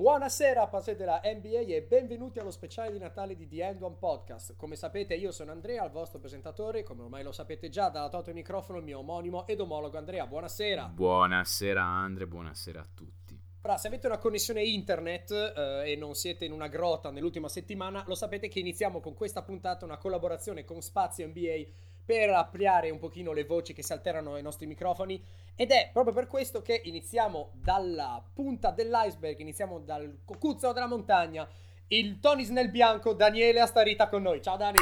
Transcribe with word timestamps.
Buonasera, 0.00 0.66
passione 0.68 0.96
della 0.96 1.20
NBA 1.22 1.74
e 1.74 1.82
benvenuti 1.82 2.38
allo 2.38 2.50
speciale 2.50 2.90
di 2.90 2.98
Natale 2.98 3.36
di 3.36 3.46
The 3.46 3.66
End 3.66 3.82
One 3.82 3.96
Podcast. 3.98 4.56
Come 4.56 4.74
sapete 4.74 5.12
io 5.12 5.30
sono 5.30 5.50
Andrea, 5.52 5.84
il 5.84 5.90
vostro 5.90 6.18
presentatore, 6.18 6.82
come 6.82 7.02
ormai 7.02 7.22
lo 7.22 7.32
sapete 7.32 7.68
già, 7.68 7.90
dalla 7.90 8.08
toto 8.08 8.30
il 8.30 8.36
microfono 8.36 8.78
il 8.78 8.84
mio 8.84 9.00
omonimo 9.00 9.46
ed 9.46 9.60
omologo 9.60 9.98
Andrea. 9.98 10.26
Buonasera. 10.26 10.86
Buonasera 10.86 11.82
Andre, 11.82 12.26
buonasera 12.26 12.80
a 12.80 12.86
tutti. 12.94 13.38
Ora, 13.60 13.76
se 13.76 13.88
avete 13.88 14.06
una 14.06 14.16
connessione 14.16 14.62
internet 14.62 15.32
eh, 15.32 15.92
e 15.92 15.96
non 15.96 16.14
siete 16.14 16.46
in 16.46 16.52
una 16.52 16.68
grotta 16.68 17.10
nell'ultima 17.10 17.50
settimana, 17.50 18.02
lo 18.06 18.14
sapete 18.14 18.48
che 18.48 18.58
iniziamo 18.58 19.00
con 19.00 19.12
questa 19.12 19.42
puntata 19.42 19.84
una 19.84 19.98
collaborazione 19.98 20.64
con 20.64 20.80
Spazio 20.80 21.26
NBA 21.26 21.89
per 22.04 22.30
ampliare 22.30 22.90
un 22.90 22.98
pochino 22.98 23.32
le 23.32 23.44
voci 23.44 23.72
che 23.72 23.82
si 23.82 23.92
alternano 23.92 24.34
ai 24.34 24.42
nostri 24.42 24.66
microfoni 24.66 25.22
ed 25.54 25.70
è 25.70 25.90
proprio 25.92 26.14
per 26.14 26.26
questo 26.26 26.62
che 26.62 26.80
iniziamo 26.84 27.52
dalla 27.54 28.22
punta 28.32 28.70
dell'iceberg, 28.70 29.38
iniziamo 29.38 29.78
dal 29.80 30.20
cucuzzolo 30.24 30.72
della 30.72 30.86
montagna, 30.86 31.48
il 31.88 32.18
Tonis 32.20 32.48
nel 32.50 32.70
bianco, 32.70 33.12
Daniele 33.12 33.60
Astarita 33.60 34.08
con 34.08 34.22
noi. 34.22 34.40
Ciao 34.40 34.56
Dani! 34.56 34.78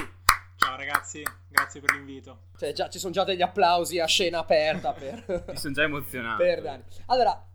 Ciao 0.57 0.77
ragazzi, 0.77 1.23
grazie 1.49 1.81
per 1.81 1.95
l'invito. 1.95 2.47
Cioè, 2.57 2.73
già, 2.73 2.89
ci 2.89 2.99
sono 2.99 3.12
già 3.12 3.25
degli 3.25 3.43
applausi 3.43 4.01
a 4.01 4.07
scena 4.07 4.41
aperta 4.41 4.93
per... 4.93 5.45
Mi 5.48 5.57
sono 5.57 5.73
già 5.73 5.83
emozionato. 5.85 6.43
per 6.43 6.62
Dani. 6.62 6.83
Allora, 7.07 7.47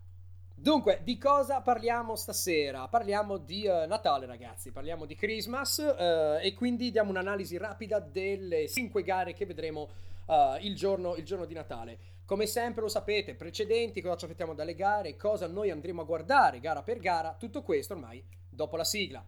Dunque, 0.64 1.00
di 1.04 1.18
cosa 1.18 1.60
parliamo 1.60 2.16
stasera? 2.16 2.88
Parliamo 2.88 3.36
di 3.36 3.66
uh, 3.66 3.86
Natale, 3.86 4.24
ragazzi, 4.24 4.72
parliamo 4.72 5.04
di 5.04 5.14
Christmas 5.14 5.76
uh, 5.76 6.42
e 6.42 6.54
quindi 6.54 6.90
diamo 6.90 7.10
un'analisi 7.10 7.58
rapida 7.58 7.98
delle 7.98 8.66
5 8.66 9.02
gare 9.02 9.34
che 9.34 9.44
vedremo 9.44 9.90
uh, 10.24 10.56
il, 10.60 10.74
giorno, 10.74 11.16
il, 11.16 11.24
giorno, 11.26 11.44
di 11.44 11.52
Natale. 11.52 11.98
Come 12.24 12.46
sempre 12.46 12.80
lo 12.80 12.88
sapete, 12.88 13.34
precedenti, 13.34 14.00
cosa 14.00 14.16
ci 14.16 14.24
aspettiamo 14.24 14.54
dalle 14.54 14.74
gare, 14.74 15.16
cosa 15.16 15.46
noi 15.46 15.68
andremo 15.68 16.00
a 16.00 16.04
guardare 16.04 16.60
gara 16.60 16.82
per 16.82 16.98
gara, 16.98 17.36
tutto 17.38 17.60
questo 17.60 17.92
ormai 17.92 18.24
dopo 18.48 18.78
la 18.78 18.84
sigla. 18.84 19.22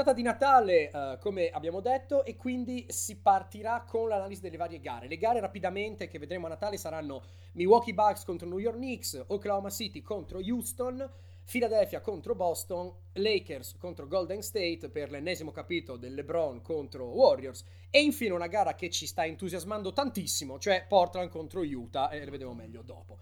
Puntata 0.00 0.16
di 0.16 0.22
Natale, 0.22 0.90
uh, 0.94 1.18
come 1.18 1.50
abbiamo 1.50 1.80
detto, 1.80 2.24
e 2.24 2.34
quindi 2.34 2.86
si 2.88 3.20
partirà 3.20 3.84
con 3.86 4.08
l'analisi 4.08 4.40
delle 4.40 4.56
varie 4.56 4.80
gare. 4.80 5.08
Le 5.08 5.18
gare 5.18 5.40
rapidamente 5.40 6.08
che 6.08 6.18
vedremo 6.18 6.46
a 6.46 6.48
Natale 6.48 6.78
saranno 6.78 7.22
Milwaukee 7.52 7.92
Bucks 7.92 8.24
contro 8.24 8.48
New 8.48 8.56
York 8.56 8.76
Knicks, 8.76 9.22
Oklahoma 9.26 9.68
City 9.68 10.00
contro 10.00 10.38
Houston, 10.38 11.06
Philadelphia 11.44 12.00
contro 12.00 12.34
Boston, 12.34 12.90
Lakers 13.12 13.76
contro 13.76 14.06
Golden 14.06 14.40
State 14.40 14.88
per 14.88 15.10
l'ennesimo 15.10 15.50
capitolo 15.50 15.98
del 15.98 16.14
LeBron 16.14 16.62
contro 16.62 17.04
Warriors 17.04 17.62
e 17.90 18.00
infine 18.00 18.32
una 18.32 18.46
gara 18.46 18.74
che 18.74 18.88
ci 18.88 19.06
sta 19.06 19.26
entusiasmando 19.26 19.92
tantissimo, 19.92 20.58
cioè 20.58 20.86
Portland 20.88 21.28
contro 21.28 21.60
Utah 21.60 22.08
e 22.08 22.24
le 22.24 22.30
vedremo 22.30 22.54
meglio 22.54 22.80
dopo. 22.80 23.18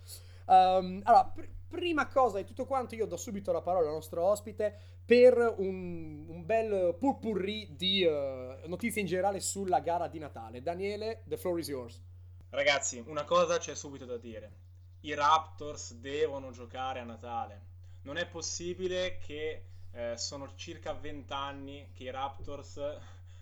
Um, 0.47 1.01
allora, 1.03 1.25
pr- 1.25 1.49
prima 1.69 2.09
cosa 2.09 2.39
di 2.39 2.45
tutto 2.45 2.67
quanto, 2.67 2.95
io 2.95 3.07
do 3.07 3.17
subito 3.17 3.53
la 3.53 3.61
parola 3.61 3.89
al 3.89 3.95
nostro 3.95 4.25
ospite 4.25 4.77
per 5.05 5.55
un, 5.59 6.27
un 6.29 6.45
bel 6.45 6.97
purpurri 6.99 7.75
di 7.77 8.05
uh, 8.05 8.69
notizie 8.69 9.01
in 9.01 9.07
generale 9.07 9.41
sulla 9.41 9.81
gara 9.81 10.09
di 10.09 10.19
Natale. 10.19 10.63
Daniele, 10.63 11.23
the 11.27 11.37
floor 11.37 11.59
is 11.59 11.69
yours. 11.69 12.03
Ragazzi, 12.51 13.03
una 13.07 13.25
cosa 13.25 13.59
c'è 13.59 13.75
subito 13.75 14.05
da 14.07 14.17
dire. 14.17 14.53
I 15.01 15.15
Raptors 15.15 15.95
devono 15.95 16.51
giocare 16.51 17.01
a 17.01 17.05
Natale. 17.05 17.67
Non 18.03 18.17
è 18.17 18.27
possibile 18.27 19.19
che 19.19 19.65
eh, 19.93 20.17
sono 20.17 20.55
circa 20.57 20.93
20 20.93 21.33
anni 21.33 21.91
che 21.93 22.05
i 22.05 22.11
Raptors 22.11 22.81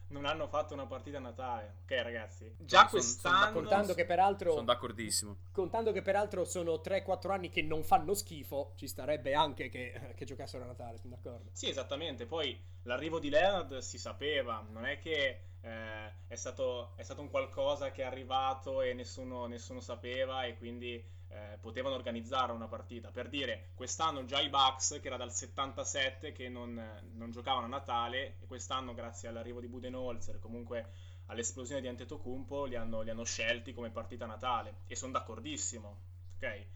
non 0.08 0.24
hanno 0.24 0.46
fatto 0.46 0.74
una 0.74 0.86
partita 0.86 1.18
a 1.18 1.20
Natale. 1.20 1.76
Ok, 1.82 2.02
ragazzi. 2.02 2.54
Già 2.58 2.82
no, 2.82 2.88
quest'anno. 2.88 3.36
Son, 3.36 3.44
son 3.44 3.62
contando 3.62 3.94
che 3.94 4.04
peraltro. 4.04 4.52
Sono 4.52 4.64
d'accordissimo. 4.64 5.36
Contando 5.52 5.92
che 5.92 6.02
peraltro 6.02 6.44
sono 6.44 6.74
3-4 6.74 7.30
anni 7.30 7.48
che 7.50 7.62
non 7.62 7.82
fanno 7.82 8.14
schifo, 8.14 8.72
ci 8.76 8.86
starebbe 8.86 9.34
anche 9.34 9.68
che, 9.68 10.12
che 10.14 10.24
giocassero 10.24 10.64
a 10.64 10.66
Natale. 10.66 10.98
Sono 10.98 11.14
d'accordo. 11.14 11.50
Sì, 11.52 11.68
esattamente. 11.68 12.26
Poi 12.26 12.58
l'arrivo 12.82 13.18
di 13.18 13.30
Leonard 13.30 13.78
si 13.78 13.98
sapeva. 13.98 14.64
Non 14.70 14.86
è 14.86 14.98
che 14.98 15.40
eh, 15.66 16.12
è, 16.28 16.36
stato, 16.36 16.92
è, 16.94 17.02
stato, 17.02 17.20
un 17.20 17.28
qualcosa 17.28 17.90
che 17.90 18.02
è 18.02 18.06
arrivato 18.06 18.82
e 18.82 18.94
nessuno, 18.94 19.46
nessuno 19.46 19.80
sapeva 19.80 20.44
e 20.44 20.56
quindi 20.56 21.04
eh, 21.28 21.58
potevano 21.60 21.96
organizzare 21.96 22.52
una 22.52 22.68
partita. 22.68 23.10
Per 23.10 23.28
dire, 23.28 23.70
quest'anno 23.74 24.24
già 24.24 24.40
i 24.40 24.48
Bucks, 24.48 25.00
che 25.00 25.08
era 25.08 25.16
dal 25.16 25.32
77 25.32 26.30
che 26.30 26.48
non, 26.48 26.80
non 27.14 27.32
giocavano 27.32 27.66
a 27.66 27.68
Natale, 27.68 28.36
e 28.40 28.46
quest'anno 28.46 28.94
grazie 28.94 29.28
all'arrivo 29.28 29.60
di 29.60 29.66
Budenholzer, 29.66 30.38
comunque 30.38 30.92
all'esplosione 31.26 31.80
di 31.80 31.88
Antetokounmpo, 31.88 32.66
li 32.66 32.76
hanno, 32.76 33.00
li 33.00 33.10
hanno 33.10 33.24
scelti 33.24 33.74
come 33.74 33.90
partita 33.90 34.24
Natale. 34.24 34.82
E 34.86 34.94
sono 34.94 35.12
d'accordissimo, 35.12 35.98
ok? 36.36 36.66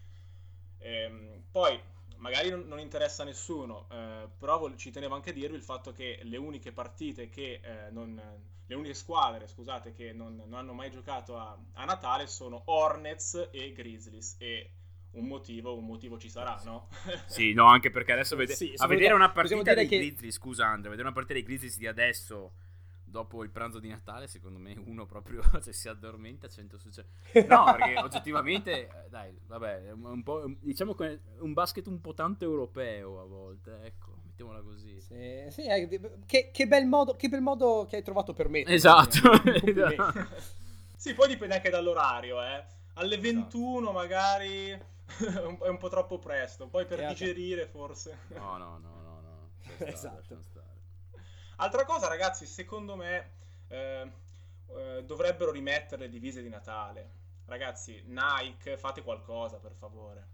Ehm, 0.78 1.44
poi, 1.52 1.80
magari 2.20 2.50
non, 2.50 2.66
non, 2.66 2.78
interessa 2.78 3.22
a 3.22 3.26
nessuno, 3.26 3.86
eh, 3.90 4.28
però 4.38 4.74
ci 4.76 4.90
tenevo 4.90 5.14
anche 5.14 5.30
a 5.30 5.32
dirvi 5.32 5.56
il 5.56 5.62
fatto 5.62 5.92
che 5.92 6.20
le 6.22 6.36
uniche 6.36 6.72
partite 6.72 7.28
che 7.28 7.60
eh, 7.62 7.90
non 7.90 8.20
le 8.66 8.74
uniche 8.76 8.94
squadre, 8.94 9.48
scusate, 9.48 9.92
che 9.92 10.12
non, 10.12 10.36
non 10.36 10.54
hanno 10.54 10.72
mai 10.72 10.90
giocato 10.90 11.36
a, 11.36 11.58
a, 11.72 11.84
Natale 11.84 12.28
sono 12.28 12.62
Hornets 12.66 13.48
e 13.50 13.72
Grizzlies 13.72 14.36
e 14.38 14.70
un 15.12 15.26
motivo, 15.26 15.76
un 15.76 15.86
motivo 15.86 16.18
ci 16.18 16.30
sarà, 16.30 16.60
no? 16.64 16.88
sì, 17.26 17.52
no, 17.52 17.66
anche 17.66 17.90
perché 17.90 18.12
adesso 18.12 18.36
vede- 18.36 18.54
sì, 18.54 18.72
a 18.76 18.86
vedere 18.86 19.12
una 19.12 19.30
partita 19.30 19.74
dei 19.74 19.88
che... 19.88 19.98
Grizzlies, 19.98 20.34
scusa 20.36 20.66
Andrea, 20.66 20.90
vedere 20.90 21.08
una 21.08 21.12
partita 21.12 21.34
dei 21.34 21.42
Grizzlies 21.42 21.78
di 21.78 21.88
adesso 21.88 22.52
dopo 23.10 23.42
il 23.42 23.50
pranzo 23.50 23.78
di 23.78 23.88
Natale, 23.88 24.26
secondo 24.28 24.58
me 24.58 24.76
uno 24.86 25.04
proprio 25.04 25.42
se 25.60 25.72
si 25.72 25.88
addormenta 25.88 26.48
100 26.48 26.78
su 26.78 26.90
100. 26.90 27.10
No, 27.48 27.64
perché 27.64 27.98
oggettivamente, 27.98 28.88
eh, 28.88 29.08
dai, 29.08 29.36
vabbè, 29.46 29.90
un 29.92 30.22
po', 30.22 30.44
diciamo 30.60 30.94
che 30.94 31.20
un 31.38 31.52
basket 31.52 31.86
un 31.86 32.00
po' 32.00 32.14
tanto 32.14 32.44
europeo 32.44 33.20
a 33.20 33.24
volte, 33.24 33.82
ecco 33.82 34.18
mettiamola 34.40 34.62
così. 34.62 35.00
Sì, 35.00 35.46
sì 35.48 35.66
eh, 35.66 35.88
che, 36.26 36.50
che, 36.50 36.66
bel 36.66 36.86
modo, 36.86 37.16
che 37.16 37.28
bel 37.28 37.42
modo 37.42 37.86
che 37.88 37.96
hai 37.96 38.02
trovato 38.02 38.32
per 38.32 38.48
me. 38.48 38.64
Esatto. 38.64 39.18
sì, 40.96 41.14
poi 41.14 41.28
dipende 41.28 41.56
anche 41.56 41.70
dall'orario, 41.70 42.42
eh. 42.42 42.64
Alle 42.94 43.18
21 43.18 43.78
esatto. 43.78 43.92
magari 43.92 44.68
è 44.70 45.68
un 45.68 45.78
po' 45.78 45.88
troppo 45.88 46.18
presto, 46.18 46.68
poi 46.68 46.86
per 46.86 47.06
digerire 47.06 47.66
forse. 47.66 48.18
No, 48.28 48.56
no, 48.56 48.78
no, 48.78 49.00
no, 49.02 49.20
no. 49.20 49.50
Stare, 49.60 49.90
esatto. 49.90 50.38
Altra 51.60 51.84
cosa, 51.84 52.08
ragazzi, 52.08 52.46
secondo 52.46 52.96
me 52.96 53.32
eh, 53.68 54.10
eh, 54.66 55.04
dovrebbero 55.04 55.50
rimettere 55.50 56.02
le 56.02 56.08
divise 56.08 56.40
di 56.40 56.48
Natale. 56.48 57.18
Ragazzi, 57.44 58.02
Nike, 58.06 58.78
fate 58.78 59.02
qualcosa, 59.02 59.58
per 59.58 59.72
favore. 59.74 60.26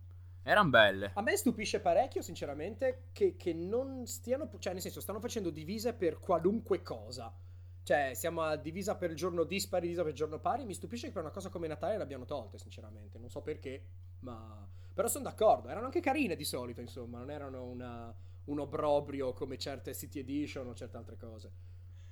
Erano 0.44 0.70
belle. 0.70 1.10
A 1.15 1.22
me 1.22 1.36
stupisce 1.36 1.81
parecchio, 1.81 2.22
sinceramente, 2.22 3.09
che, 3.12 3.34
che, 3.36 3.53
non 3.53 4.06
stiano. 4.06 4.48
Cioè, 4.56 4.72
nel 4.72 4.81
senso, 4.81 5.00
stanno 5.00 5.19
facendo 5.19 5.50
divise 5.50 5.94
per 5.94 6.20
qualunque 6.20 6.82
cosa. 6.82 7.34
Cioè, 7.82 8.12
siamo 8.15 8.42
a 8.42 8.54
divisa 8.54 8.94
per 8.94 9.10
il 9.10 9.16
giorno 9.16 9.42
dispari, 9.42 9.82
divisa 9.86 10.03
per 10.03 10.12
il 10.12 10.16
giorno 10.16 10.38
pari. 10.38 10.65
Mi 10.65 10.75
stupisce 10.75 11.09
che 11.09 11.12
per 11.12 11.22
una 11.22 11.32
cosa 11.32 11.48
come 11.48 11.66
Natale 11.66 11.97
l'abbiano 11.97 12.25
tolte, 12.25 12.59
sinceramente. 12.59 13.19
Non 13.19 13.31
so 13.31 13.42
perché, 13.42 13.84
ma. 14.20 14.65
Però 14.94 15.09
sono 15.09 15.25
d'accordo. 15.25 15.69
Erano 15.70 15.86
anche 15.86 15.98
carine 15.98 16.36
di 16.36 16.44
solito, 16.44 16.81
insomma. 16.81 17.19
Non 17.19 17.32
erano 17.32 17.65
una, 17.65 18.15
un 18.47 18.61
obbrobrio 18.61 19.33
come 19.33 19.59
certe 19.59 19.95
City 19.95 20.21
Edition 20.21 20.67
o 20.67 20.75
certe 20.75 20.97
altre 20.97 21.17
cose. 21.17 21.53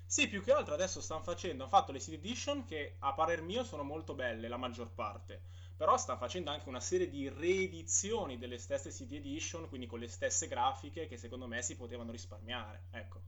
Sì, 0.07 0.29
più 0.29 0.43
che 0.43 0.53
altro 0.53 0.75
adesso 0.75 1.01
stanno 1.01 1.23
facendo. 1.23 1.65
Hanno 1.65 1.73
fatto 1.73 1.91
le 1.91 2.01
City 2.01 2.17
Edition 2.17 2.65
che, 2.65 2.97
a 3.01 3.13
parer 3.15 3.43
mio, 3.43 3.65
sono 3.65 3.83
molto 3.83 4.15
belle, 4.15 4.49
la 4.49 4.57
maggior 4.57 4.91
parte 4.93 5.43
però 5.77 5.97
sta 5.97 6.17
facendo 6.17 6.51
anche 6.51 6.69
una 6.69 6.81
serie 6.81 7.09
di 7.09 7.29
reedizioni 7.29 8.39
delle 8.39 8.59
stesse 8.59 8.91
CD 8.91 9.15
Edition, 9.15 9.69
quindi 9.69 9.87
con 9.87 9.99
le 9.99 10.09
stesse 10.09 10.47
grafiche 10.47 11.07
che 11.07 11.17
secondo 11.17 11.47
me 11.47 11.63
si 11.63 11.77
potevano 11.77 12.13
risparmiare. 12.13 12.85
Ecco. 12.91 13.21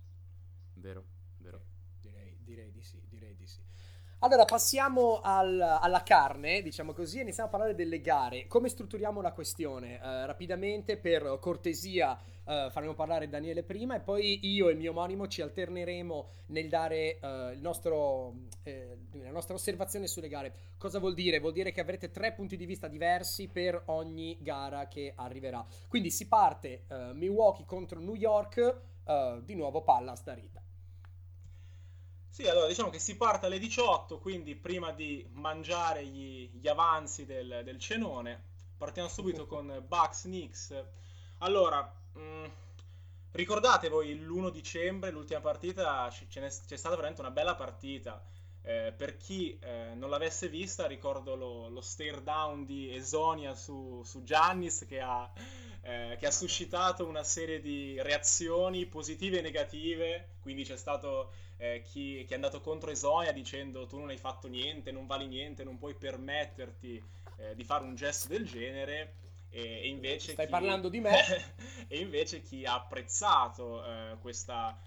Vero, 0.75 1.05
vero. 1.39 1.65
Direi, 2.01 2.39
direi 2.43 2.71
di 2.71 2.83
sì, 2.83 3.03
direi 3.09 3.35
di 3.35 3.47
sì. 3.47 3.61
Allora, 4.21 4.45
passiamo 4.45 5.21
al, 5.21 5.61
alla 5.61 6.03
carne, 6.03 6.63
diciamo 6.63 6.93
così, 6.93 7.19
e 7.19 7.23
iniziamo 7.23 7.49
a 7.49 7.53
parlare 7.53 7.75
delle 7.75 8.01
gare. 8.01 8.47
Come 8.47 8.69
strutturiamo 8.69 9.21
la 9.21 9.33
questione? 9.33 9.97
Uh, 9.97 10.27
rapidamente, 10.27 10.97
per 10.97 11.39
cortesia, 11.41 12.19
uh, 12.47 12.71
faremo 12.71 12.95
parlare 12.95 13.29
Daniele 13.29 13.63
prima 13.63 13.95
e 13.95 14.01
poi 14.01 14.41
io 14.47 14.69
e 14.69 14.73
il 14.73 14.79
mio 14.79 14.93
omonimo 14.93 15.29
ci 15.29 15.43
alterneremo 15.43 16.29
nel 16.47 16.69
dare 16.69 17.19
uh, 17.21 17.61
nostro, 17.61 18.35
eh, 18.63 18.97
la 19.13 19.31
nostra 19.31 19.55
osservazione 19.55 20.07
sulle 20.07 20.29
gare. 20.29 20.55
Cosa 20.79 20.99
vuol 20.99 21.15
dire? 21.15 21.39
Vuol 21.39 21.53
dire 21.53 21.73
che 21.73 21.81
avrete 21.81 22.11
tre 22.11 22.33
punti 22.33 22.57
di 22.57 22.67
vista 22.67 22.89
diversi 22.89 23.49
per 23.49 23.83
ogni 23.87 24.39
gara 24.41 24.89
che 24.89 25.13
arriverà. 25.15 25.65
Quindi 25.89 26.11
si 26.11 26.29
parte 26.29 26.85
Milwaukee 27.15 27.65
contro 27.65 28.01
New 28.01 28.15
York, 28.15 28.81
di 29.43 29.55
nuovo 29.55 29.83
palla 29.83 30.13
a 30.13 30.17
starita. 30.17 30.63
Sì, 32.37 32.47
allora 32.47 32.67
diciamo 32.67 32.91
che 32.91 32.99
si 32.99 33.17
parte 33.17 33.47
alle 33.47 33.59
18, 33.59 34.19
quindi 34.19 34.57
prima 34.57 34.93
di 34.93 35.27
mangiare 35.33 36.05
gli, 36.05 36.51
gli 36.53 36.69
avanzi 36.69 37.25
del, 37.25 37.63
del, 37.65 37.79
cenone, 37.79 38.43
partiamo 38.77 39.09
subito 39.09 39.47
con 39.49 39.83
Bucks 39.89 40.25
Knicks. 40.25 40.85
Allora, 41.39 41.91
mm, 42.19 42.45
ricordate 43.33 43.89
voi 43.89 44.19
l'1 44.19 44.51
dicembre, 44.51 45.11
l'ultima 45.11 45.41
partita, 45.41 46.11
c'è 46.29 46.49
stata 46.49 46.95
veramente 46.97 47.21
una 47.21 47.31
bella 47.31 47.55
partita. 47.55 48.23
Eh, 48.69 48.93
per 48.97 49.17
chi 49.17 49.57
eh, 49.61 49.93
non 49.95 50.11
l'avesse 50.11 50.49
vista, 50.49 50.89
ricordo 50.89 51.37
lo, 51.37 51.69
lo 51.69 51.81
stare 51.81 52.21
down 52.21 52.65
di 52.65 52.93
Esonia 52.93 53.55
su, 53.55 54.03
su 54.05 54.25
Giannis 54.25 54.87
che 54.89 54.99
ha, 55.01 55.31
eh, 55.83 56.17
che 56.19 56.27
ha, 56.27 56.33
suscitato 56.33 57.07
una 57.07 57.23
serie 57.23 57.61
di 57.61 57.97
reazioni 58.03 58.85
positive 58.87 59.39
e 59.39 59.43
negative. 59.43 60.31
Quindi 60.41 60.65
c'è 60.65 60.77
stato 60.77 61.31
eh, 61.59 61.81
chi, 61.83 62.25
chi, 62.27 62.33
è 62.33 62.35
andato 62.35 62.61
contro 62.61 62.91
Esonia 62.91 63.31
dicendo 63.31 63.87
tu 63.87 63.99
non 63.99 64.09
hai 64.09 64.19
fatto 64.19 64.49
niente, 64.49 64.91
non 64.91 65.07
vali 65.07 65.29
niente, 65.29 65.63
non 65.63 65.79
puoi 65.79 65.95
permetterti 65.95 67.01
eh, 67.37 67.55
di 67.55 67.63
fare 67.63 67.85
un 67.85 67.95
gesto 67.95 68.27
del 68.27 68.47
genere. 68.47 69.15
E, 69.57 69.89
invece 69.89 70.33
Stai 70.33 70.45
chi... 70.45 70.51
parlando 70.51 70.91
di 70.91 71.01
me? 71.01 71.55
e 71.89 71.99
invece 71.99 72.43
chi 72.43 72.67
ha 72.67 72.75
apprezzato 72.75 73.83
eh, 73.85 74.17
questa 74.21 74.79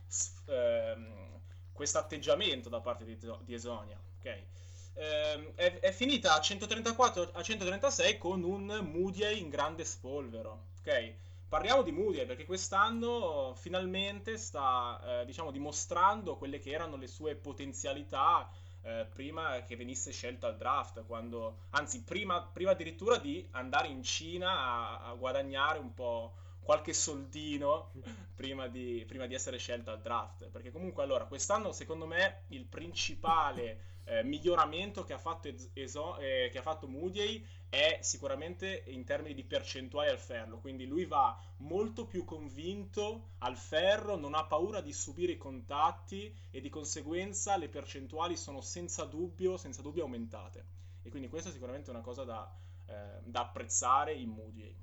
ehm, 0.45 1.27
questo 1.73 1.97
atteggiamento 1.97 2.69
da 2.69 2.81
parte 2.81 3.03
di, 3.05 3.17
di 3.17 3.53
Esonia. 3.53 3.99
Okay. 4.19 4.45
Eh, 4.93 5.53
è, 5.55 5.79
è, 5.79 5.91
finita 5.91 6.35
a 6.35 6.41
134 6.41 7.31
a 7.33 7.41
136 7.41 8.17
con 8.17 8.43
un 8.43 8.65
Moody 8.91 9.39
in 9.39 9.49
grande 9.49 9.85
spolvero. 9.85 10.67
Ok, 10.79 11.13
parliamo 11.47 11.81
di 11.81 11.91
Moody 11.91 12.25
perché 12.25 12.45
quest'anno 12.45 13.55
finalmente 13.55 14.37
sta 14.37 15.21
eh, 15.21 15.25
diciamo 15.25 15.51
dimostrando 15.51 16.37
quelle 16.37 16.59
che 16.59 16.71
erano 16.71 16.95
le 16.95 17.07
sue 17.07 17.35
potenzialità 17.35 18.47
eh, 18.89 19.05
prima 19.05 19.61
che 19.61 19.75
venisse 19.75 20.11
scelto 20.11 20.47
al 20.47 20.57
draft, 20.57 21.05
quando, 21.05 21.65
anzi 21.71 22.03
prima, 22.03 22.41
prima 22.41 22.71
addirittura 22.71 23.17
di 23.17 23.47
andare 23.51 23.87
in 23.87 24.01
Cina 24.01 24.49
a, 24.49 25.09
a 25.09 25.13
guadagnare 25.13 25.77
un 25.77 25.93
po' 25.93 26.33
qualche 26.69 26.93
soldino 26.93 27.93
prima 28.35 28.67
di, 28.67 29.03
prima 29.07 29.25
di, 29.25 29.33
essere 29.33 29.57
scelto 29.57 29.89
al 29.89 30.01
draft. 30.01 30.49
Perché 30.49 30.71
comunque 30.71 31.01
allora 31.01 31.25
quest'anno 31.25 31.71
secondo 31.71 32.05
me 32.05 32.43
il 32.49 32.63
principale 32.65 33.97
eh, 34.05 34.21
miglioramento 34.21 35.03
che 35.03 35.13
ha 35.13 35.17
fatto, 35.17 35.51
Eso, 35.73 36.19
eh, 36.19 36.49
che 36.51 36.59
ha 36.59 36.61
fatto 36.61 36.87
Moody 36.87 37.43
è 37.69 37.97
sicuramente 38.03 38.83
in 38.85 39.03
termini 39.03 39.33
di 39.33 39.43
percentuali 39.43 40.11
al 40.11 40.19
ferro. 40.19 40.59
Quindi 40.59 40.85
lui 40.85 41.05
va 41.05 41.35
molto 41.57 42.05
più 42.05 42.23
convinto 42.23 43.29
al 43.39 43.57
ferro, 43.57 44.15
non 44.15 44.35
ha 44.35 44.45
paura 44.45 44.79
di 44.79 44.93
subire 44.93 45.31
i 45.31 45.37
contatti 45.37 46.31
e 46.51 46.61
di 46.61 46.69
conseguenza 46.69 47.57
le 47.57 47.67
percentuali 47.67 48.37
sono 48.37 48.61
senza 48.61 49.05
dubbio, 49.05 49.57
senza 49.57 49.81
dubbio 49.81 50.03
aumentate. 50.03 50.65
E 51.01 51.09
quindi 51.09 51.29
questa 51.29 51.49
è 51.49 51.51
sicuramente 51.51 51.89
una 51.89 52.01
cosa 52.01 52.23
da, 52.23 52.55
eh, 52.85 53.21
da 53.23 53.39
apprezzare 53.39 54.13
in 54.13 54.29
Moody. 54.29 54.75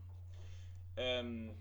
Um, 0.96 1.54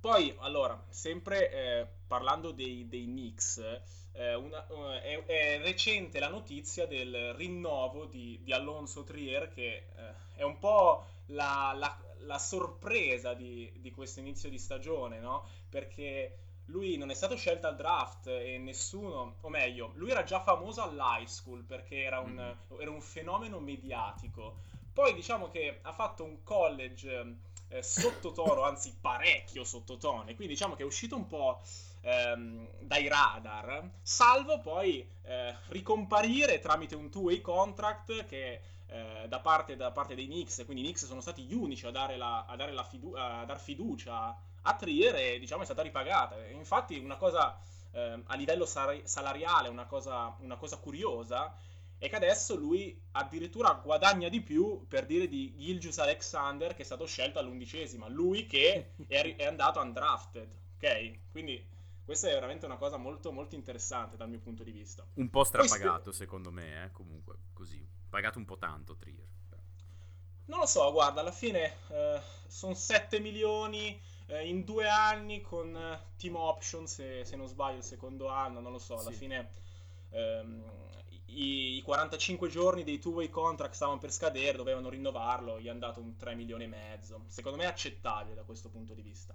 poi, 0.00 0.34
allora, 0.38 0.82
sempre 0.88 1.50
eh, 1.50 1.86
parlando 2.06 2.52
dei, 2.52 2.88
dei 2.88 3.04
Knicks, 3.04 3.58
eh, 4.12 4.34
una, 4.34 4.64
uh, 4.68 4.98
è, 4.98 5.60
recente 5.62 6.18
la 6.18 6.28
notizia 6.28 6.86
del 6.86 7.34
rinnovo 7.34 8.06
di, 8.06 8.40
di 8.42 8.52
Alonso 8.52 9.04
Trier, 9.04 9.48
che 9.48 9.88
eh, 9.94 10.14
è 10.36 10.42
un 10.42 10.58
po' 10.58 11.04
la, 11.26 11.74
la, 11.76 11.98
la 12.20 12.38
sorpresa 12.38 13.34
di, 13.34 13.72
di, 13.76 13.90
questo 13.90 14.20
inizio 14.20 14.48
di 14.48 14.58
stagione, 14.58 15.20
no? 15.20 15.46
Perché 15.68 16.38
lui 16.66 16.96
non 16.96 17.10
è 17.10 17.14
stato 17.14 17.36
scelto 17.36 17.66
al 17.66 17.76
draft 17.76 18.26
e 18.28 18.58
nessuno, 18.58 19.36
o 19.40 19.48
meglio, 19.48 19.92
lui 19.96 20.10
era 20.10 20.22
già 20.22 20.40
famoso 20.40 20.82
all'high 20.82 21.26
school 21.26 21.62
perché 21.64 22.02
era 22.02 22.20
un, 22.20 22.32
mm-hmm. 22.32 22.80
era 22.80 22.90
un 22.90 23.00
fenomeno 23.00 23.60
mediatico. 23.60 24.60
Poi 24.92 25.14
diciamo 25.14 25.50
che 25.50 25.78
ha 25.82 25.92
fatto 25.92 26.24
un 26.24 26.42
college 26.42 27.36
eh, 27.70 27.82
sottotono, 27.82 28.62
anzi 28.62 28.96
parecchio 29.00 29.64
sottotono, 29.64 30.22
e 30.22 30.34
quindi 30.34 30.54
diciamo 30.54 30.74
che 30.74 30.82
è 30.82 30.86
uscito 30.86 31.16
un 31.16 31.26
po' 31.26 31.60
ehm, 32.02 32.68
dai 32.80 33.08
radar, 33.08 33.90
salvo 34.02 34.60
poi 34.60 35.08
eh, 35.22 35.54
ricomparire 35.68 36.58
tramite 36.58 36.94
un 36.94 37.10
two-way 37.10 37.40
contract 37.40 38.26
che 38.26 38.60
eh, 38.86 39.26
da, 39.28 39.38
parte, 39.40 39.76
da, 39.76 39.92
parte, 39.92 40.14
dei 40.14 40.26
Knicks, 40.26 40.62
quindi 40.64 40.82
i 40.82 40.84
Knicks 40.84 41.06
sono 41.06 41.20
stati 41.20 41.42
gli 41.42 41.54
unici 41.54 41.86
a 41.86 41.90
dare, 41.90 42.16
la, 42.16 42.44
a 42.46 42.56
dare, 42.56 42.74
fidu- 42.88 43.16
a 43.16 43.44
dar 43.44 43.60
fiducia 43.60 44.36
a 44.62 44.74
Trier 44.74 45.14
e 45.14 45.38
diciamo 45.38 45.62
è 45.62 45.64
stata 45.64 45.82
ripagata. 45.82 46.36
Infatti 46.48 46.98
una 46.98 47.16
cosa 47.16 47.58
eh, 47.92 48.22
a 48.26 48.34
livello 48.34 48.66
sal- 48.66 49.02
salariale, 49.04 49.68
una 49.68 49.86
cosa, 49.86 50.34
una 50.40 50.56
cosa 50.56 50.76
curiosa, 50.78 51.54
e 52.02 52.08
che 52.08 52.16
adesso 52.16 52.56
lui 52.56 52.98
addirittura 53.12 53.74
guadagna 53.74 54.30
di 54.30 54.40
più 54.40 54.86
per 54.88 55.04
dire 55.04 55.28
di 55.28 55.54
Gilgius 55.54 55.98
Alexander 55.98 56.74
che 56.74 56.80
è 56.80 56.84
stato 56.84 57.04
scelto 57.04 57.38
all'undicesima, 57.38 58.08
lui 58.08 58.46
che 58.46 58.94
è, 59.06 59.36
è 59.36 59.44
andato 59.44 59.80
undrafted, 59.80 60.48
ok? 60.76 61.18
Quindi 61.30 61.62
questa 62.02 62.30
è 62.30 62.32
veramente 62.32 62.64
una 62.64 62.78
cosa 62.78 62.96
molto 62.96 63.32
molto 63.32 63.54
interessante 63.54 64.16
dal 64.16 64.30
mio 64.30 64.38
punto 64.38 64.64
di 64.64 64.72
vista. 64.72 65.06
Un 65.14 65.28
po' 65.28 65.44
strapagato 65.44 66.04
Poi, 66.04 66.12
secondo 66.14 66.50
me, 66.50 66.84
eh, 66.84 66.90
comunque, 66.90 67.36
così, 67.52 67.86
pagato 68.08 68.38
un 68.38 68.46
po' 68.46 68.56
tanto 68.56 68.96
Trier. 68.96 69.28
Non 70.46 70.58
lo 70.58 70.66
so, 70.66 70.90
guarda, 70.90 71.20
alla 71.20 71.30
fine 71.30 71.76
eh, 71.90 72.20
sono 72.46 72.72
7 72.72 73.20
milioni 73.20 74.00
eh, 74.26 74.48
in 74.48 74.64
due 74.64 74.88
anni 74.88 75.42
con 75.42 75.76
eh, 75.76 76.00
team 76.16 76.34
option, 76.34 76.86
se, 76.86 77.26
se, 77.26 77.36
non 77.36 77.46
sbaglio 77.46 77.76
il 77.76 77.84
secondo 77.84 78.28
anno, 78.28 78.58
non 78.58 78.72
lo 78.72 78.78
so, 78.78 78.98
alla 78.98 79.10
sì. 79.10 79.16
fine... 79.16 79.50
Ehm, 80.12 80.88
i 81.34 81.82
45 81.82 82.48
giorni 82.48 82.84
dei 82.84 82.98
two-way 82.98 83.28
contract 83.28 83.74
stavano 83.74 83.98
per 83.98 84.12
scadere, 84.12 84.56
dovevano 84.56 84.88
rinnovarlo, 84.88 85.60
gli 85.60 85.68
hanno 85.68 85.78
dato 85.78 86.00
un 86.00 86.16
3 86.16 86.34
milioni 86.34 86.64
e 86.64 86.68
mezzo. 86.68 87.24
Secondo 87.26 87.58
me 87.58 87.64
è 87.64 87.68
accettabile 87.68 88.34
da 88.34 88.42
questo 88.42 88.68
punto 88.68 88.94
di 88.94 89.02
vista. 89.02 89.34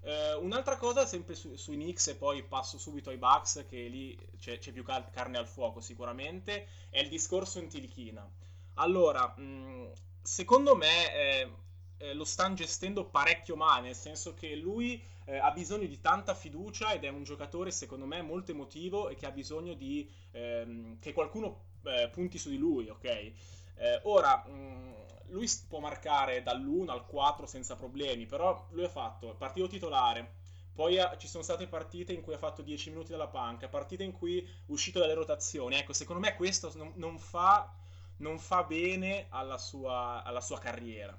Uh, 0.00 0.44
un'altra 0.44 0.76
cosa, 0.76 1.06
sempre 1.06 1.34
su, 1.34 1.56
sui 1.56 1.76
Knicks, 1.76 2.08
e 2.08 2.16
poi 2.16 2.42
passo 2.42 2.76
subito 2.76 3.08
ai 3.08 3.16
Bucks, 3.16 3.64
che 3.66 3.88
lì 3.88 4.14
c'è, 4.38 4.58
c'è 4.58 4.70
più 4.70 4.82
car- 4.82 5.10
carne 5.10 5.38
al 5.38 5.46
fuoco 5.46 5.80
sicuramente, 5.80 6.66
è 6.90 7.00
il 7.00 7.08
discorso 7.08 7.58
in 7.58 7.68
Tilichina. 7.68 8.28
Allora, 8.74 9.26
mh, 9.34 9.92
secondo 10.20 10.74
me 10.74 11.14
eh, 11.14 11.50
eh, 11.98 12.14
lo 12.14 12.24
stanno 12.24 12.54
gestendo 12.54 13.04
parecchio 13.06 13.56
male, 13.56 13.86
nel 13.86 13.94
senso 13.94 14.34
che 14.34 14.54
lui 14.54 15.02
eh, 15.26 15.36
ha 15.38 15.50
bisogno 15.50 15.86
di 15.86 16.00
tanta 16.00 16.34
fiducia 16.34 16.92
ed 16.92 17.04
è 17.04 17.08
un 17.08 17.22
giocatore 17.24 17.70
secondo 17.70 18.06
me 18.06 18.22
molto 18.22 18.50
emotivo 18.50 19.08
e 19.08 19.14
che 19.14 19.26
ha 19.26 19.30
bisogno 19.30 19.74
di 19.74 20.10
ehm, 20.32 20.98
che 20.98 21.12
qualcuno 21.12 21.72
eh, 21.84 22.08
punti 22.10 22.38
su 22.38 22.50
di 22.50 22.58
lui, 22.58 22.88
ok? 22.88 23.04
Eh, 23.04 24.00
ora, 24.04 24.44
mh, 24.46 24.52
mm, 24.52 24.92
lui 25.28 25.48
può 25.68 25.80
marcare 25.80 26.42
dall'1 26.42 26.88
al 26.90 27.06
4 27.06 27.46
senza 27.46 27.76
problemi, 27.76 28.26
però 28.26 28.66
lui 28.70 28.84
ha 28.84 28.88
fatto 28.88 29.34
partito 29.36 29.66
titolare, 29.66 30.42
poi 30.74 30.98
ci 31.18 31.28
sono 31.28 31.44
state 31.44 31.68
partite 31.68 32.12
in 32.12 32.20
cui 32.20 32.34
ha 32.34 32.38
fatto 32.38 32.60
10 32.60 32.90
minuti 32.90 33.12
dalla 33.12 33.28
panca, 33.28 33.68
partite 33.68 34.02
in 34.02 34.12
cui 34.12 34.40
è 34.40 34.44
uscito 34.66 34.98
dalle 34.98 35.14
rotazioni. 35.14 35.76
Ecco, 35.76 35.92
secondo 35.92 36.20
me 36.20 36.34
questo 36.34 36.72
non, 36.74 36.92
non, 36.96 37.18
fa, 37.18 37.72
non 38.18 38.38
fa, 38.40 38.64
bene 38.64 39.26
alla 39.28 39.56
sua, 39.56 40.24
alla 40.24 40.40
sua, 40.40 40.58
carriera, 40.58 41.16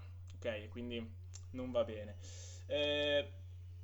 Quindi 0.69 1.07
non 1.51 1.71
va 1.71 1.83
bene. 1.83 2.15
Eh, 2.67 3.29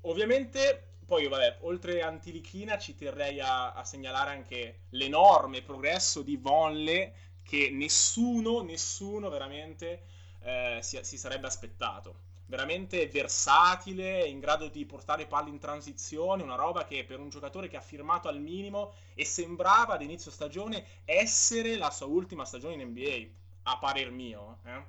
Ovviamente, 0.01 0.95
poi 1.05 1.27
vabbè, 1.27 1.57
oltre 1.61 2.01
Antilichina 2.01 2.77
ci 2.77 2.95
terrei 2.95 3.39
a, 3.39 3.73
a 3.73 3.83
segnalare 3.83 4.31
anche 4.31 4.79
l'enorme 4.91 5.61
progresso 5.61 6.23
di 6.23 6.37
Vonle 6.37 7.13
che 7.43 7.69
nessuno, 7.71 8.61
nessuno 8.61 9.29
veramente 9.29 10.03
eh, 10.41 10.79
si, 10.81 10.99
si 11.03 11.17
sarebbe 11.17 11.47
aspettato 11.47 12.29
veramente 12.45 13.07
versatile, 13.07 14.25
in 14.25 14.39
grado 14.39 14.67
di 14.67 14.85
portare 14.85 15.25
palle 15.25 15.49
in 15.49 15.59
transizione, 15.59 16.43
una 16.43 16.55
roba 16.55 16.83
che 16.83 17.05
per 17.05 17.19
un 17.19 17.29
giocatore 17.29 17.69
che 17.69 17.77
ha 17.77 17.81
firmato 17.81 18.27
al 18.27 18.41
minimo 18.41 18.93
e 19.13 19.23
sembrava 19.23 19.93
ad 19.93 20.01
inizio 20.01 20.31
stagione 20.31 20.85
essere 21.05 21.77
la 21.77 21.91
sua 21.91 22.07
ultima 22.07 22.43
stagione 22.43 22.73
in 22.73 22.89
NBA, 22.89 23.69
a 23.71 23.77
parer 23.77 24.11
mio. 24.11 24.57
Eh? 24.65 24.83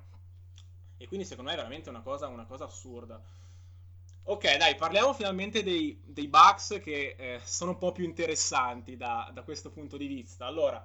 E 0.97 1.07
quindi 1.07 1.25
secondo 1.25 1.49
me 1.49 1.55
è 1.55 1.59
veramente 1.59 1.89
una 1.89 2.01
cosa, 2.01 2.27
una 2.27 2.45
cosa 2.45 2.65
assurda. 2.65 3.21
Ok, 4.25 4.55
dai, 4.55 4.75
parliamo 4.75 5.13
finalmente 5.13 5.63
dei, 5.63 6.01
dei 6.05 6.29
Bucks 6.29 6.79
che 6.81 7.15
eh, 7.17 7.41
sono 7.43 7.71
un 7.71 7.77
po' 7.77 7.91
più 7.91 8.05
interessanti 8.05 8.95
da, 8.95 9.29
da 9.33 9.43
questo 9.43 9.69
punto 9.69 9.97
di 9.97 10.07
vista. 10.07 10.45
Allora, 10.45 10.81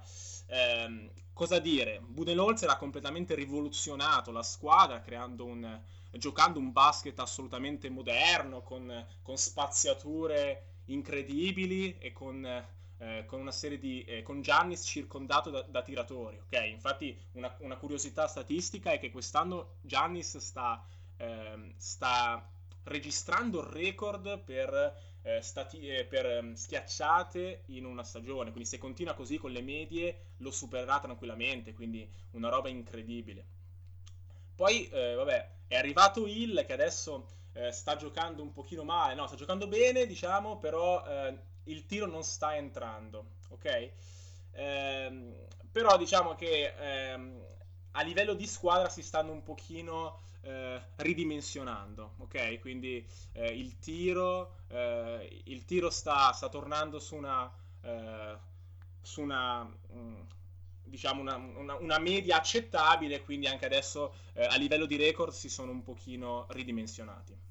ehm, 0.47 1.09
cosa 1.31 1.59
dire? 1.59 2.01
Budenholzer 2.05 2.69
ha 2.69 2.75
completamente 2.75 3.35
rivoluzionato 3.35 4.31
la 4.31 4.43
squadra 4.43 5.01
un, 5.45 5.81
giocando 6.11 6.59
un 6.59 6.73
basket 6.73 7.17
assolutamente 7.19 7.89
moderno, 7.89 8.61
con, 8.61 9.05
con 9.21 9.37
spaziature 9.37 10.81
incredibili 10.85 11.97
e 11.97 12.11
con, 12.11 12.45
eh, 12.99 13.25
con 13.25 13.39
una 13.41 13.51
serie 13.51 13.79
di... 13.79 14.03
Eh, 14.03 14.21
con 14.21 14.41
Giannis 14.41 14.83
circondato 14.83 15.49
da, 15.49 15.61
da 15.63 15.81
tiratori, 15.81 16.37
ok? 16.37 16.65
Infatti 16.67 17.17
una, 17.33 17.53
una, 17.59 17.75
curiosità 17.77 18.27
statistica 18.27 18.91
è 18.91 18.99
che 18.99 19.11
quest'anno 19.11 19.77
Giannis 19.81 20.37
sta... 20.37 20.85
Ehm, 21.17 21.73
sta 21.75 22.49
registrando 22.83 23.61
il 23.61 23.67
record 23.67 24.39
per, 24.39 24.97
eh, 25.21 25.41
stati- 25.41 25.87
eh, 25.87 26.05
per 26.05 26.39
um, 26.41 26.53
schiacciate 26.53 27.63
in 27.67 27.85
una 27.85 28.03
stagione. 28.03 28.51
Quindi 28.51 28.69
se 28.69 28.77
continua 28.77 29.13
così 29.13 29.37
con 29.37 29.51
le 29.51 29.61
medie 29.61 30.33
lo 30.37 30.51
supererà 30.51 30.99
tranquillamente, 30.99 31.73
quindi 31.73 32.09
una 32.31 32.49
roba 32.49 32.69
incredibile. 32.69 33.45
Poi, 34.55 34.89
eh, 34.89 35.13
vabbè, 35.13 35.51
è 35.67 35.75
arrivato 35.75 36.27
Hill 36.27 36.65
che 36.65 36.73
adesso 36.73 37.27
eh, 37.53 37.71
sta 37.71 37.95
giocando 37.95 38.41
un 38.41 38.51
pochino 38.51 38.83
male, 38.83 39.15
no, 39.15 39.25
sta 39.27 39.35
giocando 39.35 39.67
bene, 39.67 40.05
diciamo, 40.05 40.59
però 40.59 41.05
eh, 41.05 41.37
il 41.69 41.85
tiro 41.85 42.05
non 42.05 42.23
sta 42.23 42.55
entrando, 42.55 43.25
ok? 43.49 43.91
Ehm, 44.51 45.33
però 45.71 45.97
diciamo 45.97 46.35
che 46.35 46.73
ehm, 46.77 47.41
a 47.91 48.01
livello 48.01 48.33
di 48.33 48.45
squadra 48.47 48.89
si 48.89 49.01
stanno 49.01 49.31
un 49.31 49.43
pochino 49.43 50.21
eh, 50.41 50.81
ridimensionando, 50.97 52.13
ok? 52.17 52.59
Quindi 52.59 53.05
eh, 53.33 53.47
il 53.47 53.79
tiro, 53.79 54.55
eh, 54.67 55.41
il 55.45 55.65
tiro 55.65 55.89
sta, 55.89 56.31
sta, 56.31 56.49
tornando 56.49 56.99
su 56.99 57.15
una, 57.15 57.51
eh, 57.81 58.37
su 59.01 59.21
una 59.21 59.63
mh, 59.63 59.77
mm, 59.93 60.21
diciamo 60.83 61.21
una, 61.21 61.35
una, 61.35 61.75
una, 61.75 61.99
media 61.99 62.37
accettabile, 62.37 63.21
quindi 63.23 63.47
anche 63.47 63.65
adesso 63.65 64.13
eh, 64.33 64.45
a 64.45 64.55
livello 64.55 64.85
di 64.85 64.95
record 64.97 65.31
si 65.31 65.49
sono 65.49 65.71
un 65.71 65.83
pochino 65.83 66.47
ridimensionati. 66.49 67.48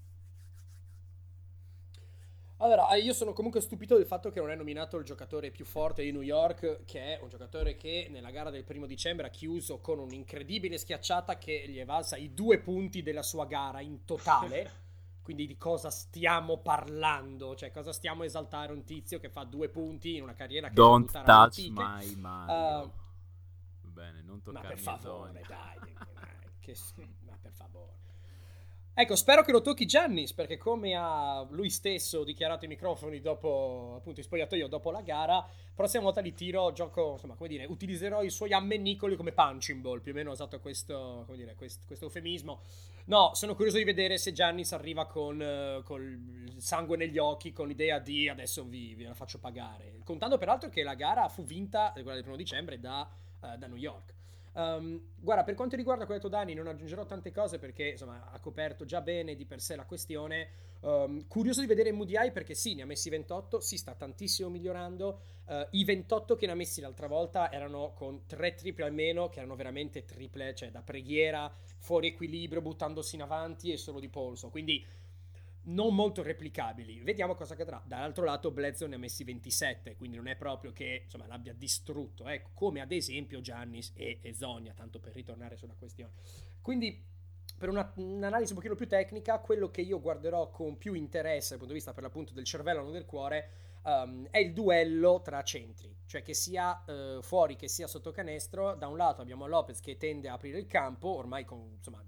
Allora, 2.60 2.92
io 2.96 3.12
sono 3.12 3.32
comunque 3.32 3.60
stupito 3.60 3.96
del 3.96 4.06
fatto 4.06 4.30
che 4.30 4.40
non 4.40 4.50
è 4.50 4.56
nominato 4.56 4.96
il 4.96 5.04
giocatore 5.04 5.52
più 5.52 5.64
forte 5.64 6.02
di 6.02 6.10
New 6.10 6.22
York, 6.22 6.84
che 6.86 7.16
è 7.16 7.22
un 7.22 7.28
giocatore 7.28 7.76
che 7.76 8.08
nella 8.10 8.30
gara 8.30 8.50
del 8.50 8.64
primo 8.64 8.86
dicembre 8.86 9.28
ha 9.28 9.30
chiuso 9.30 9.78
con 9.78 10.00
un'incredibile 10.00 10.76
schiacciata 10.76 11.38
che 11.38 11.66
gli 11.68 11.78
è 11.78 11.84
valsa 11.84 12.16
i 12.16 12.34
due 12.34 12.58
punti 12.58 13.02
della 13.02 13.22
sua 13.22 13.46
gara 13.46 13.80
in 13.80 14.04
totale. 14.04 14.86
Quindi 15.22 15.46
di 15.46 15.56
cosa 15.56 15.90
stiamo 15.90 16.58
parlando? 16.58 17.54
Cioè, 17.54 17.70
cosa 17.70 17.92
stiamo 17.92 18.24
esaltare 18.24 18.72
un 18.72 18.82
tizio 18.82 19.20
che 19.20 19.28
fa 19.28 19.44
due 19.44 19.68
punti 19.68 20.16
in 20.16 20.22
una 20.22 20.34
carriera 20.34 20.68
che 20.68 20.74
Don't 20.74 21.12
touch 21.22 21.68
my 21.68 22.14
Mario. 22.16 22.82
Uh, 22.82 22.90
Bene, 23.82 24.22
non 24.22 24.42
toccare 24.42 24.62
Ma 24.62 24.74
per 24.74 24.78
favore, 24.78 25.44
dai, 25.46 25.78
dai, 25.82 25.94
che, 26.58 26.74
ma 27.26 27.36
per 27.40 27.52
favore. 27.52 28.07
Ecco, 29.00 29.14
spero 29.14 29.44
che 29.44 29.52
lo 29.52 29.62
tocchi 29.62 29.86
Giannis, 29.86 30.32
perché 30.32 30.56
come 30.56 30.96
ha 30.96 31.46
lui 31.50 31.70
stesso 31.70 32.24
dichiarato 32.24 32.64
ai 32.64 32.70
microfoni 32.70 33.20
dopo, 33.20 33.94
appunto, 33.98 34.20
spogliatoio 34.20 34.66
dopo 34.66 34.90
la 34.90 35.02
gara, 35.02 35.46
prossima 35.72 36.02
volta 36.02 36.20
di 36.20 36.34
tiro 36.34 36.72
gioco, 36.72 37.12
insomma, 37.12 37.36
come 37.36 37.48
dire, 37.48 37.64
utilizzerò 37.64 38.24
i 38.24 38.30
suoi 38.30 38.52
ammennicoli 38.52 39.14
come 39.14 39.30
punching 39.30 39.80
ball, 39.80 40.00
più 40.00 40.10
o 40.10 40.14
meno 40.16 40.30
ho 40.30 40.32
usato 40.32 40.58
questo, 40.58 41.22
come 41.26 41.38
dire, 41.38 41.54
questo, 41.54 41.84
questo 41.86 42.06
eufemismo. 42.06 42.62
No, 43.04 43.30
sono 43.34 43.54
curioso 43.54 43.76
di 43.76 43.84
vedere 43.84 44.18
se 44.18 44.32
Giannis 44.32 44.72
arriva 44.72 45.06
con, 45.06 45.40
il 45.40 46.54
sangue 46.56 46.96
negli 46.96 47.18
occhi, 47.18 47.52
con 47.52 47.68
l'idea 47.68 48.00
di 48.00 48.28
adesso 48.28 48.64
vi, 48.64 48.96
vi 48.96 49.04
la 49.04 49.14
faccio 49.14 49.38
pagare. 49.38 50.00
Contando 50.02 50.38
peraltro 50.38 50.70
che 50.70 50.82
la 50.82 50.94
gara 50.94 51.28
fu 51.28 51.44
vinta, 51.44 51.92
quella 51.92 52.14
del 52.14 52.22
primo 52.22 52.36
dicembre, 52.36 52.80
da, 52.80 53.08
uh, 53.42 53.56
da 53.56 53.68
New 53.68 53.76
York. 53.76 54.16
Um, 54.58 55.00
guarda, 55.20 55.44
per 55.44 55.54
quanto 55.54 55.76
riguarda 55.76 56.04
quello 56.04 56.20
detto 56.20 56.34
Dani, 56.34 56.52
non 56.52 56.66
aggiungerò 56.66 57.06
tante 57.06 57.30
cose 57.30 57.60
perché 57.60 57.90
insomma 57.90 58.28
ha 58.32 58.40
coperto 58.40 58.84
già 58.84 59.00
bene 59.00 59.36
di 59.36 59.46
per 59.46 59.60
sé 59.60 59.76
la 59.76 59.84
questione. 59.84 60.48
Um, 60.80 61.28
curioso 61.28 61.60
di 61.60 61.68
vedere 61.68 61.92
Moody 61.92 62.32
perché 62.32 62.54
sì, 62.54 62.74
ne 62.74 62.82
ha 62.82 62.86
messi 62.86 63.08
28, 63.08 63.60
si 63.60 63.76
sta 63.76 63.94
tantissimo 63.94 64.48
migliorando. 64.48 65.20
Uh, 65.46 65.64
I 65.70 65.84
28 65.84 66.34
che 66.34 66.46
ne 66.46 66.52
ha 66.52 66.56
messi 66.56 66.80
l'altra 66.80 67.06
volta 67.06 67.52
erano 67.52 67.92
con 67.94 68.26
tre 68.26 68.54
triple 68.54 68.84
almeno, 68.84 69.28
che 69.28 69.38
erano 69.38 69.54
veramente 69.54 70.04
triple, 70.04 70.52
cioè 70.56 70.72
da 70.72 70.82
preghiera, 70.82 71.52
fuori 71.78 72.08
equilibrio, 72.08 72.60
buttandosi 72.60 73.14
in 73.14 73.22
avanti 73.22 73.70
e 73.70 73.76
solo 73.76 74.00
di 74.00 74.08
polso. 74.08 74.50
Quindi 74.50 74.84
non 75.68 75.94
molto 75.94 76.22
replicabili. 76.22 77.00
Vediamo 77.00 77.34
cosa 77.34 77.54
accadrà. 77.54 77.82
Dall'altro 77.84 78.24
lato, 78.24 78.50
Bledsoe 78.50 78.88
ne 78.88 78.94
ha 78.94 78.98
messi 78.98 79.24
27, 79.24 79.96
quindi 79.96 80.16
non 80.16 80.28
è 80.28 80.36
proprio 80.36 80.72
che 80.72 81.02
insomma, 81.04 81.26
l'abbia 81.26 81.52
distrutto, 81.52 82.26
ecco, 82.26 82.50
come 82.54 82.80
ad 82.80 82.92
esempio 82.92 83.40
Giannis 83.40 83.92
e, 83.94 84.18
e 84.22 84.34
Zonia, 84.34 84.72
tanto 84.74 84.98
per 85.00 85.12
ritornare 85.12 85.56
sulla 85.56 85.74
questione. 85.74 86.12
Quindi, 86.62 87.04
per 87.56 87.68
una, 87.68 87.90
un'analisi 87.96 88.52
un 88.52 88.58
pochino 88.58 88.74
più 88.74 88.86
tecnica, 88.86 89.38
quello 89.40 89.70
che 89.70 89.80
io 89.80 90.00
guarderò 90.00 90.50
con 90.50 90.78
più 90.78 90.94
interesse 90.94 91.50
dal 91.50 91.58
punto 91.58 91.72
di 91.72 91.78
vista 91.78 91.92
per 91.92 92.02
l'appunto 92.02 92.32
del 92.32 92.44
cervello, 92.44 92.82
non 92.82 92.92
del 92.92 93.04
cuore, 93.04 93.50
um, 93.82 94.26
è 94.30 94.38
il 94.38 94.52
duello 94.52 95.20
tra 95.22 95.42
centri, 95.42 95.94
cioè 96.06 96.22
che 96.22 96.34
sia 96.34 96.82
uh, 96.86 97.20
fuori 97.20 97.56
che 97.56 97.68
sia 97.68 97.86
sotto 97.86 98.10
canestro. 98.10 98.74
Da 98.74 98.86
un 98.86 98.96
lato 98.96 99.20
abbiamo 99.20 99.46
Lopez 99.46 99.80
che 99.80 99.98
tende 99.98 100.28
a 100.28 100.34
aprire 100.34 100.58
il 100.58 100.66
campo, 100.66 101.08
ormai 101.08 101.44
con 101.44 101.72
insomma, 101.76 102.02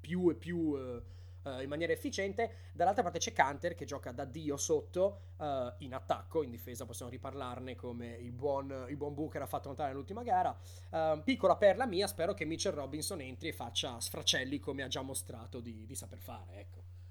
più 0.00 0.30
e 0.30 0.34
più... 0.34 0.58
Uh, 0.58 1.02
uh, 1.44 1.60
in 1.60 1.68
maniera 1.68 1.92
efficiente. 1.92 2.70
Dall'altra 2.72 3.02
parte 3.02 3.18
c'è 3.18 3.32
Canter 3.32 3.74
che 3.74 3.84
gioca 3.84 4.12
da 4.12 4.24
dio 4.24 4.56
sotto 4.56 5.20
uh, 5.36 5.72
in 5.78 5.94
attacco, 5.94 6.42
in 6.42 6.50
difesa 6.50 6.84
possiamo 6.84 7.10
riparlarne 7.10 7.74
come 7.74 8.16
il 8.16 8.32
buon, 8.32 8.86
il 8.88 8.96
buon 8.96 9.14
Booker 9.14 9.42
ha 9.42 9.46
fatto 9.46 9.68
notare 9.68 9.90
nell'ultima 9.90 10.22
gara. 10.22 10.56
Uh, 10.90 11.22
piccola 11.22 11.56
perla 11.56 11.86
mia, 11.86 12.06
spero 12.06 12.34
che 12.34 12.44
Mitchell 12.44 12.74
Robinson 12.74 13.20
entri 13.20 13.48
e 13.48 13.52
faccia 13.52 14.00
sfracelli 14.00 14.58
come 14.58 14.82
ha 14.82 14.88
già 14.88 15.02
mostrato 15.02 15.60
di, 15.60 15.86
di 15.86 15.94
saper 15.94 16.18
fare. 16.18 16.58
Ecco 16.58 17.01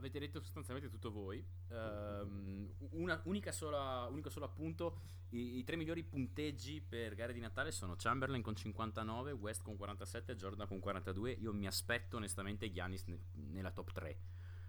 avete 0.00 0.18
detto 0.18 0.40
sostanzialmente 0.40 0.90
tutto 0.90 1.10
voi. 1.10 1.44
Um, 1.68 2.68
una, 2.92 3.20
unica 3.24 3.52
sola, 3.52 4.06
unico 4.10 4.28
solo 4.28 4.46
appunto: 4.46 4.98
i, 5.30 5.58
i, 5.58 5.64
tre 5.64 5.76
migliori 5.76 6.02
punteggi 6.02 6.80
per 6.80 7.14
gare 7.14 7.32
di 7.32 7.40
Natale 7.40 7.70
sono 7.70 7.94
Chamberlain 7.96 8.42
con 8.42 8.56
59, 8.56 9.32
West 9.32 9.62
con 9.62 9.76
47, 9.76 10.34
Jordan 10.36 10.66
con 10.66 10.80
42. 10.80 11.32
Io 11.32 11.52
mi 11.52 11.66
aspetto 11.66 12.16
onestamente 12.16 12.72
Giannis 12.72 13.04
ne, 13.04 13.18
nella 13.32 13.70
top 13.70 13.92
3. 13.92 14.18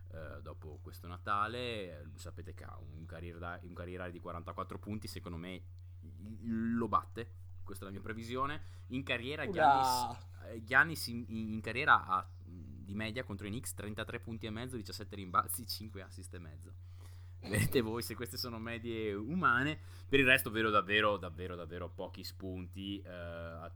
Uh, 0.07 0.15
eh, 0.15 0.41
dopo 0.41 0.79
questo 0.81 1.07
Natale, 1.07 2.11
sapete 2.15 2.53
che 2.53 2.65
ha 2.65 2.77
un, 2.77 3.05
carriera, 3.05 3.59
un 3.63 3.73
carriera 3.73 4.09
di 4.09 4.19
44 4.19 4.77
punti. 4.77 5.07
Secondo 5.07 5.37
me 5.37 5.63
lo 6.43 6.87
batte. 6.87 7.39
Questa 7.63 7.85
è 7.85 7.87
la 7.87 7.93
mia 7.93 8.03
previsione. 8.03 8.79
In 8.87 9.03
carriera, 9.03 9.49
Giannis, 9.49 10.17
eh, 10.47 10.63
Giannis 10.63 11.07
in, 11.07 11.25
in 11.27 11.61
carriera 11.61 12.05
ha 12.05 12.27
di 12.91 12.97
media 12.97 13.23
contro 13.23 13.47
i 13.47 13.49
Knicks, 13.49 13.73
33 13.73 14.19
punti 14.19 14.45
e 14.45 14.49
mezzo, 14.49 14.75
17 14.75 15.15
rimbalzi, 15.15 15.65
5 15.65 16.01
assist 16.01 16.33
e 16.33 16.39
mezzo. 16.39 16.73
Vedete 17.39 17.81
voi 17.81 18.03
se 18.03 18.15
queste 18.15 18.37
sono 18.37 18.59
medie 18.59 19.13
umane. 19.13 19.79
Per 20.07 20.19
il 20.19 20.25
resto 20.25 20.51
vedo 20.51 20.69
davvero, 20.69 21.17
davvero, 21.17 21.55
davvero 21.55 21.89
pochi 21.89 22.23
spunti. 22.23 23.01
Eh, 23.01 23.09
a 23.09 23.71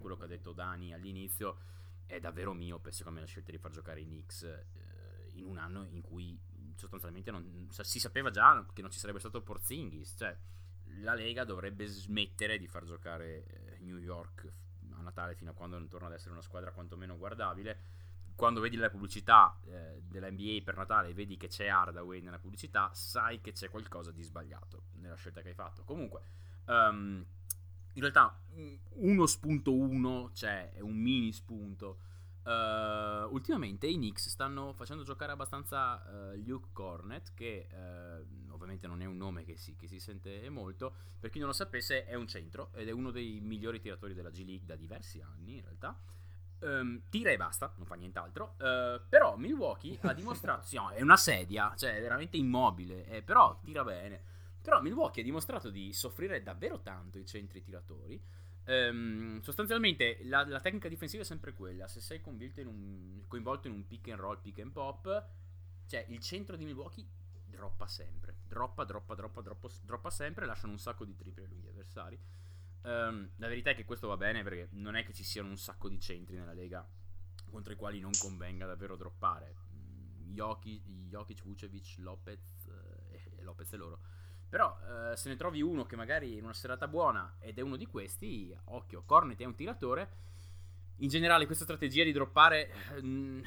quello 0.00 0.16
che 0.16 0.24
ha 0.24 0.26
detto 0.26 0.52
Dani 0.52 0.94
all'inizio, 0.94 1.58
è 2.06 2.18
davvero 2.18 2.52
miope 2.52 2.90
secondo 2.90 3.18
me 3.18 3.24
la 3.24 3.30
scelta 3.30 3.50
di 3.50 3.58
far 3.58 3.70
giocare 3.70 4.00
i 4.00 4.04
Knicks 4.04 4.42
eh, 4.42 5.30
in 5.34 5.44
un 5.44 5.58
anno 5.58 5.86
in 5.90 6.00
cui 6.00 6.38
sostanzialmente 6.74 7.30
non, 7.30 7.68
si 7.70 7.98
sapeva 7.98 8.30
già 8.30 8.66
che 8.72 8.82
non 8.82 8.90
ci 8.90 8.98
sarebbe 8.98 9.20
stato 9.20 9.42
Porzingis. 9.42 10.14
Cioè, 10.16 10.36
la 11.02 11.14
Lega 11.14 11.44
dovrebbe 11.44 11.86
smettere 11.86 12.58
di 12.58 12.66
far 12.66 12.84
giocare 12.84 13.44
eh, 13.46 13.78
New 13.80 13.98
York 13.98 14.50
a 14.96 15.02
Natale 15.02 15.34
fino 15.34 15.50
a 15.50 15.54
quando 15.54 15.78
non 15.78 15.88
torna 15.88 16.06
ad 16.06 16.14
essere 16.14 16.32
una 16.32 16.42
squadra 16.42 16.72
quantomeno 16.72 17.16
guardabile 17.18 18.02
quando 18.34 18.60
vedi 18.60 18.76
la 18.76 18.90
pubblicità 18.90 19.58
eh, 19.66 20.02
della 20.02 20.30
NBA 20.30 20.60
per 20.64 20.76
Natale 20.76 21.08
e 21.08 21.14
vedi 21.14 21.36
che 21.36 21.48
c'è 21.48 21.68
Hardaway 21.68 22.20
nella 22.20 22.38
pubblicità, 22.38 22.90
sai 22.92 23.40
che 23.40 23.52
c'è 23.52 23.68
qualcosa 23.68 24.10
di 24.10 24.22
sbagliato 24.22 24.84
nella 24.94 25.14
scelta 25.14 25.40
che 25.40 25.48
hai 25.48 25.54
fatto. 25.54 25.84
Comunque, 25.84 26.22
um, 26.66 27.24
in 27.94 28.00
realtà 28.00 28.40
uno 28.94 29.26
spunto 29.26 29.72
uno 29.72 30.30
c'è, 30.32 30.72
è 30.72 30.80
un 30.80 30.96
mini 30.96 31.32
spunto. 31.32 32.00
Uh, 32.44 33.32
ultimamente 33.32 33.86
i 33.86 33.94
Knicks 33.94 34.28
stanno 34.28 34.74
facendo 34.74 35.02
giocare 35.02 35.32
abbastanza 35.32 36.02
uh, 36.04 36.36
Luke 36.44 36.68
Cornet, 36.72 37.32
che 37.32 37.68
uh, 37.70 38.52
ovviamente 38.52 38.86
non 38.86 39.00
è 39.00 39.06
un 39.06 39.16
nome 39.16 39.44
che 39.44 39.56
si, 39.56 39.76
che 39.76 39.86
si, 39.86 39.98
sente 39.98 40.48
molto. 40.50 40.94
Per 41.18 41.30
chi 41.30 41.38
non 41.38 41.48
lo 41.48 41.54
sapesse, 41.54 42.04
è 42.04 42.14
un 42.14 42.26
centro 42.26 42.70
ed 42.74 42.88
è 42.88 42.90
uno 42.90 43.10
dei 43.10 43.40
migliori 43.40 43.80
tiratori 43.80 44.12
della 44.12 44.30
G 44.30 44.44
League 44.44 44.66
da 44.66 44.76
diversi 44.76 45.22
anni 45.22 45.54
in 45.54 45.62
realtà. 45.62 45.98
Um, 46.64 47.02
tira 47.10 47.30
e 47.30 47.36
basta, 47.36 47.72
non 47.76 47.86
fa 47.86 47.94
nient'altro. 47.94 48.56
Uh, 48.58 49.00
però 49.08 49.36
Milwaukee 49.36 49.98
ha 50.02 50.12
dimostrato. 50.14 50.64
sì, 50.64 50.76
no, 50.76 50.90
è 50.90 51.02
una 51.02 51.16
sedia, 51.16 51.74
cioè 51.76 51.96
è 51.96 52.00
veramente 52.00 52.36
immobile. 52.38 53.06
Eh, 53.06 53.22
però 53.22 53.60
tira 53.62 53.84
bene. 53.84 54.32
Però 54.62 54.80
Milwaukee 54.80 55.20
ha 55.20 55.24
dimostrato 55.24 55.68
di 55.68 55.92
soffrire 55.92 56.42
davvero 56.42 56.80
tanto 56.80 57.18
i 57.18 57.26
centri 57.26 57.62
tiratori. 57.62 58.22
Um, 58.66 59.42
sostanzialmente 59.42 60.20
la, 60.22 60.42
la, 60.46 60.58
tecnica 60.58 60.88
difensiva 60.88 61.22
è 61.22 61.26
sempre 61.26 61.52
quella. 61.52 61.86
Se 61.86 62.00
sei 62.00 62.22
in 62.24 62.66
un, 62.66 63.24
coinvolto 63.28 63.68
in 63.68 63.74
un 63.74 63.86
pick 63.86 64.08
and 64.08 64.20
roll, 64.20 64.40
pick 64.40 64.60
and 64.60 64.72
pop, 64.72 65.26
cioè 65.86 66.06
il 66.08 66.18
centro 66.20 66.56
di 66.56 66.64
Milwaukee 66.64 67.06
droppa 67.44 67.86
sempre. 67.86 68.36
Droppa, 68.46 68.84
droppa, 68.84 69.14
droppa, 69.14 69.42
droppa, 69.42 69.68
droppa 69.82 70.08
sempre. 70.08 70.46
Lasciano 70.46 70.72
un 70.72 70.78
sacco 70.78 71.04
di 71.04 71.14
triple 71.14 71.44
agli 71.44 71.68
avversari. 71.68 72.18
Um, 72.84 73.30
la 73.36 73.48
verità 73.48 73.70
è 73.70 73.74
che 73.74 73.86
questo 73.86 74.08
va 74.08 74.16
bene 74.18 74.42
perché 74.42 74.68
non 74.72 74.94
è 74.94 75.04
che 75.04 75.14
ci 75.14 75.24
siano 75.24 75.48
un 75.48 75.56
sacco 75.56 75.88
di 75.88 75.98
centri 75.98 76.36
nella 76.36 76.52
Lega 76.52 76.86
contro 77.50 77.72
i 77.72 77.76
quali 77.76 77.98
non 77.98 78.10
convenga 78.18 78.66
davvero 78.66 78.96
droppare. 78.96 79.56
Mm, 79.74 80.32
Jokic, 80.34 81.44
Vucevic, 81.44 81.94
Lopez 81.98 82.66
eh, 82.68 83.42
Lopez 83.42 83.72
e 83.72 83.76
loro. 83.76 84.00
Però 84.48 84.76
eh, 85.12 85.16
se 85.16 85.28
ne 85.28 85.36
trovi 85.36 85.62
uno 85.62 85.84
che 85.84 85.96
magari 85.96 86.36
in 86.36 86.44
una 86.44 86.52
serata 86.52 86.86
buona 86.86 87.36
ed 87.40 87.58
è 87.58 87.62
uno 87.62 87.76
di 87.76 87.86
questi, 87.86 88.56
occhio, 88.64 89.04
Cornet 89.04 89.40
è 89.40 89.44
un 89.44 89.54
tiratore. 89.54 90.22
In 90.98 91.08
generale 91.08 91.46
questa 91.46 91.64
strategia 91.64 92.04
di 92.04 92.12
droppare 92.12 92.72
mm, 93.00 93.42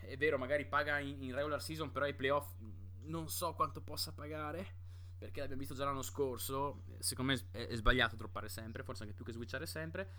è 0.00 0.16
vero, 0.16 0.38
magari 0.38 0.66
paga 0.66 0.98
in, 0.98 1.22
in 1.22 1.34
regular 1.34 1.62
season, 1.62 1.92
però 1.92 2.06
ai 2.06 2.14
playoff 2.14 2.54
non 3.02 3.28
so 3.28 3.54
quanto 3.54 3.82
possa 3.82 4.12
pagare 4.12 4.77
perché 5.18 5.40
l'abbiamo 5.40 5.60
visto 5.60 5.74
già 5.74 5.84
l'anno 5.84 6.02
scorso, 6.02 6.84
secondo 6.98 7.32
me 7.32 7.40
è, 7.50 7.66
è 7.66 7.74
sbagliato 7.74 8.16
droppare 8.16 8.48
sempre, 8.48 8.84
forse 8.84 9.02
anche 9.02 9.14
più 9.14 9.24
che 9.24 9.32
switchare 9.32 9.66
sempre. 9.66 10.10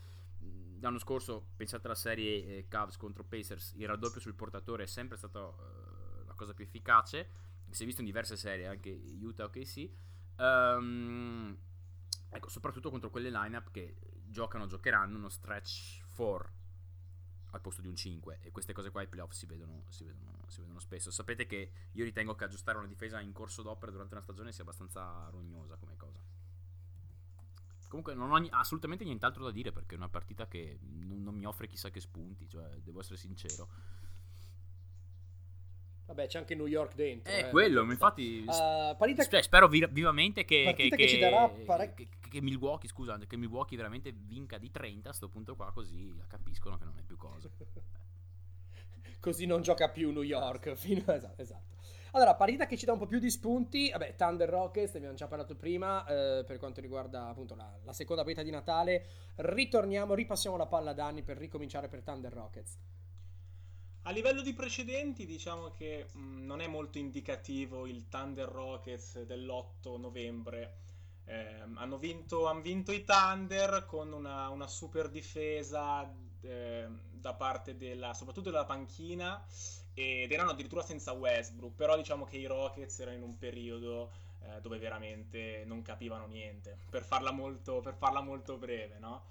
l'anno 0.80 1.00
scorso, 1.00 1.52
pensate 1.56 1.88
alla 1.88 1.96
serie 1.96 2.46
eh, 2.46 2.68
Cavs 2.68 2.98
contro 2.98 3.24
Pacers, 3.24 3.74
il 3.78 3.88
raddoppio 3.88 4.20
sul 4.20 4.36
portatore 4.36 4.84
è 4.84 4.88
sempre 4.88 5.18
stata 5.18 5.40
uh, 5.40 6.26
la 6.26 6.34
cosa 6.36 6.54
più 6.54 6.66
efficace. 6.66 7.48
Si 7.70 7.84
è 7.84 7.86
visto 7.86 8.02
in 8.02 8.08
diverse 8.08 8.36
serie, 8.36 8.68
anche 8.68 8.90
Utah 8.90 9.46
o 9.46 9.50
KC. 9.50 9.90
Um, 10.38 11.58
ecco, 12.30 12.50
soprattutto 12.50 12.90
contro 12.90 13.10
quelle 13.10 13.30
lineup 13.30 13.72
che 13.72 13.96
giocano, 14.26 14.68
giocheranno 14.68 15.18
uno 15.18 15.30
stretch 15.30 16.04
4 16.16 16.59
al 17.52 17.62
posto 17.62 17.82
di 17.82 17.88
un 17.88 17.96
5 17.96 18.40
e 18.42 18.52
queste 18.52 18.74
cose 18.74 18.92
qua 18.92 19.02
ai 19.02 19.08
playoff 19.08 19.32
si 19.32 19.46
vedono, 19.46 19.84
si, 19.90 20.04
vedono, 20.04 20.44
si 20.48 20.62
vedono, 20.62 20.80
spesso. 20.80 21.12
Sapete 21.12 21.46
che 21.46 21.72
io 21.92 22.04
ritengo 22.04 22.36
che 22.36 22.44
aggiustare 22.44 22.78
una 22.78 22.88
difesa 22.88 23.20
in 23.20 23.32
corso 23.32 23.62
d'opera 23.62 23.92
durante 23.92 24.14
una 24.14 24.24
stagione 24.24 24.52
sia 24.52 24.64
abbastanza 24.64 25.28
rognosa 25.30 25.76
come 25.78 25.96
cosa. 25.98 26.20
Comunque 27.88 28.14
non 28.14 28.32
ho 28.32 28.48
assolutamente 28.52 29.04
nient'altro 29.04 29.44
da 29.44 29.52
dire 29.52 29.72
perché 29.72 29.96
è 29.96 29.98
una 29.98 30.10
partita 30.10 30.48
che 30.48 30.78
non, 30.82 31.24
non 31.24 31.36
mi 31.36 31.46
offre 31.46 31.68
chissà 31.68 31.90
che 31.90 32.00
spunti, 32.00 32.48
cioè 32.48 32.70
devo 32.82 33.00
essere 33.00 33.18
sincero. 33.18 33.68
Vabbè, 36.10 36.26
c'è 36.26 36.40
anche 36.40 36.56
New 36.56 36.66
York 36.66 36.96
dentro. 36.96 37.32
È 37.32 37.46
eh, 37.46 37.50
quello, 37.52 37.84
infatti. 37.84 38.44
Uh, 38.48 38.96
partita... 38.98 39.24
Cioè, 39.24 39.44
spero 39.44 39.68
vi- 39.68 39.88
vivamente 39.92 40.44
che, 40.44 40.74
che, 40.76 40.90
che, 40.90 41.08
ci 41.08 41.20
darà 41.20 41.48
parec- 41.48 41.94
che, 41.94 42.08
che, 42.32 42.42
Milwaukee, 42.42 42.90
scusa, 42.90 43.16
che 43.28 43.38
Milwaukee 43.38 43.78
veramente 43.78 44.12
vinca 44.12 44.58
di 44.58 44.72
30 44.72 45.02
a 45.02 45.02
questo 45.10 45.30
punto 45.30 45.56
qua, 45.56 45.72
così 45.72 46.12
capiscono 46.28 46.80
che 46.80 46.86
non 46.86 46.98
è 46.98 47.04
più 47.04 47.16
cosa. 47.16 47.48
così 49.22 49.46
non 49.46 49.62
gioca 49.62 49.90
più 49.90 50.12
New 50.12 50.24
York. 50.24 50.74
Fino... 50.78 51.04
esatto, 51.06 51.40
esatto. 51.40 51.78
Allora, 52.14 52.34
partita 52.34 52.66
che 52.66 52.76
ci 52.76 52.86
dà 52.86 52.94
un 52.94 52.98
po' 52.98 53.06
più 53.06 53.20
di 53.20 53.30
spunti. 53.30 53.92
Vabbè, 53.92 54.16
Thunder 54.16 54.50
Rockets, 54.50 54.94
ne 54.94 54.98
abbiamo 54.98 55.16
già 55.16 55.28
parlato 55.28 55.56
prima. 55.56 56.04
Eh, 56.08 56.44
per 56.44 56.58
quanto 56.58 56.82
riguarda 56.82 57.28
appunto 57.28 57.54
la, 57.54 57.72
la 57.84 57.94
seconda 57.94 58.24
partita 58.24 58.44
di 58.44 58.50
Natale, 58.50 59.06
ritorniamo, 59.36 60.16
ripassiamo 60.16 60.58
la 60.58 60.66
palla 60.66 60.90
a 60.90 60.94
Danni 60.94 61.22
per 61.22 61.38
ricominciare 61.38 61.88
per 61.88 62.02
Thunder 62.02 62.34
Rockets. 62.34 62.80
A 64.04 64.12
livello 64.12 64.42
di 64.42 64.54
precedenti, 64.54 65.26
diciamo 65.26 65.72
che 65.72 66.08
mh, 66.12 66.20
mm, 66.20 66.46
non 66.46 66.62
è 66.62 66.68
molto 66.68 66.98
indicativo 66.98 67.86
il 67.86 68.08
Thunder 68.08 68.48
Rockets 68.48 69.22
dell'8 69.24 70.00
novembre. 70.00 70.78
Eh, 71.26 71.64
hanno, 71.76 71.98
vinto, 71.98 72.48
hanno, 72.48 72.62
vinto, 72.62 72.92
i 72.92 73.04
Thunder 73.04 73.86
con 73.86 74.12
una, 74.12 74.50
una 74.50 74.68
super 74.68 75.10
difesa 75.10 76.12
eh, 76.42 76.88
da 77.12 77.34
parte 77.34 77.78
della, 77.78 78.14
soprattutto 78.14 78.50
della 78.50 78.66
panchina 78.66 79.46
ed 79.94 80.32
erano 80.32 80.52
addirittura 80.52 80.82
senza 80.82 81.12
Westbrook, 81.12 81.76
però 81.76 81.98
diciamo 81.98 82.26
che 82.26 82.38
i 82.38 82.46
Rockets 82.46 83.00
erano 83.00 83.18
in 83.18 83.24
un 83.24 83.38
periodo 83.38 84.12
eh, 84.42 84.62
dove 84.62 84.78
veramente 84.78 85.64
non 85.66 85.82
capivano 85.82 86.26
niente, 86.26 86.78
per 86.90 87.04
farla 87.04 87.32
molto, 87.32 87.82
per 87.82 87.96
farla 87.96 88.22
molto 88.22 88.58
breve, 88.58 88.98
no? 88.98 89.26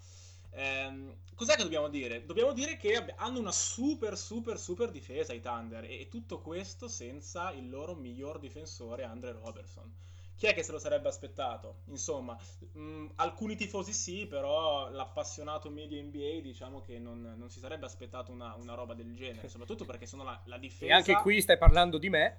Ehm, 0.50 1.14
cos'è 1.34 1.54
che 1.54 1.62
dobbiamo 1.62 1.88
dire? 1.88 2.24
Dobbiamo 2.24 2.52
dire 2.52 2.76
che 2.76 3.14
hanno 3.16 3.38
una 3.38 3.52
super, 3.52 4.16
super, 4.16 4.58
super 4.58 4.90
difesa 4.90 5.32
i 5.32 5.40
Thunder 5.40 5.84
e, 5.84 6.00
e 6.00 6.08
tutto 6.08 6.40
questo 6.40 6.88
senza 6.88 7.52
il 7.52 7.68
loro 7.68 7.94
miglior 7.94 8.38
difensore 8.38 9.04
Andre 9.04 9.32
Robertson. 9.32 10.06
Chi 10.38 10.46
è 10.46 10.54
che 10.54 10.62
se 10.62 10.70
lo 10.70 10.78
sarebbe 10.78 11.08
aspettato? 11.08 11.80
Insomma, 11.86 12.38
mh, 12.72 12.80
mm, 12.80 13.06
alcuni 13.16 13.56
tifosi 13.56 13.92
sì, 13.92 14.26
però 14.26 14.88
l'appassionato 14.88 15.68
media 15.68 16.00
NBA 16.00 16.40
diciamo 16.42 16.80
che 16.80 17.00
non, 17.00 17.34
non 17.36 17.50
si 17.50 17.58
sarebbe 17.58 17.86
aspettato 17.86 18.30
una, 18.30 18.54
una, 18.54 18.74
roba 18.74 18.94
del 18.94 19.16
genere, 19.16 19.48
soprattutto 19.50 19.84
perché 19.84 20.06
sono 20.06 20.22
la, 20.22 20.40
la 20.44 20.56
difesa... 20.56 20.92
E 20.92 20.94
anche 20.94 21.16
qui 21.16 21.40
stai 21.40 21.58
parlando 21.58 21.98
di 21.98 22.08
me. 22.08 22.38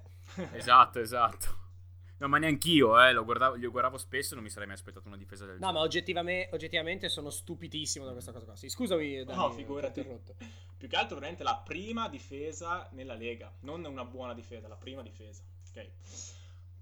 esatto, 0.52 0.98
esatto. 0.98 1.68
No, 2.20 2.28
ma 2.28 2.36
neanch'io, 2.36 3.00
eh, 3.02 3.12
lo 3.12 3.24
guardavo, 3.24 3.56
lo 3.56 3.70
guardavo 3.70 3.96
spesso 3.96 4.32
e 4.32 4.34
non 4.34 4.44
mi 4.44 4.50
sarei 4.50 4.66
mai 4.66 4.76
aspettato 4.76 5.08
una 5.08 5.16
difesa 5.16 5.46
del 5.46 5.54
no, 5.54 5.58
genere. 5.58 5.72
No, 5.72 5.78
ma 5.78 5.84
oggettivamente, 5.84 6.54
oggettivamente, 6.54 7.08
sono 7.08 7.30
stupidissimo 7.30 8.04
da 8.04 8.12
questa 8.12 8.30
cosa 8.30 8.44
qua. 8.44 8.56
Sì, 8.56 8.68
scusami, 8.68 9.24
Dani, 9.24 9.38
No, 9.38 9.50
figurati. 9.50 10.02
Più 10.76 10.86
che 10.86 10.96
altro, 10.96 11.14
veramente 11.16 11.42
la 11.42 11.56
prima 11.56 12.10
difesa 12.10 12.86
nella 12.92 13.14
Lega. 13.14 13.50
Non 13.60 13.84
una 13.84 14.04
buona 14.04 14.34
difesa, 14.34 14.68
la 14.68 14.76
prima 14.76 15.00
difesa. 15.00 15.42
Ok. 15.70 15.90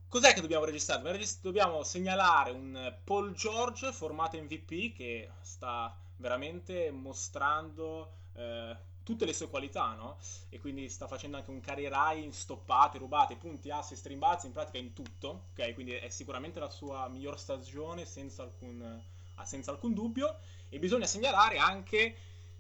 Cos'è 0.09 0.33
che 0.33 0.41
dobbiamo 0.41 0.65
registrare? 0.65 1.25
Dobbiamo 1.41 1.85
segnalare 1.85 2.51
un 2.51 2.97
Paul 3.05 3.33
George 3.33 3.93
formato 3.93 4.37
MVP 4.43 4.93
che 4.93 5.31
sta 5.43 5.97
veramente 6.17 6.91
mostrando... 6.91 8.23
Eh, 8.35 8.77
tutte 9.09 9.25
le 9.25 9.33
sue 9.33 9.49
qualità, 9.49 9.95
no? 9.95 10.19
E 10.51 10.59
quindi 10.59 10.91
sta 10.91 11.07
facendo 11.07 11.39
anche 11.39 11.49
un 11.49 11.61
career 11.61 11.93
high 11.95 12.23
in 12.23 12.31
stoppate, 12.31 12.99
rubate, 12.99 13.37
punti, 13.37 13.71
assist, 13.71 14.05
rimbalzi, 14.05 14.45
in 14.45 14.53
pratica 14.53 14.77
in 14.77 14.93
tutto, 14.93 15.45
ok? 15.53 15.73
Quindi 15.73 15.93
è 15.93 16.11
sicuramente 16.11 16.61
la 16.61 16.69
sua 16.69 17.09
miglior 17.09 17.39
stagione 17.39 18.05
senza 18.05 18.43
alcun, 18.43 19.03
ah, 19.37 19.45
senza 19.47 19.71
alcun 19.71 19.95
dubbio. 19.95 20.37
E 20.69 20.79
bisogna 20.79 21.07
segnalare 21.07 21.57
anche 21.57 22.17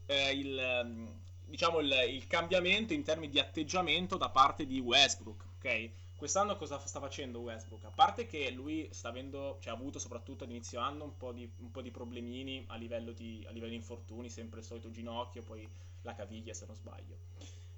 eh, 0.06 0.30
il, 0.30 0.58
ehm, 0.58 1.20
diciamo 1.44 1.80
il, 1.80 1.94
il, 2.08 2.26
cambiamento 2.26 2.94
in 2.94 3.02
termini 3.02 3.30
di 3.30 3.38
atteggiamento 3.38 4.16
da 4.16 4.30
parte 4.30 4.64
di 4.64 4.80
Westbrook, 4.80 5.44
ok? 5.58 5.90
Quest'anno 6.18 6.56
cosa 6.56 6.80
sta 6.80 6.98
facendo 6.98 7.38
Westbrook? 7.38 7.84
A 7.84 7.92
parte 7.94 8.26
che 8.26 8.50
lui 8.50 8.88
sta 8.90 9.08
avendo, 9.08 9.58
cioè 9.60 9.72
ha 9.72 9.76
avuto 9.76 10.00
soprattutto 10.00 10.42
ad 10.42 10.50
inizio 10.50 10.80
anno 10.80 11.04
un 11.04 11.16
po' 11.16 11.30
di, 11.30 11.48
un 11.58 11.70
po 11.70 11.80
di 11.80 11.92
problemini 11.92 12.64
a 12.66 12.74
livello 12.74 13.12
di, 13.12 13.44
a 13.46 13.52
livello 13.52 13.70
di 13.70 13.76
infortuni, 13.76 14.28
sempre 14.28 14.58
il 14.58 14.64
solito 14.64 14.90
ginocchio, 14.90 15.44
poi 15.44 15.66
la 16.02 16.16
caviglia 16.16 16.52
se 16.54 16.66
non 16.66 16.74
sbaglio. 16.74 17.18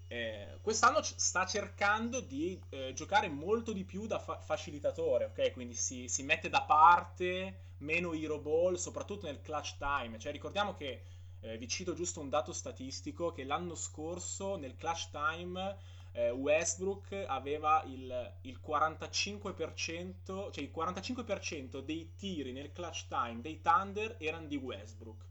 Eh, 0.07 0.57
quest'anno 0.63 1.03
sta 1.03 1.45
cercando 1.45 2.21
di 2.21 2.59
eh, 2.71 2.95
giocare 2.95 3.29
molto 3.29 3.75
di 3.75 3.85
più 3.85 4.07
da 4.07 4.19
fa- 4.19 4.41
facilitatore, 4.41 5.27
ok? 5.27 5.53
Quindi 5.53 5.75
si, 5.75 6.09
si, 6.09 6.23
mette 6.23 6.49
da 6.49 6.63
parte 6.63 7.75
meno 7.81 8.15
hero 8.15 8.39
ball, 8.39 8.77
soprattutto 8.77 9.27
nel 9.27 9.43
clutch 9.43 9.77
time. 9.77 10.19
Cioè, 10.19 10.33
ricordiamo 10.33 10.73
che, 10.73 11.03
eh, 11.41 11.59
vi 11.59 11.69
cito 11.69 11.93
giusto 11.93 12.21
un 12.21 12.31
dato 12.31 12.55
statistico, 12.55 13.33
che 13.33 13.45
l'anno 13.45 13.75
scorso 13.75 14.57
nel 14.57 14.77
clutch 14.77 15.11
time 15.11 15.77
eh, 16.13 16.31
Westbrook 16.31 17.25
aveva 17.27 17.83
il, 17.87 18.35
il 18.43 18.61
45%, 18.65 20.51
cioè 20.51 20.65
il 20.65 20.73
45% 20.75 21.81
dei 21.81 22.15
tiri 22.17 22.53
nel 22.53 22.73
clutch 22.73 23.07
time 23.09 23.41
dei 23.41 23.61
Thunder 23.61 24.17
erano 24.19 24.47
di 24.47 24.57
Westbrook. 24.57 25.29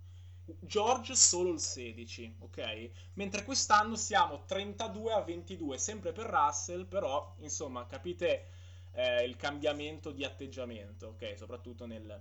George 0.62 1.15
solo 1.15 1.52
il 1.52 1.60
16, 1.60 2.38
ok? 2.39 2.89
Mentre 3.13 3.44
quest'anno 3.44 3.96
siamo 3.96 4.46
32 4.46 5.13
a 5.13 5.22
22, 5.22 5.78
sempre 5.78 6.12
per 6.12 6.26
Russell, 6.26 6.86
però 6.88 7.36
insomma 7.39 7.86
capite 7.86 8.48
eh, 8.94 9.24
il 9.24 9.36
cambiamento 9.36 10.12
di 10.12 10.24
atteggiamento, 10.24 11.10
ok? 11.10 11.38
Soprattutto 11.38 11.86
nel, 11.86 12.20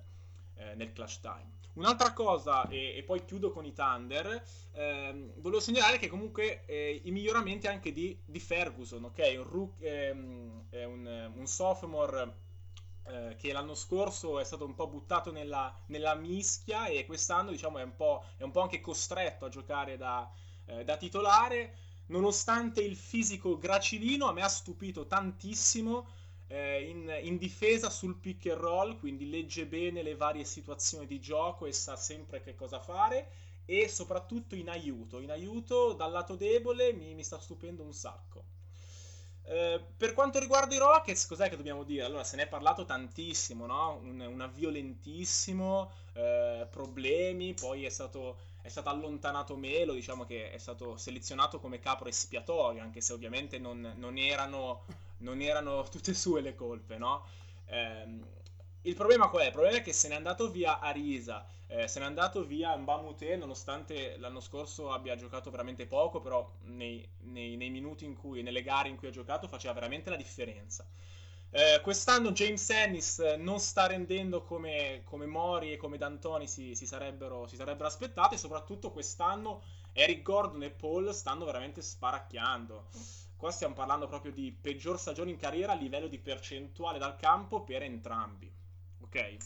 eh, 0.58 0.74
nel 0.74 0.92
clutch 0.92 1.20
time. 1.20 1.56
Un'altra 1.74 2.12
cosa, 2.12 2.68
e, 2.68 2.96
e, 2.96 3.02
poi 3.04 3.24
chiudo 3.24 3.50
con 3.50 3.64
i 3.64 3.72
Thunder, 3.72 4.42
ehm, 4.72 5.34
volevo 5.36 5.60
segnalare 5.60 5.98
che 5.98 6.08
comunque 6.08 6.64
eh, 6.66 7.00
i 7.04 7.10
miglioramenti 7.12 7.68
anche 7.68 7.92
di, 7.92 8.20
di 8.24 8.40
Ferguson, 8.40 9.04
ok? 9.04 9.34
Un, 9.36 9.48
rook, 9.48 9.74
ehm, 9.80 10.64
un, 10.70 11.32
un 11.36 11.46
sophomore 11.46 12.46
eh, 13.04 13.36
che 13.38 13.52
l'anno 13.52 13.74
scorso 13.74 14.38
è 14.38 14.44
stato 14.44 14.66
un 14.66 14.74
po' 14.74 14.86
buttato 14.86 15.32
nella, 15.32 15.74
nella 15.86 16.14
mischia 16.14 16.86
e 16.88 17.06
quest'anno 17.06 17.50
diciamo 17.50 17.78
è 17.78 17.82
un, 17.82 17.96
po', 17.96 18.24
è 18.36 18.42
un 18.42 18.50
po' 18.50 18.60
anche 18.60 18.80
costretto 18.80 19.46
a 19.46 19.48
giocare 19.48 19.96
da, 19.96 20.30
eh, 20.66 20.84
da 20.84 20.96
titolare 20.96 21.76
nonostante 22.08 22.82
il 22.82 22.96
fisico 22.96 23.56
gracilino 23.56 24.26
a 24.26 24.32
me 24.32 24.42
ha 24.42 24.48
stupito 24.48 25.06
tantissimo 25.06 26.06
eh, 26.48 26.82
in, 26.88 27.18
in, 27.22 27.36
difesa 27.36 27.90
sul 27.90 28.16
pick 28.16 28.46
and 28.46 28.58
roll 28.58 28.98
quindi 28.98 29.28
legge 29.28 29.66
bene 29.66 30.02
le 30.02 30.16
varie 30.16 30.44
situazioni 30.44 31.06
di 31.06 31.20
gioco 31.20 31.66
e 31.66 31.72
sa 31.72 31.96
sempre 31.96 32.42
che 32.42 32.54
cosa 32.54 32.80
fare 32.80 33.30
e 33.64 33.88
soprattutto 33.88 34.54
in 34.54 34.68
aiuto 34.68 35.20
in 35.20 35.30
aiuto 35.30 35.92
dal 35.92 36.10
lato 36.10 36.36
debole 36.36 36.92
mi, 36.92 37.14
mi 37.14 37.22
sta 37.22 37.38
stupendo 37.38 37.82
un 37.82 37.92
sacco 37.92 38.56
eh, 39.50 39.80
per 39.96 40.12
quanto 40.12 40.38
riguarda 40.38 40.74
i 40.74 40.78
Rockets, 40.78 41.26
cos'è 41.26 41.48
che 41.48 41.56
dobbiamo 41.56 41.82
dire? 41.82 42.04
Allora, 42.04 42.22
se 42.22 42.36
ne 42.36 42.42
è 42.42 42.48
parlato 42.48 42.84
tantissimo, 42.84 43.64
no? 43.64 43.98
Un, 44.02 44.20
un 44.20 44.50
violentissimo, 44.52 45.90
eh, 46.12 46.66
problemi, 46.70 47.54
poi 47.54 47.84
è 47.84 47.88
stato, 47.88 48.40
è 48.60 48.68
stato, 48.68 48.88
allontanato 48.88 49.56
Melo, 49.56 49.92
diciamo 49.92 50.24
che 50.24 50.50
è 50.50 50.58
stato 50.58 50.96
selezionato 50.96 51.58
come 51.58 51.78
capro 51.78 52.08
espiatorio, 52.08 52.82
anche 52.82 53.00
se 53.00 53.12
ovviamente 53.12 53.58
non, 53.58 53.94
non, 53.96 54.18
erano, 54.18 54.84
non 55.18 55.40
erano, 55.40 55.82
tutte 55.90 56.14
sue 56.14 56.40
le 56.40 56.54
colpe, 56.54 56.98
no? 56.98 57.24
Eh, 57.66 58.36
il 58.82 58.94
problema 58.94 59.28
qual 59.28 59.42
è? 59.42 59.46
Il 59.46 59.52
problema 59.52 59.76
è 59.76 59.82
che 59.82 59.92
se 59.92 60.08
n'è 60.08 60.14
andato 60.14 60.50
via 60.50 60.78
Arisa, 60.78 61.46
eh, 61.66 61.86
se 61.86 62.00
n'è 62.00 62.06
andato 62.06 62.44
via 62.44 62.76
Mbamute, 62.76 63.36
nonostante 63.36 64.16
l'anno 64.16 64.40
scorso 64.40 64.90
abbia 64.90 65.16
giocato 65.16 65.50
veramente 65.50 65.86
poco, 65.86 66.20
però 66.20 66.50
nei, 66.62 67.06
nei, 67.24 67.56
nei, 67.56 67.70
minuti 67.70 68.04
in 68.04 68.16
cui, 68.16 68.42
nelle 68.42 68.62
gare 68.62 68.88
in 68.88 68.96
cui 68.96 69.08
ha 69.08 69.10
giocato 69.12 69.48
faceva 69.48 69.74
veramente 69.74 70.08
la 70.08 70.16
differenza. 70.16 70.86
Eh, 71.50 71.80
quest'anno 71.82 72.32
James 72.32 72.68
Ennis 72.68 73.18
non 73.38 73.58
sta 73.58 73.86
rendendo 73.86 74.42
come, 74.42 75.00
come 75.04 75.24
Mori 75.24 75.72
e 75.72 75.76
come 75.78 75.96
D'Antoni 75.96 76.46
si, 76.46 76.74
si, 76.74 76.86
sarebbero, 76.86 77.46
si 77.46 77.56
sarebbero 77.56 77.86
aspettati 77.86 78.36
soprattutto 78.36 78.90
quest'anno 78.90 79.62
Eric 79.92 80.22
Gordon 80.22 80.62
e 80.62 80.70
Paul 80.70 81.12
stanno 81.14 81.46
veramente 81.46 81.80
sparacchiando. 81.80 82.88
Qua 83.36 83.50
stiamo 83.50 83.74
parlando 83.74 84.06
proprio 84.08 84.32
di 84.32 84.52
peggior 84.52 84.98
stagione 84.98 85.30
in 85.30 85.38
carriera 85.38 85.72
a 85.72 85.76
livello 85.76 86.06
di 86.06 86.18
percentuale 86.18 86.98
dal 86.98 87.16
campo 87.16 87.62
per 87.62 87.82
entrambi. 87.82 88.52
Ok? 89.00 89.36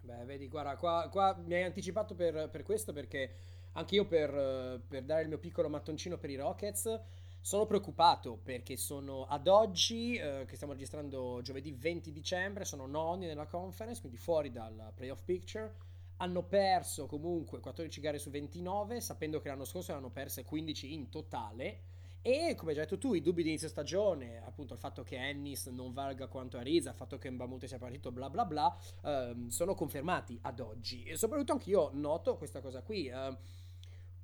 Beh, 0.00 0.24
vedi, 0.26 0.48
guarda, 0.48 0.76
qua, 0.76 1.08
qua 1.10 1.34
mi 1.44 1.54
hai 1.54 1.62
anticipato 1.62 2.14
per, 2.14 2.50
per 2.50 2.62
questo 2.62 2.92
perché 2.92 3.34
anche 3.72 3.94
io 3.96 4.06
per, 4.06 4.82
per, 4.86 5.02
dare 5.02 5.22
il 5.22 5.28
mio 5.28 5.38
piccolo 5.38 5.68
mattoncino 5.68 6.18
per 6.18 6.30
i 6.30 6.36
Rockets 6.36 7.00
sono 7.44 7.66
preoccupato 7.66 8.38
perché 8.42 8.78
sono 8.78 9.26
ad 9.26 9.48
oggi, 9.48 10.14
eh, 10.14 10.46
che 10.48 10.54
stiamo 10.54 10.72
registrando 10.72 11.40
giovedì 11.42 11.72
20 11.72 12.10
dicembre, 12.10 12.64
sono 12.64 12.86
nonni 12.86 13.26
nella 13.26 13.44
conference, 13.44 14.00
quindi 14.00 14.16
fuori 14.16 14.50
dal 14.50 14.92
playoff 14.94 15.20
picture. 15.24 15.74
Hanno 16.16 16.42
perso 16.44 17.04
comunque 17.04 17.60
14 17.60 18.00
gare 18.00 18.18
su 18.18 18.30
29, 18.30 18.98
sapendo 19.02 19.40
che 19.40 19.48
l'anno 19.48 19.66
scorso 19.66 19.92
ne 19.92 19.98
hanno 19.98 20.08
perse 20.08 20.42
15 20.42 20.94
in 20.94 21.10
totale. 21.10 21.80
E 22.22 22.54
come 22.54 22.70
hai 22.70 22.76
già 22.78 22.84
detto 22.84 22.96
tu, 22.96 23.12
i 23.12 23.20
dubbi 23.20 23.42
di 23.42 23.50
inizio 23.50 23.68
stagione, 23.68 24.42
appunto 24.42 24.72
il 24.72 24.80
fatto 24.80 25.02
che 25.02 25.18
Ennis 25.18 25.66
non 25.66 25.92
valga 25.92 26.28
quanto 26.28 26.56
Ariza, 26.56 26.88
il 26.88 26.96
fatto 26.96 27.18
che 27.18 27.28
Mbamute 27.28 27.68
sia 27.68 27.76
partito, 27.76 28.10
bla 28.10 28.30
bla 28.30 28.46
bla, 28.46 28.74
ehm, 29.04 29.48
sono 29.48 29.74
confermati 29.74 30.38
ad 30.40 30.60
oggi. 30.60 31.02
E 31.02 31.16
soprattutto 31.16 31.52
anch'io 31.52 31.90
noto 31.92 32.38
questa 32.38 32.62
cosa 32.62 32.80
qui. 32.80 33.08
Eh, 33.08 33.36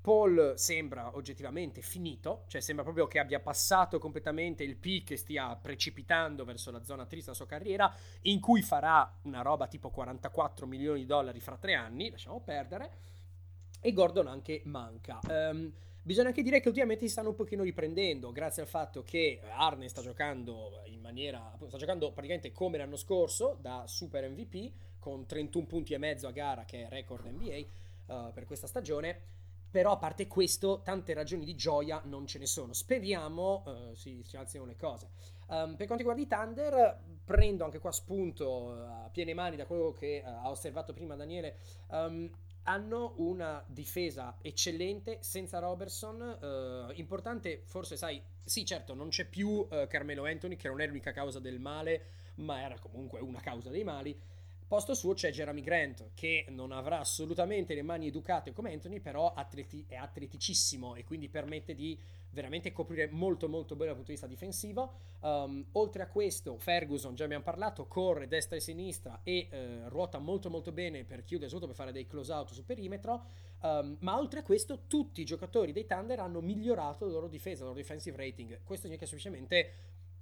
Paul 0.00 0.54
sembra 0.56 1.14
oggettivamente 1.14 1.82
finito, 1.82 2.44
cioè 2.46 2.62
sembra 2.62 2.84
proprio 2.84 3.06
che 3.06 3.18
abbia 3.18 3.38
passato 3.38 3.98
completamente 3.98 4.64
il 4.64 4.76
peak 4.76 5.10
e 5.10 5.16
stia 5.16 5.54
precipitando 5.56 6.44
verso 6.44 6.70
la 6.70 6.82
zona 6.82 7.04
triste 7.04 7.26
della 7.26 7.36
sua 7.36 7.46
carriera, 7.46 7.94
in 8.22 8.40
cui 8.40 8.62
farà 8.62 9.18
una 9.22 9.42
roba 9.42 9.66
tipo 9.66 9.90
44 9.90 10.66
milioni 10.66 11.00
di 11.00 11.06
dollari 11.06 11.40
fra 11.40 11.58
tre 11.58 11.74
anni, 11.74 12.10
lasciamo 12.10 12.40
perdere, 12.40 12.90
e 13.78 13.92
Gordon 13.92 14.26
anche 14.26 14.62
manca. 14.64 15.20
Um, 15.28 15.70
bisogna 16.02 16.28
anche 16.28 16.42
dire 16.42 16.60
che 16.60 16.68
ultimamente 16.68 17.04
si 17.04 17.12
stanno 17.12 17.30
un 17.30 17.34
pochino 17.34 17.62
riprendendo, 17.62 18.32
grazie 18.32 18.62
al 18.62 18.68
fatto 18.68 19.02
che 19.02 19.40
Arne 19.54 19.86
sta 19.88 20.00
giocando 20.00 20.80
in 20.86 21.00
maniera, 21.02 21.54
sta 21.66 21.76
giocando 21.76 22.10
praticamente 22.10 22.52
come 22.52 22.78
l'anno 22.78 22.96
scorso, 22.96 23.58
da 23.60 23.84
super 23.86 24.26
MVP, 24.30 24.72
con 24.98 25.26
31 25.26 25.66
punti 25.66 25.92
e 25.92 25.98
mezzo 25.98 26.26
a 26.26 26.30
gara, 26.30 26.64
che 26.64 26.86
è 26.86 26.88
record 26.88 27.26
NBA 27.26 27.56
uh, 28.14 28.28
eh, 28.28 28.30
per 28.32 28.46
questa 28.46 28.66
stagione 28.66 29.38
però 29.70 29.92
a 29.92 29.96
parte 29.96 30.26
questo, 30.26 30.80
tante 30.82 31.14
ragioni 31.14 31.44
di 31.44 31.54
gioia 31.54 32.02
non 32.04 32.26
ce 32.26 32.38
ne 32.38 32.46
sono. 32.46 32.72
Speriamo 32.72 33.62
uh, 33.64 33.94
si, 33.94 34.22
si, 34.24 34.36
alzino 34.36 34.64
le 34.64 34.76
cose. 34.76 35.10
Um, 35.46 35.76
per 35.76 35.86
quanto 35.86 36.04
riguarda 36.04 36.22
i 36.22 36.26
Thunder, 36.26 36.98
prendo 37.24 37.64
anche 37.64 37.78
qua 37.78 37.92
spunto 37.92 38.48
uh, 38.48 39.04
a 39.04 39.10
piene 39.12 39.32
mani 39.32 39.56
da 39.56 39.66
quello 39.66 39.92
che 39.92 40.22
uh, 40.24 40.28
ha 40.28 40.50
osservato 40.50 40.92
prima 40.92 41.14
Daniele. 41.14 41.58
Um, 41.88 42.30
hanno 42.64 43.14
una 43.16 43.64
difesa 43.66 44.36
eccellente 44.42 45.18
senza 45.22 45.58
Robertson. 45.60 46.90
importante, 46.94 47.62
forse 47.64 47.96
sai, 47.96 48.22
sì, 48.44 48.66
certo, 48.66 48.94
non 48.94 49.08
c'è 49.08 49.24
più 49.24 49.66
Carmelo 49.88 50.26
Anthony, 50.26 50.56
che 50.56 50.68
non 50.68 50.80
è 50.80 50.86
l'unica 50.86 51.10
causa 51.10 51.40
del 51.40 51.58
male, 51.58 52.04
ma 52.36 52.60
era 52.62 52.78
comunque 52.78 53.18
una 53.20 53.40
causa 53.40 53.70
dei 53.70 53.82
mali. 53.82 54.16
Posto 54.70 54.94
suo 54.94 55.14
c'è 55.14 55.32
Jeremy 55.32 55.62
Grant, 55.62 56.10
che 56.14 56.44
non 56.50 56.70
avrà 56.70 57.00
assolutamente 57.00 57.74
le 57.74 57.82
mani 57.82 58.06
educate 58.06 58.52
come 58.52 58.72
Anthony, 58.72 59.00
però 59.00 59.34
atleti- 59.34 59.84
è 59.88 59.96
atleticissimo 59.96 60.94
e 60.94 61.02
quindi 61.02 61.28
permette 61.28 61.74
di 61.74 61.98
veramente 62.30 62.70
coprire 62.70 63.08
molto 63.10 63.48
molto 63.48 63.74
bene 63.74 63.86
dal 63.86 63.96
punto 63.96 64.12
di 64.12 64.16
vista 64.16 64.28
difensivo. 64.28 64.92
Um, 65.22 65.66
oltre 65.72 66.04
a 66.04 66.06
questo, 66.06 66.56
Ferguson, 66.56 67.16
già 67.16 67.24
abbiamo 67.24 67.42
parlato, 67.42 67.88
corre 67.88 68.28
destra 68.28 68.54
e 68.54 68.60
sinistra 68.60 69.22
e 69.24 69.48
uh, 69.50 69.88
ruota 69.88 70.20
molto 70.20 70.48
molto 70.50 70.70
bene 70.70 71.02
per 71.02 71.24
chiudere 71.24 71.50
sotto, 71.50 71.66
per 71.66 71.74
fare 71.74 71.90
dei 71.90 72.06
close 72.06 72.32
out 72.32 72.52
su 72.52 72.64
perimetro. 72.64 73.24
Um, 73.62 73.96
ma 74.02 74.16
oltre 74.16 74.38
a 74.38 74.42
questo, 74.44 74.82
tutti 74.86 75.20
i 75.20 75.24
giocatori 75.24 75.72
dei 75.72 75.86
Thunder 75.86 76.20
hanno 76.20 76.40
migliorato 76.40 77.06
la 77.06 77.10
loro 77.10 77.26
difesa, 77.26 77.62
la 77.64 77.70
loro 77.70 77.80
defensive 77.80 78.16
rating. 78.16 78.60
Questo 78.62 78.86
significa 78.86 79.10
semplicemente 79.10 79.72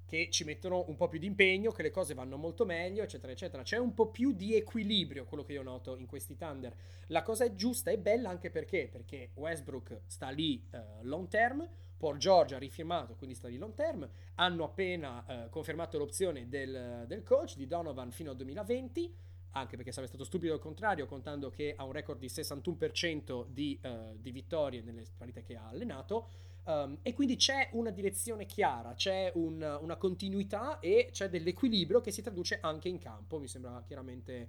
che 0.08 0.28
ci 0.30 0.44
mettono 0.44 0.86
un 0.88 0.96
po' 0.96 1.06
più 1.06 1.18
di 1.18 1.26
impegno, 1.26 1.70
che 1.70 1.82
le 1.82 1.90
cose 1.90 2.14
vanno 2.14 2.38
molto 2.38 2.64
meglio, 2.64 3.02
eccetera, 3.02 3.30
eccetera. 3.30 3.62
C'è 3.62 3.76
un 3.76 3.92
po' 3.92 4.08
più 4.08 4.32
di 4.32 4.56
equilibrio, 4.56 5.26
quello 5.26 5.44
che 5.44 5.52
io 5.52 5.62
noto 5.62 5.98
in 5.98 6.06
questi 6.06 6.34
Thunder. 6.34 6.74
La 7.08 7.22
cosa 7.22 7.44
è 7.44 7.54
giusta 7.54 7.90
e 7.90 7.98
bella 7.98 8.30
anche 8.30 8.48
perché, 8.48 8.88
perché 8.90 9.32
Westbrook 9.34 10.00
sta 10.06 10.30
lì 10.30 10.66
uh, 10.72 10.78
long 11.02 11.28
term, 11.28 11.68
Paul 11.98 12.16
George 12.16 12.54
ha 12.54 12.58
rifirmato, 12.58 13.16
quindi 13.16 13.36
sta 13.36 13.48
lì 13.48 13.58
long 13.58 13.74
term, 13.74 14.08
hanno 14.36 14.64
appena 14.64 15.24
uh, 15.26 15.50
confermato 15.50 15.98
l'opzione 15.98 16.48
del, 16.48 17.04
del 17.06 17.22
coach 17.22 17.56
di 17.56 17.66
Donovan 17.66 18.10
fino 18.10 18.30
al 18.30 18.36
2020, 18.36 19.14
anche 19.52 19.76
perché 19.76 19.90
sarebbe 19.90 20.08
stato 20.08 20.24
stupido 20.24 20.54
il 20.54 20.61
contrario, 20.61 21.06
contando 21.06 21.50
che 21.50 21.74
ha 21.76 21.84
un 21.84 21.92
record 21.92 22.18
di 22.18 22.26
61% 22.26 23.46
di, 23.48 23.78
uh, 23.82 24.16
di 24.18 24.30
vittorie 24.30 24.82
nelle 24.82 25.04
partite 25.16 25.42
che 25.42 25.56
ha 25.56 25.68
allenato. 25.68 26.46
Um, 26.64 26.98
e 27.00 27.14
quindi 27.14 27.37
c'è 27.37 27.70
una 27.72 27.90
direzione 27.90 28.44
chiara, 28.44 28.92
c'è 28.92 29.32
un, 29.37 29.78
una 29.80 29.96
continuità 29.96 30.80
e 30.80 31.08
c'è 31.11 31.30
dell'equilibrio 31.30 32.02
che 32.02 32.11
si 32.11 32.20
traduce 32.20 32.58
anche 32.61 32.88
in 32.88 32.98
campo. 32.98 33.38
Mi 33.38 33.48
sembra 33.48 33.82
chiaramente, 33.87 34.48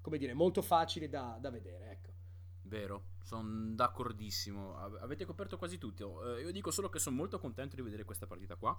come 0.00 0.16
dire, 0.16 0.32
molto 0.32 0.62
facile 0.62 1.10
da, 1.10 1.36
da 1.38 1.50
vedere. 1.50 1.90
Ecco. 1.90 2.10
Vero, 2.62 3.02
sono 3.22 3.74
d'accordissimo. 3.74 4.78
Avete 4.78 5.26
coperto 5.26 5.58
quasi 5.58 5.76
tutto. 5.76 6.22
Uh, 6.22 6.40
io 6.40 6.50
dico 6.52 6.70
solo 6.70 6.88
che 6.88 6.98
sono 6.98 7.16
molto 7.16 7.38
contento 7.38 7.76
di 7.76 7.82
vedere 7.82 8.04
questa 8.04 8.26
partita 8.26 8.56
qua. 8.56 8.78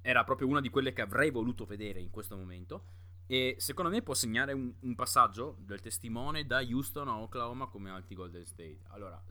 Era 0.00 0.22
proprio 0.22 0.46
una 0.46 0.60
di 0.60 0.70
quelle 0.70 0.92
che 0.92 1.02
avrei 1.02 1.30
voluto 1.30 1.64
vedere 1.66 2.00
in 2.00 2.10
questo 2.10 2.36
momento. 2.36 3.08
E 3.30 3.54
secondo 3.60 3.92
me 3.92 4.02
può 4.02 4.12
segnare 4.12 4.52
un, 4.52 4.74
un 4.80 4.94
passaggio 4.96 5.54
del 5.60 5.80
testimone 5.80 6.46
da 6.46 6.58
Houston 6.62 7.06
a 7.06 7.20
Oklahoma 7.20 7.68
come 7.68 7.88
alti 7.88 8.16
Golden 8.16 8.44
State. 8.44 8.80
Allora, 8.88 9.22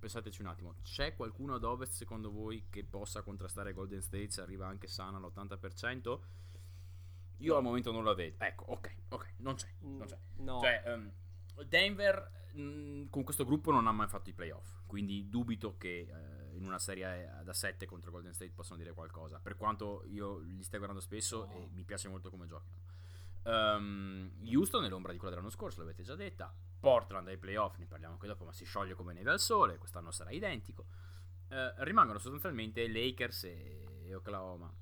pensateci 0.00 0.40
un 0.40 0.48
attimo, 0.48 0.74
c'è 0.82 1.14
qualcuno 1.14 1.54
ad 1.54 1.62
ovest 1.62 1.92
secondo 1.92 2.32
voi 2.32 2.66
che 2.68 2.82
possa 2.82 3.22
contrastare 3.22 3.72
Golden 3.72 4.02
State 4.02 4.32
se 4.32 4.40
arriva 4.40 4.66
anche 4.66 4.88
sana 4.88 5.18
all'80%? 5.18 6.18
Io 7.36 7.52
no. 7.52 7.58
al 7.58 7.62
momento 7.62 7.92
non 7.92 8.02
lo 8.02 8.16
vedo. 8.16 8.42
Ecco, 8.42 8.64
ok, 8.64 8.96
ok, 9.10 9.34
non 9.36 9.54
c'è. 9.54 9.68
Non 9.78 10.06
c'è. 10.08 10.18
No. 10.38 10.58
Cioè, 10.58 10.82
um, 10.86 11.12
Denver 11.68 12.48
mh, 12.52 12.60
mm, 12.60 13.04
con 13.10 13.22
questo 13.22 13.44
gruppo 13.44 13.70
non 13.70 13.86
ha 13.86 13.92
mai 13.92 14.08
fatto 14.08 14.28
i 14.28 14.32
playoff, 14.32 14.80
quindi 14.86 15.28
dubito 15.28 15.76
che 15.76 16.08
uh, 16.10 16.56
in 16.56 16.64
una 16.64 16.80
serie 16.80 17.42
da 17.44 17.52
7 17.52 17.86
contro 17.86 18.10
Golden 18.10 18.34
State 18.34 18.50
possano 18.50 18.78
dire 18.78 18.92
qualcosa, 18.92 19.38
per 19.38 19.56
quanto 19.56 20.02
io 20.06 20.38
li 20.38 20.64
stai 20.64 20.80
guardando 20.80 21.00
spesso 21.00 21.44
no. 21.44 21.52
e 21.52 21.68
mi 21.72 21.84
piace 21.84 22.08
molto 22.08 22.28
come 22.28 22.46
giocano. 22.46 22.94
Um, 23.46 24.32
Houston 24.44 24.84
è 24.84 24.88
l'ombra 24.88 25.12
di 25.12 25.18
quella 25.18 25.34
dell'anno 25.34 25.52
scorso, 25.52 25.80
l'avete 25.80 26.02
già 26.02 26.16
detta. 26.16 26.52
Portland 26.80 27.28
ai 27.28 27.38
playoff, 27.38 27.76
ne 27.76 27.86
parliamo 27.86 28.14
anche 28.14 28.26
dopo, 28.26 28.44
ma 28.44 28.52
si 28.52 28.64
scioglie 28.64 28.94
come 28.94 29.12
neve 29.12 29.30
al 29.30 29.40
sole, 29.40 29.78
quest'anno 29.78 30.10
sarà 30.10 30.30
identico. 30.30 30.86
Uh, 31.48 31.72
rimangono 31.84 32.18
sostanzialmente 32.18 32.88
Lakers 32.88 33.44
e, 33.44 34.12
Oklahoma. 34.14 34.72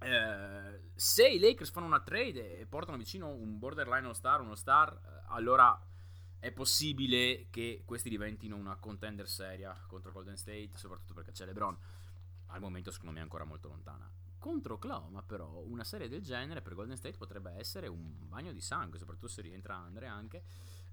Uh, 0.00 0.90
se 0.94 1.28
i 1.28 1.38
Lakers 1.38 1.70
fanno 1.70 1.86
una 1.86 2.00
trade 2.00 2.58
e 2.58 2.66
portano 2.66 2.96
vicino 2.96 3.28
un 3.28 3.58
borderline 3.58 4.06
all 4.06 4.14
star, 4.14 4.40
uno 4.40 4.54
star, 4.54 4.92
uh, 4.92 5.32
allora 5.32 5.78
è 6.38 6.50
possibile 6.50 7.48
che 7.50 7.82
questi 7.84 8.08
diventino 8.08 8.56
una 8.56 8.76
contender 8.76 9.28
seria 9.28 9.78
contro 9.86 10.12
Golden 10.12 10.36
State, 10.36 10.70
soprattutto 10.74 11.12
perché 11.12 11.32
c'è 11.32 11.44
LeBron. 11.44 11.76
Al 12.46 12.60
momento 12.60 12.90
secondo 12.90 13.12
me 13.12 13.20
è 13.20 13.22
ancora 13.22 13.44
molto 13.44 13.68
lontana. 13.68 14.10
Contro 14.42 14.74
Oklahoma, 14.74 15.22
però, 15.22 15.60
una 15.60 15.84
serie 15.84 16.08
del 16.08 16.20
genere 16.20 16.62
per 16.62 16.74
Golden 16.74 16.96
State 16.96 17.16
potrebbe 17.16 17.52
essere 17.52 17.86
un 17.86 18.28
bagno 18.28 18.50
di 18.50 18.60
sangue, 18.60 18.98
soprattutto 18.98 19.28
se 19.28 19.40
rientra 19.40 19.76
Andre 19.76 20.08
anche. 20.08 20.42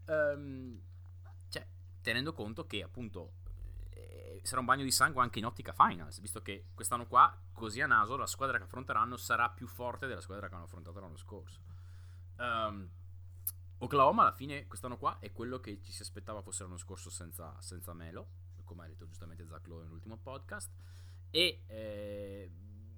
Um, 0.06 0.80
cioè, 1.50 1.66
tenendo 2.00 2.32
conto 2.34 2.68
che 2.68 2.84
appunto 2.84 3.38
eh, 3.90 4.40
sarà 4.44 4.60
un 4.60 4.68
bagno 4.68 4.84
di 4.84 4.92
sangue 4.92 5.24
anche 5.24 5.40
in 5.40 5.48
ottica 5.48 5.74
finals, 5.74 6.20
visto 6.20 6.44
che 6.44 6.68
quest'anno 6.76 7.08
qua, 7.08 7.36
così 7.52 7.82
a 7.82 7.88
naso, 7.88 8.18
la 8.18 8.28
squadra 8.28 8.60
che 8.60 8.66
affronteranno 8.66 9.18
sarà 9.18 9.50
più 9.50 9.66
forte 9.66 10.06
della 10.06 10.22
squadra 10.22 10.48
che 10.48 10.54
hanno 10.54 10.66
affrontato 10.66 11.00
l'anno 11.00 11.18
scorso. 11.18 11.60
Um, 12.38 12.88
Oklahoma 13.80 14.22
alla 14.22 14.32
fine 14.32 14.68
quest'anno 14.68 15.00
qua 15.00 15.18
è 15.18 15.32
quello 15.32 15.60
che 15.60 15.82
ci 15.82 15.92
si 15.92 16.04
aspettava 16.04 16.44
fosse 16.44 16.62
l'anno 16.62 16.78
scorso 16.78 17.10
senza, 17.10 17.60
senza 17.62 17.94
Melo, 17.94 18.28
come 18.64 18.84
ha 18.84 18.88
detto 18.88 19.08
giustamente 19.08 19.48
Zach 19.48 19.66
Lowe 19.66 19.86
nell'ultimo 19.86 20.18
podcast. 20.18 20.70
E 21.32 21.64
eh, 21.66 22.52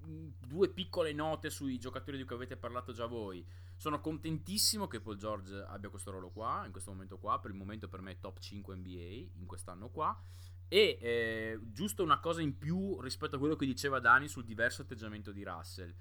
due 0.04 0.70
piccole 0.70 1.14
note 1.14 1.50
sui 1.50 1.80
giocatori 1.80 2.18
di 2.18 2.26
cui 2.26 2.36
avete 2.36 2.58
parlato 2.58 2.92
già 2.92 3.06
voi. 3.06 3.46
Sono 3.76 4.00
contentissimo 4.00 4.88
che 4.88 5.00
Paul 5.00 5.18
George 5.18 5.64
abbia 5.68 5.90
questo 5.90 6.12
ruolo 6.12 6.30
qua, 6.30 6.64
in 6.66 6.72
questo 6.72 6.92
momento 6.92 7.18
qua, 7.18 7.40
per 7.40 7.52
il 7.52 7.58
momento 7.58 7.88
per 7.88 8.02
me 8.02 8.12
è 8.12 8.20
top 8.20 8.40
5 8.40 8.76
NBA 8.76 9.40
in 9.40 9.46
quest'anno 9.46 9.90
qua. 9.90 10.20
E 10.68 10.98
eh, 11.02 11.60
giusto 11.72 12.04
una 12.04 12.20
cosa 12.20 12.42
in 12.42 12.58
più 12.58 13.00
rispetto 13.02 13.36
a 13.36 13.40
quello 13.40 13.56
che 13.56 13.66
diceva 13.66 14.00
Dani 14.00 14.28
sul 14.28 14.46
diverso 14.46 14.84
atteggiamento 14.84 15.32
di 15.32 15.44
Russell. 15.44 15.94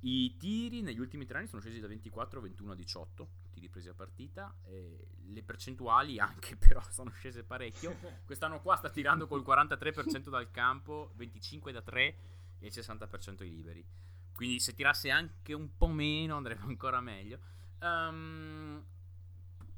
I 0.00 0.36
tiri 0.36 0.80
negli 0.80 1.00
ultimi 1.00 1.24
tre 1.24 1.38
anni 1.38 1.48
sono 1.48 1.60
scesi 1.60 1.80
da 1.80 1.88
24 1.88 2.38
a 2.38 2.42
21 2.42 2.72
a 2.72 2.74
18, 2.76 3.28
tiri 3.50 3.68
presi 3.68 3.88
a 3.88 3.94
partita, 3.94 4.54
le 4.64 5.42
percentuali 5.42 6.20
anche 6.20 6.54
però 6.58 6.80
sono 6.88 7.10
scese 7.10 7.42
parecchio. 7.42 7.96
Quest'anno 8.24 8.60
qua 8.60 8.76
sta 8.76 8.90
tirando 8.90 9.26
col 9.26 9.42
43% 9.42 10.28
dal 10.28 10.50
campo, 10.50 11.12
25 11.16 11.72
da 11.72 11.82
3 11.82 12.16
e 12.58 12.66
il 12.66 12.72
60% 12.72 13.44
i 13.44 13.50
liberi. 13.50 13.86
Quindi 14.34 14.60
se 14.60 14.72
tirasse 14.72 15.10
anche 15.10 15.52
un 15.52 15.76
po' 15.76 15.88
meno 15.88 16.36
andrebbe 16.36 16.62
ancora 16.66 17.00
meglio. 17.00 17.38
Um, 17.80 18.84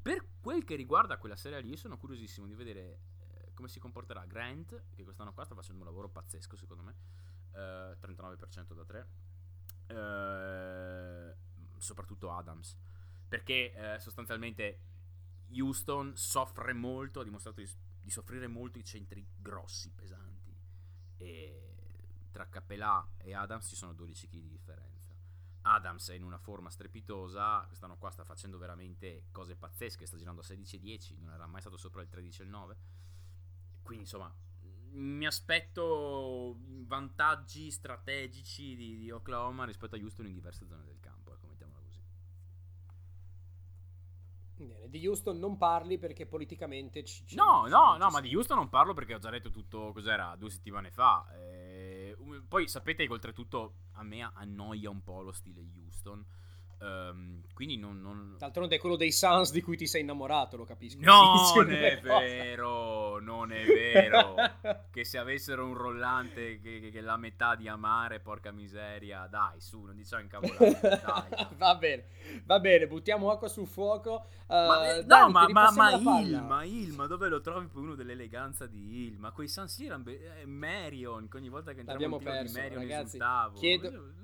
per 0.01 0.25
quel 0.39 0.63
che 0.63 0.75
riguarda 0.75 1.17
quella 1.17 1.35
serie 1.35 1.61
lì, 1.61 1.77
sono 1.77 1.97
curiosissimo 1.97 2.47
di 2.47 2.55
vedere 2.55 2.99
eh, 3.19 3.53
come 3.53 3.67
si 3.67 3.79
comporterà 3.79 4.25
Grant, 4.25 4.83
che 4.95 5.03
quest'anno 5.03 5.33
qua 5.33 5.45
sta 5.45 5.55
facendo 5.55 5.81
un 5.81 5.87
lavoro 5.87 6.09
pazzesco 6.09 6.55
secondo 6.55 6.83
me, 6.83 6.95
uh, 7.51 7.91
eh, 7.91 7.97
39% 7.99 8.73
da 8.73 8.85
3, 8.85 9.07
uh, 9.93 11.79
soprattutto 11.79 12.31
Adams, 12.31 12.75
perché 13.27 13.73
uh, 13.75 13.99
sostanzialmente 13.99 14.79
Houston 15.53 16.15
soffre 16.15 16.73
molto, 16.73 17.19
ha 17.19 17.23
dimostrato 17.23 17.61
di, 17.61 17.69
di, 17.99 18.09
soffrire 18.09 18.47
molto 18.47 18.79
i 18.79 18.83
centri 18.83 19.25
grossi, 19.35 19.91
pesanti. 19.91 20.55
E 21.17 21.70
tra 22.31 22.47
Capelà 22.47 23.07
e 23.17 23.33
Adams 23.33 23.67
ci 23.67 23.75
sono 23.75 23.93
12 23.93 24.27
kg 24.27 24.39
di 24.39 24.49
differenza. 24.49 25.13
Adams 25.63 26.09
è 26.09 26.15
in 26.15 26.23
una 26.23 26.39
forma 26.39 26.69
strepitosa, 26.69 27.63
quest'anno 27.67 27.97
qua 27.97 28.09
sta 28.09 28.23
facendo 28.23 28.57
veramente 28.57 29.25
cose 29.31 29.55
pazzesche, 29.55 30.07
sta 30.07 30.17
girando 30.17 30.41
a 30.41 30.43
16-10, 30.43 31.19
non 31.19 31.33
era 31.33 31.45
mai 31.45 31.61
stato 31.61 31.77
sopra 31.77 32.01
il 32.01 32.09
13 32.09 32.45
9. 32.45 32.77
Quindi 33.83 34.03
insomma, 34.03 34.33
mi 34.93 35.25
aspetto 35.25 36.57
vantaggi 36.85 37.69
strategici 37.69 38.75
di, 38.75 38.97
di 38.97 39.11
Oklahoma 39.11 39.65
rispetto 39.65 39.95
a 39.95 39.99
Houston 39.99 40.25
in 40.25 40.33
diverse 40.33 40.65
zone 40.65 40.83
del 40.83 40.99
campo. 40.99 41.21
Bene, 44.65 44.89
di 44.89 45.05
Houston 45.07 45.39
non 45.39 45.57
parli 45.57 45.97
perché 45.97 46.25
politicamente 46.25 47.03
ci... 47.03 47.25
ci 47.25 47.35
no, 47.35 47.65
no, 47.67 47.97
no, 47.97 48.09
ma 48.09 48.21
di 48.21 48.35
Houston 48.35 48.57
non 48.57 48.69
parlo 48.69 48.93
perché 48.93 49.15
ho 49.15 49.19
già 49.19 49.29
detto 49.29 49.49
tutto, 49.49 49.91
cos'era, 49.91 50.35
due 50.35 50.49
settimane 50.49 50.91
fa. 50.91 51.25
Eh, 51.33 51.60
poi 52.47 52.67
sapete 52.67 53.05
che 53.05 53.11
oltretutto 53.11 53.75
a 53.93 54.03
me 54.03 54.21
annoia 54.21 54.89
un 54.89 55.01
po' 55.01 55.21
lo 55.21 55.31
stile 55.31 55.61
Houston. 55.75 56.25
Um, 56.81 57.43
quindi 57.53 57.77
non, 57.77 58.01
non... 58.01 58.35
D'altronde 58.39 58.77
è 58.77 58.79
quello 58.79 58.95
dei 58.95 59.11
Suns 59.11 59.51
di 59.51 59.61
cui 59.61 59.77
ti 59.77 59.85
sei 59.85 60.01
innamorato, 60.01 60.57
lo 60.57 60.63
capisco. 60.63 60.97
No, 61.01 61.51
non 61.55 61.71
è 61.71 61.99
vero, 61.99 63.19
non 63.19 63.51
è 63.51 63.63
vero. 63.63 64.33
che 64.89 65.05
se 65.05 65.19
avessero 65.19 65.63
un 65.63 65.75
rollante 65.75 66.59
che, 66.59 66.79
che, 66.79 66.89
che, 66.89 67.01
la 67.01 67.17
metà 67.17 67.53
di 67.53 67.67
amare, 67.67 68.19
porca 68.19 68.51
miseria, 68.51 69.27
dai, 69.29 69.61
su, 69.61 69.79
non 69.81 69.95
diciamo 69.95 70.23
incavolate. 70.23 70.79
dai, 71.05 71.47
va 71.55 71.75
bene, 71.75 72.05
va 72.45 72.59
bene, 72.59 72.87
buttiamo 72.87 73.29
acqua 73.29 73.47
sul 73.47 73.67
fuoco. 73.67 74.25
Uh, 74.47 74.53
ma, 74.53 74.95
eh, 74.95 75.03
Dani, 75.03 75.31
no, 75.31 75.39
ma, 75.51 75.71
ma, 75.71 75.71
ma 75.71 76.19
Ilma, 76.19 76.63
Ilma, 76.63 77.05
dove 77.05 77.29
lo 77.29 77.41
trovi 77.41 77.67
poi 77.67 77.83
uno 77.83 77.93
dell'eleganza 77.93 78.65
di 78.65 79.05
Ilma? 79.05 79.29
Quei 79.29 79.47
Suns 79.47 79.79
erano 79.81 80.05
eh, 80.07 80.47
Marion, 80.47 81.27
che 81.27 81.37
ogni 81.37 81.49
volta 81.49 81.73
che 81.73 81.81
entriamo 81.81 82.15
in 82.15 82.21
tiro 82.23 82.41
di 82.41 82.51
Marion 82.53 82.79
ragazzi, 82.79 83.17
esultavo. 83.17 83.59
Chiedo... 83.59 84.20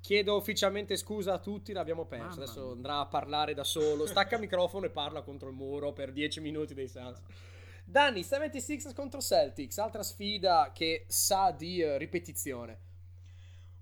Chiedo 0.00 0.36
ufficialmente 0.36 0.96
scusa 0.96 1.34
a 1.34 1.38
tutti, 1.38 1.72
l'abbiamo 1.72 2.06
perso. 2.06 2.28
Mamma 2.28 2.42
Adesso 2.42 2.62
mia. 2.62 2.72
andrà 2.72 2.98
a 3.00 3.06
parlare 3.06 3.54
da 3.54 3.64
solo. 3.64 4.06
Stacca 4.06 4.36
il 4.36 4.40
microfono 4.40 4.86
e 4.86 4.90
parla 4.90 5.22
contro 5.22 5.48
il 5.48 5.54
muro 5.54 5.92
per 5.92 6.12
10 6.12 6.40
minuti 6.40 6.74
dei 6.74 6.88
Suns. 6.88 7.20
Danny, 7.84 8.22
76 8.22 8.94
contro 8.94 9.20
Celtics, 9.20 9.78
altra 9.78 10.02
sfida 10.02 10.70
che 10.72 11.04
sa 11.08 11.50
di 11.50 11.82
uh, 11.82 11.96
ripetizione. 11.96 12.88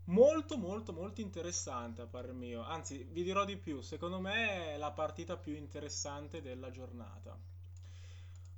Molto, 0.05 0.57
molto, 0.57 0.93
molto 0.93 1.21
interessante 1.21 2.01
a 2.01 2.07
parer 2.07 2.33
mio. 2.33 2.63
Anzi, 2.63 3.07
vi 3.11 3.23
dirò 3.23 3.45
di 3.45 3.59
più. 3.59 3.83
Secondo 3.83 4.19
me 4.19 4.73
è 4.73 4.77
la 4.79 4.91
partita 4.91 5.37
più 5.37 5.55
interessante 5.55 6.41
della 6.41 6.71
giornata. 6.71 7.39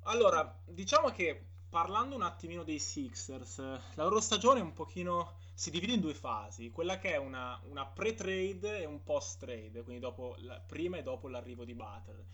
Allora, 0.03 0.61
diciamo 0.65 1.09
che 1.09 1.50
parlando 1.71 2.15
un 2.15 2.21
attimino 2.21 2.63
dei 2.63 2.79
Sixers, 2.79 3.57
la 3.59 4.03
loro 4.03 4.19
stagione 4.19 4.59
un 4.59 4.73
pochino 4.73 5.37
si 5.53 5.71
divide 5.71 5.93
in 5.93 6.01
due 6.01 6.13
fasi, 6.13 6.69
quella 6.69 6.99
che 6.99 7.13
è 7.13 7.15
una, 7.15 7.57
una 7.63 7.85
pre-trade 7.85 8.79
e 8.79 8.85
un 8.85 9.01
post-trade, 9.03 9.81
quindi 9.81 10.05
la, 10.39 10.59
prima 10.59 10.97
e 10.97 11.01
dopo 11.01 11.29
l'arrivo 11.29 11.63
di 11.63 11.73
Butler. 11.73 12.25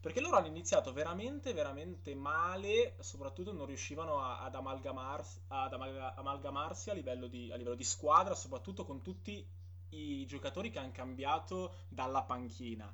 Perché 0.00 0.20
loro 0.20 0.36
hanno 0.36 0.46
iniziato 0.46 0.92
veramente, 0.92 1.52
veramente 1.52 2.14
male, 2.14 2.94
soprattutto 3.00 3.52
non 3.52 3.66
riuscivano 3.66 4.20
a, 4.20 4.42
ad, 4.42 4.54
amalgamarsi, 4.54 5.40
ad 5.48 5.72
amalgamarsi 5.72 6.90
a, 6.90 6.92
livello 6.92 7.26
di, 7.26 7.50
a 7.50 7.56
livello 7.56 7.74
di 7.74 7.84
squadra, 7.84 8.36
soprattutto 8.36 8.84
con 8.84 9.02
tutti 9.02 9.44
i 9.88 10.24
giocatori 10.26 10.70
che 10.70 10.78
hanno 10.78 10.92
cambiato 10.92 11.74
dalla 11.88 12.22
panchina. 12.22 12.92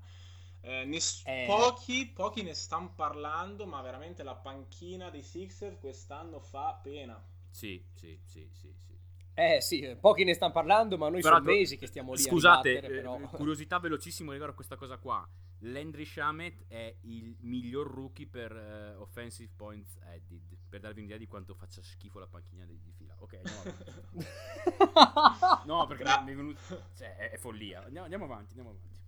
Eh, 0.63 0.85
ness- 0.85 1.23
eh. 1.27 1.45
Pochi, 1.47 2.07
pochi 2.07 2.43
ne 2.43 2.55
stanno 2.55 2.93
parlando, 2.95 3.67
ma 3.67 3.81
veramente 3.81 4.23
la 4.23 4.35
panchina 4.35 5.11
dei 5.11 5.23
Sixers 5.23 5.79
quest'anno 5.79 6.41
fa 6.41 6.79
pena. 6.83 7.23
Sì, 7.51 7.83
sì, 7.95 8.19
sì, 8.25 8.49
sì, 8.53 8.73
sì. 8.87 8.99
Eh 9.35 9.61
sì, 9.63 9.97
pochi 9.99 10.25
ne 10.25 10.35
stanno 10.35 10.53
parlando, 10.53 10.99
ma 10.99 11.09
noi 11.09 11.23
sono 11.23 11.41
mesi 11.41 11.79
che 11.79 11.87
stiamo 11.87 12.13
lì 12.13 12.21
Scusate, 12.21 12.79
a 12.79 12.83
Scusate, 12.83 13.23
eh, 13.23 13.37
curiosità 13.37 13.79
velocissimo 13.79 14.33
riguardo 14.33 14.53
a 14.53 14.57
questa 14.57 14.77
cosa 14.77 14.99
qua. 14.99 15.27
Landry 15.63 16.05
Shamet 16.05 16.65
è 16.69 16.95
il 17.03 17.37
miglior 17.41 17.87
rookie 17.87 18.27
per 18.27 18.53
uh, 18.53 19.01
offensive 19.01 19.51
points 19.55 19.99
added, 20.03 20.57
per 20.69 20.81
darvi 20.81 21.01
un'idea 21.01 21.19
di 21.19 21.27
quanto 21.27 21.55
faccia 21.55 21.83
schifo 21.83 22.19
la 22.19 22.27
panchina 22.27 22.65
di, 22.65 22.81
di 22.83 22.93
fila. 22.93 23.15
Ok, 23.19 23.35
andiamo 23.35 23.61
avanti. 23.61 25.65
no, 25.69 25.87
perché 25.87 26.05
è 26.05 26.25
venuto... 26.25 26.61
Cioè, 26.97 27.17
è, 27.17 27.31
è 27.31 27.37
follia. 27.37 27.83
Andiamo, 27.83 28.05
andiamo 28.05 28.25
avanti, 28.25 28.59
andiamo 28.59 28.71
avanti. 28.71 29.00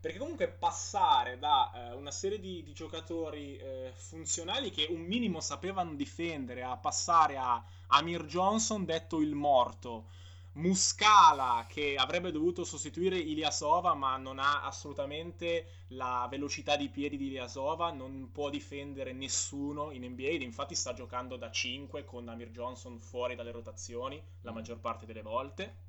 Perché 0.00 0.16
comunque 0.16 0.48
passare 0.48 1.38
da 1.38 1.70
eh, 1.74 1.94
una 1.94 2.10
serie 2.10 2.40
di, 2.40 2.62
di 2.62 2.72
giocatori 2.72 3.58
eh, 3.58 3.92
funzionali 3.94 4.70
che 4.70 4.86
un 4.88 5.02
minimo 5.02 5.40
sapevano 5.40 5.94
difendere 5.94 6.62
a 6.62 6.78
passare 6.78 7.36
a 7.36 7.62
Amir 7.88 8.24
Johnson, 8.24 8.86
detto 8.86 9.20
il 9.20 9.34
morto, 9.34 10.06
Muscala 10.52 11.64
che 11.68 11.94
avrebbe 11.96 12.32
dovuto 12.32 12.64
sostituire 12.64 13.16
Iliasova 13.18 13.94
ma 13.94 14.16
non 14.16 14.40
ha 14.40 14.64
assolutamente 14.64 15.84
la 15.88 16.26
velocità 16.28 16.76
di 16.76 16.88
piedi 16.88 17.16
di 17.16 17.26
Iliasova, 17.26 17.92
non 17.92 18.30
può 18.32 18.48
difendere 18.48 19.12
nessuno 19.12 19.92
in 19.92 20.04
NBA 20.04 20.42
infatti 20.42 20.74
sta 20.74 20.92
giocando 20.92 21.36
da 21.36 21.50
5 21.50 22.04
con 22.04 22.26
Amir 22.26 22.50
Johnson 22.50 22.98
fuori 22.98 23.36
dalle 23.36 23.52
rotazioni 23.52 24.20
la 24.40 24.50
maggior 24.50 24.80
parte 24.80 25.04
delle 25.04 25.22
volte. 25.22 25.88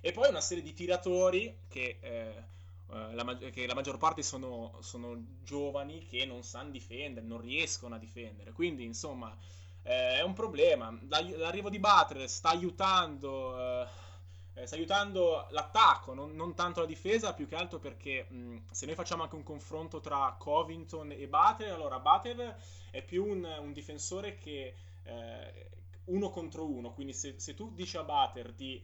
E 0.00 0.12
poi 0.12 0.30
una 0.30 0.40
serie 0.40 0.62
di 0.62 0.72
tiratori 0.72 1.58
che... 1.68 1.98
Eh, 2.00 2.52
eh, 2.90 3.14
la, 3.14 3.36
che 3.50 3.66
la 3.66 3.74
maggior 3.74 3.98
parte 3.98 4.22
sono, 4.22 4.78
sono, 4.80 5.16
giovani 5.42 6.06
che 6.06 6.24
non 6.26 6.42
sanno 6.42 6.70
difendere, 6.70 7.26
non 7.26 7.40
riescono 7.40 7.94
a 7.94 7.98
difendere. 7.98 8.52
Quindi, 8.52 8.84
insomma, 8.84 9.36
eh, 9.82 10.16
è 10.18 10.22
un 10.22 10.34
problema. 10.34 10.96
L'arrivo 11.08 11.70
di 11.70 11.78
Butler 11.78 12.28
sta 12.28 12.50
aiutando, 12.50 13.58
eh, 13.58 13.86
eh, 14.54 14.66
sta 14.66 14.76
aiutando 14.76 15.46
l'attacco, 15.50 16.14
non, 16.14 16.34
non, 16.34 16.54
tanto 16.54 16.80
la 16.80 16.86
difesa, 16.86 17.34
più 17.34 17.48
che 17.48 17.56
altro 17.56 17.78
perché 17.78 18.26
mh, 18.28 18.70
se 18.70 18.86
noi 18.86 18.94
facciamo 18.94 19.22
anche 19.22 19.36
un 19.36 19.42
confronto 19.42 20.00
tra 20.00 20.36
Covington 20.38 21.12
e 21.12 21.26
Butler, 21.26 21.72
allora 21.72 21.98
Butler 21.98 22.56
è 22.90 23.02
più 23.02 23.24
un, 23.24 23.44
un 23.44 23.72
difensore 23.72 24.36
che 24.36 24.74
eh, 25.04 25.70
uno 26.06 26.30
contro 26.30 26.66
uno. 26.66 26.92
Quindi, 26.92 27.12
se, 27.12 27.38
se 27.38 27.54
tu 27.54 27.72
dici 27.74 27.96
a 27.96 28.04
Butler 28.04 28.52
di 28.52 28.82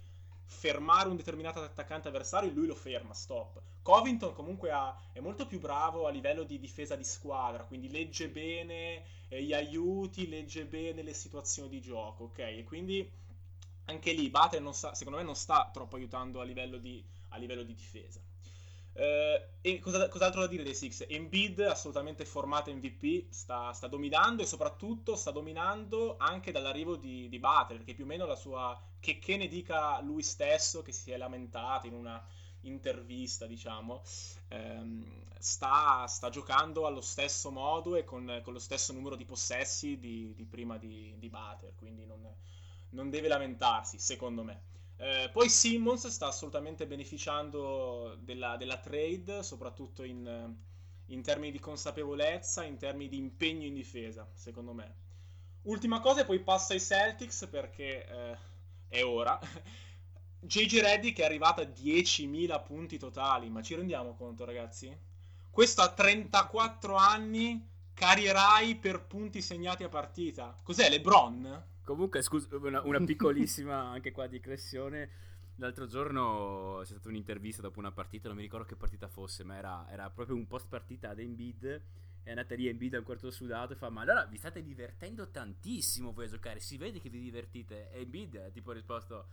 fermare 0.51 1.09
un 1.09 1.17
determinato 1.17 1.63
attaccante 1.63 2.09
avversario, 2.09 2.51
lui 2.51 2.67
lo 2.67 2.75
ferma, 2.75 3.15
stop. 3.15 3.63
Covington 3.83 4.35
comunque 4.35 4.71
ha, 4.73 4.95
è 5.13 5.21
molto 5.21 5.47
più 5.47 5.61
bravo 5.61 6.07
a 6.07 6.11
livello 6.11 6.43
di 6.43 6.59
difesa 6.59 6.97
di 6.97 7.05
squadra, 7.05 7.65
quindi 7.65 7.89
legge 7.89 8.29
bene 8.29 9.05
eh, 9.29 9.43
gli 9.43 9.55
aiuti, 9.55 10.29
legge 10.29 10.67
bene 10.67 11.03
le 11.03 11.15
situazioni 11.15 11.69
di 11.69 11.81
gioco, 11.81 12.25
ok? 12.25 12.39
E 12.41 12.65
quindi 12.65 13.09
anche 13.85 14.13
lì 14.13 14.29
Butler 14.29 14.75
sta, 14.75 14.95
secondo 14.95 15.19
me 15.19 15.25
non 15.25 15.37
sta 15.37 15.71
troppo 15.73 15.97
aiutando 15.97 16.41
a 16.41 16.45
livello 16.45 16.79
di, 16.79 17.03
a 17.29 17.39
livello 17.39 17.63
di 17.63 17.75
difesa. 17.75 18.21
Uh, 18.93 19.41
e 19.61 19.79
cosa, 19.79 20.09
cos'altro 20.09 20.41
da 20.41 20.47
dire 20.47 20.63
dei 20.63 20.75
Six? 20.75 21.07
Embiid 21.09 21.61
assolutamente 21.61 22.25
formato 22.25 22.73
MVP, 22.73 23.31
sta, 23.31 23.73
sta, 23.73 23.87
dominando 23.87 24.43
e 24.43 24.47
soprattutto 24.47 25.17
sta 25.17 25.31
dominando 25.31 26.17
anche 26.19 26.51
dall'arrivo 26.51 26.97
di, 26.97 27.29
di 27.29 27.39
Butler, 27.39 27.85
che 27.85 27.95
più 27.95 28.05
o 28.05 28.07
meno 28.07 28.27
la 28.27 28.37
sua... 28.37 28.79
Che, 28.99 29.19
che, 29.19 29.37
ne 29.37 29.49
dica 29.49 30.01
lui 30.01 30.23
stesso, 30.23 30.83
che 30.83 30.93
si 30.93 31.11
è 31.11 31.17
lamentato 31.17 31.87
in 31.87 31.95
una 31.95 32.23
intervista, 32.63 33.47
diciamo, 33.47 34.03
ehm, 34.49 35.05
sta, 35.39 36.07
sta, 36.07 36.29
giocando 36.29 36.87
allo 36.87 37.01
stesso 37.01 37.51
modo 37.51 37.97
e 37.97 38.05
con, 38.05 38.41
con 38.43 38.53
lo 38.53 38.59
stesso 38.59 38.93
numero 38.93 39.17
di 39.17 39.25
possessi 39.25 39.99
di, 39.99 40.35
di 40.35 40.45
prima 40.45 40.77
di, 40.77 41.15
di 41.19 41.29
Butler, 41.29 41.75
quindi 41.77 42.05
non, 42.05 42.27
non 42.91 43.09
deve 43.09 43.29
lamentarsi, 43.29 43.99
secondo 43.99 44.43
me. 44.43 44.69
Eh, 45.01 45.31
poi 45.33 45.49
Simmons 45.49 46.07
sta 46.09 46.27
assolutamente 46.27 46.87
beneficiando 46.87 48.19
della, 48.21 48.59
della 48.59 48.77
trade, 48.77 49.43
soprattutto 49.43 50.03
in, 50.03 50.55
in, 51.07 51.23
termini 51.23 51.51
di 51.51 51.59
consapevolezza, 51.59 52.65
in 52.65 52.77
termini 52.77 53.09
di 53.09 53.17
impegno 53.17 53.65
in 53.65 53.73
difesa, 53.73 54.29
secondo 54.35 54.75
me. 54.75 54.95
Ultima 55.63 56.01
cosa 56.01 56.21
e 56.21 56.25
poi 56.27 56.41
passa 56.41 56.75
ai 56.75 56.81
Celtics 56.81 57.49
perché 57.51 58.07
eh, 58.07 58.39
è 58.89 59.03
ora. 59.03 59.41
JJ 60.39 60.81
Reddy 60.81 61.13
che 61.13 61.23
è 61.23 61.25
arrivato 61.25 61.63
a 61.63 61.65
10.000 61.65 62.63
punti 62.63 62.99
totali, 62.99 63.49
ma 63.49 63.63
ci 63.63 63.75
rendiamo 63.75 64.15
conto 64.15 64.45
ragazzi? 64.45 64.95
Questo 65.51 65.81
a 65.81 65.89
34 65.89 66.95
anni, 66.95 67.67
carrierai 67.95 68.77
per 68.77 69.07
punti 69.07 69.41
segnati 69.41 69.83
a 69.83 69.89
partita. 69.89 70.55
Cos'è, 70.63 70.91
LeBron? 70.91 71.69
Comunque, 71.91 72.23
scusa, 72.23 72.47
una, 72.57 72.83
una 72.83 73.01
piccolissima 73.05 73.91
anche 73.91 74.13
qua 74.13 74.29
digressione. 74.29 75.11
L'altro 75.57 75.87
giorno 75.87 76.77
c'è 76.83 76.93
stata 76.93 77.09
un'intervista 77.09 77.63
dopo 77.63 77.81
una 77.81 77.91
partita, 77.91 78.29
non 78.29 78.37
mi 78.37 78.45
ricordo 78.45 78.65
che 78.65 78.77
partita 78.77 79.09
fosse, 79.09 79.43
ma 79.43 79.57
era, 79.57 79.91
era 79.91 80.09
proprio 80.09 80.37
un 80.37 80.47
post 80.47 80.69
partita 80.69 81.11
ad 81.11 81.19
Embiid. 81.19 81.83
È 82.23 82.31
andata 82.31 82.55
lì 82.55 82.69
Embiid 82.69 82.95
a 82.95 82.99
un 82.99 83.05
quarto 83.05 83.33
sudato 83.33 83.73
e 83.73 83.77
fa: 83.77 83.91
Ma 83.91 84.03
allora 84.03 84.25
vi 84.25 84.37
state 84.37 84.63
divertendo 84.63 85.31
tantissimo 85.33 86.13
voi 86.13 86.27
a 86.27 86.29
giocare, 86.29 86.61
si 86.61 86.77
vede 86.77 87.01
che 87.01 87.11
vi 87.11 87.19
divertite. 87.19 87.91
E 87.91 88.03
Embiid 88.03 88.37
ha 88.37 88.51
tipo 88.51 88.71
risposto: 88.71 89.27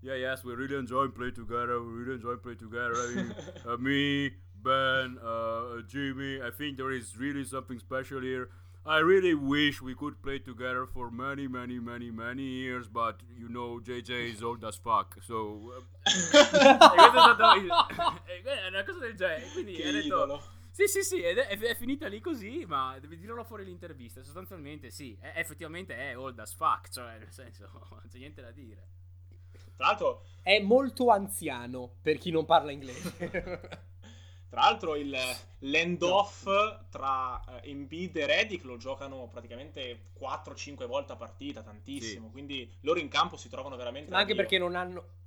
Yeah, 0.00 0.16
yes, 0.16 0.44
we 0.44 0.54
really 0.54 0.76
enjoy 0.76 1.08
play 1.08 1.32
together, 1.32 1.78
we 1.78 2.02
really 2.02 2.16
enjoy 2.16 2.36
play 2.36 2.54
together. 2.54 2.94
I 2.96 3.14
mean, 3.14 3.34
uh, 3.64 3.76
me, 3.78 4.30
Ben, 4.52 5.18
uh, 5.22 5.80
Jimmy, 5.86 6.36
I 6.36 6.50
think 6.50 6.76
there 6.76 6.94
is 6.94 7.16
really 7.16 7.44
something 7.44 7.78
special 7.78 8.20
here. 8.20 8.50
I 8.86 8.98
really 8.98 9.32
wish 9.32 9.80
we 9.80 9.94
could 9.94 10.20
play 10.20 10.38
together 10.38 10.84
for 10.84 11.10
many, 11.10 11.48
many, 11.48 11.78
many, 11.78 12.10
many 12.10 12.42
years, 12.42 12.86
but 12.86 13.22
you 13.34 13.48
know, 13.48 13.80
JJ 13.80 14.34
is 14.34 14.42
old 14.42 14.62
as 14.62 14.76
fuck, 14.76 15.16
so... 15.22 15.72
Uh, 18.44 18.48
è 18.48 18.68
una 18.68 18.84
cosa 18.84 18.98
del 18.98 19.14
genere, 19.14 19.48
quindi 19.52 19.72
che 19.72 19.90
detto... 19.90 20.06
Idolo. 20.06 20.42
Sì, 20.70 20.86
sì, 20.86 21.02
sì, 21.02 21.22
è, 21.22 21.34
è, 21.34 21.74
finita 21.76 22.08
lì 22.08 22.20
così, 22.20 22.64
ma 22.66 22.98
devi 22.98 23.16
dirlo 23.16 23.44
fuori 23.44 23.64
l'intervista. 23.64 24.22
Sostanzialmente, 24.22 24.90
sì, 24.90 25.16
è, 25.20 25.32
effettivamente 25.36 25.96
è 25.96 26.18
old 26.18 26.38
as 26.38 26.54
fuck, 26.54 26.90
cioè, 26.90 27.18
nel 27.18 27.30
senso, 27.30 27.70
non 27.90 28.02
c'è 28.08 28.18
niente 28.18 28.42
da 28.42 28.50
dire. 28.50 28.88
Tra 29.76 29.86
l'altro... 29.86 30.24
È 30.42 30.60
molto 30.60 31.10
anziano, 31.10 31.96
per 32.02 32.18
chi 32.18 32.30
non 32.30 32.44
parla 32.44 32.70
inglese. 32.70 33.92
Tra 34.54 34.62
l'altro 34.62 34.94
il 34.94 35.18
l'end-off 35.64 36.44
tra 36.88 37.42
uh, 37.44 37.58
Embiid 37.62 38.16
e 38.16 38.26
Redick 38.26 38.64
lo 38.64 38.76
giocano 38.76 39.28
praticamente 39.28 40.02
4-5 40.16 40.86
volte 40.86 41.12
a 41.12 41.16
partita, 41.16 41.62
tantissimo. 41.62 42.26
Sì. 42.26 42.32
Quindi 42.32 42.72
loro 42.82 43.00
in 43.00 43.08
campo 43.08 43.36
si 43.36 43.48
trovano 43.48 43.74
veramente... 43.74 44.12
Ma 44.12 44.18
anche 44.18 44.36
perché 44.36 44.58
non 44.58 44.76
hanno... 44.76 45.22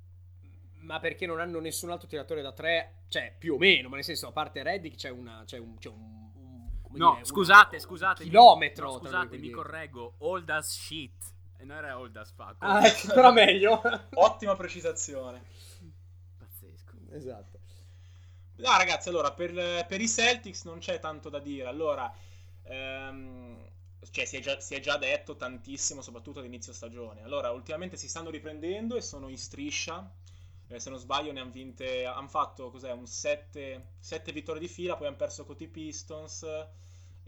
Ma 0.80 0.98
perché 0.98 1.26
non 1.26 1.40
hanno 1.40 1.60
nessun 1.60 1.90
altro 1.90 2.08
tiratore 2.08 2.40
da 2.40 2.52
3, 2.52 3.02
cioè 3.08 3.34
più 3.36 3.56
o 3.56 3.58
meno, 3.58 3.90
ma 3.90 3.96
nel 3.96 4.04
senso 4.04 4.28
a 4.28 4.32
parte 4.32 4.62
Redick 4.62 4.96
c'è, 4.96 5.10
una, 5.10 5.42
c'è 5.44 5.58
un... 5.58 5.76
C'è 5.76 5.88
un, 5.88 6.30
un 6.84 6.96
no, 6.96 7.12
dire, 7.12 7.24
scusate, 7.26 7.76
una, 7.76 7.84
scusate. 7.84 8.24
Chilometro. 8.24 8.92
No, 8.92 8.98
scusate, 8.98 9.36
mi 9.36 9.50
correggo. 9.50 10.14
Old 10.18 10.48
as 10.48 10.72
shit. 10.72 11.34
E 11.58 11.64
non 11.64 11.76
era 11.76 11.98
old 11.98 12.16
as 12.16 12.32
fuck. 12.32 12.54
Ah, 12.60 12.86
ecco, 12.86 13.12
però 13.12 13.30
meglio. 13.30 13.82
Ottima 14.14 14.56
precisazione. 14.56 15.42
Pazzesco. 16.38 16.94
Esatto. 17.10 17.57
No, 18.58 18.76
ragazzi, 18.76 19.08
allora, 19.08 19.32
per, 19.32 19.86
per, 19.86 20.00
i 20.00 20.08
Celtics 20.08 20.64
non 20.64 20.78
c'è 20.78 20.98
tanto 20.98 21.28
da 21.28 21.38
dire. 21.38 21.68
Allora, 21.68 22.12
ehm, 22.64 23.56
cioè, 24.10 24.24
si, 24.24 24.36
è 24.36 24.40
già, 24.40 24.58
si, 24.60 24.74
è 24.74 24.80
già, 24.80 24.96
detto 24.96 25.36
tantissimo, 25.36 26.02
soprattutto 26.02 26.40
all'inizio 26.40 26.72
stagione. 26.72 27.22
Allora, 27.22 27.50
ultimamente 27.52 27.96
si 27.96 28.08
stanno 28.08 28.30
riprendendo 28.30 28.96
e 28.96 29.00
sono 29.00 29.28
in 29.28 29.38
striscia. 29.38 30.10
Eh, 30.68 30.80
se 30.80 30.90
non 30.90 30.98
sbaglio, 30.98 31.30
ne 31.32 31.40
hanno 31.40 31.50
vinte. 31.52 32.04
Hanno 32.04 32.26
fatto 32.28 32.70
cos'è, 32.70 32.90
un 32.90 33.06
7, 33.06 33.82
vittorie 34.32 34.60
di 34.60 34.68
fila. 34.68 34.96
Poi 34.96 35.06
hanno 35.06 35.16
perso 35.16 35.44
con 35.44 35.56
i 35.58 35.68
Pistons. 35.68 36.44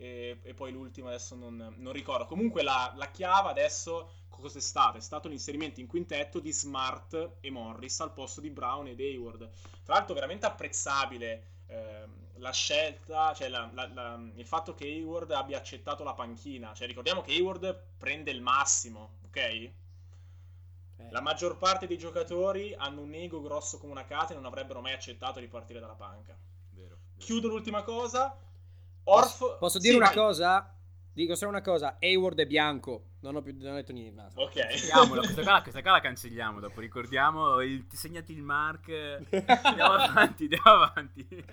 E, 0.01 0.39
e, 0.43 0.55
poi 0.55 0.73
l'ultima 0.73 1.09
adesso 1.09 1.35
non, 1.35 1.75
non 1.77 1.93
ricordo. 1.93 2.25
Comunque, 2.25 2.63
la, 2.63 2.91
la 2.97 3.11
chiave 3.11 3.51
adesso 3.51 4.13
cos'è 4.31 4.59
stato? 4.59 4.97
È 4.97 5.01
stato 5.01 5.29
l'inserimento 5.29 5.79
in 5.81 5.87
quintetto 5.87 6.41
di 6.41 6.51
Smart 6.53 7.37
e 7.41 7.51
Morris 7.51 8.01
al 8.01 8.15
posto 8.15 8.41
di 8.41 8.49
Brown 8.49 8.87
ed 8.87 8.99
Hayward. 8.99 9.51
Tra 9.85 9.97
l'altro 9.97 10.15
veramente 10.15 10.47
apprezzabile 10.47 11.65
eh, 11.67 12.07
la 12.37 12.51
scelta, 12.51 13.35
cioè 13.35 13.51
la, 13.51 13.71
la, 13.75 13.89
la, 13.93 14.19
il 14.37 14.47
fatto 14.47 14.73
che 14.73 14.87
Hayward 14.87 15.33
abbia 15.33 15.59
accettato 15.59 16.03
la 16.03 16.15
panchina. 16.15 16.73
Cioè 16.73 16.87
ricordiamo 16.87 17.21
che 17.21 17.33
Hayward 17.33 17.97
prende 17.99 18.31
il 18.31 18.41
massimo, 18.41 19.19
ok? 19.27 19.37
Eh. 19.37 19.73
La 21.11 21.21
maggior 21.21 21.59
parte 21.59 21.87
dei 21.87 21.99
giocatori 21.99 22.73
hanno 22.75 23.03
un 23.03 23.13
ego 23.13 23.43
grosso 23.43 23.79
come 23.79 23.93
una 23.93 24.07
catena 24.07 24.39
e 24.39 24.43
non 24.43 24.51
avrebbero 24.51 24.81
mai 24.81 24.95
accettato 24.95 25.41
di 25.41 25.47
partire 25.47 25.79
dalla 25.79 25.93
panca. 25.93 26.35
Vero, 26.71 26.89
vero. 26.89 26.99
Chiudo 27.19 27.49
l'ultima 27.49 27.83
cosa. 27.83 28.35
Orf... 29.05 29.39
Posso, 29.39 29.57
posso 29.59 29.79
dire 29.79 29.93
sì, 29.93 29.99
una 29.99 30.07
vai. 30.07 30.17
cosa? 30.17 30.75
Dico 31.13 31.35
solo 31.35 31.51
una 31.51 31.61
cosa, 31.61 31.97
Hayward 32.01 32.39
è 32.39 32.47
bianco. 32.47 33.05
Non 33.21 33.37
ho 33.37 33.43
più 33.43 33.55
non 33.59 33.73
ho 33.73 33.75
detto 33.75 33.93
niente. 33.93 34.23
No. 34.23 34.43
Ok. 34.43 34.53
questa, 35.09 35.43
qua, 35.43 35.61
questa 35.61 35.83
qua 35.83 35.91
la 35.93 36.01
cancelliamo 36.01 36.61
dopo. 36.61 36.81
Ricordiamo, 36.81 37.61
il, 37.61 37.87
segnati 37.93 38.33
il 38.33 38.43
mark. 38.43 38.89
Andiamo 39.65 39.93
avanti, 40.01 40.45
andiamo 40.45 40.83
avanti. 40.83 41.45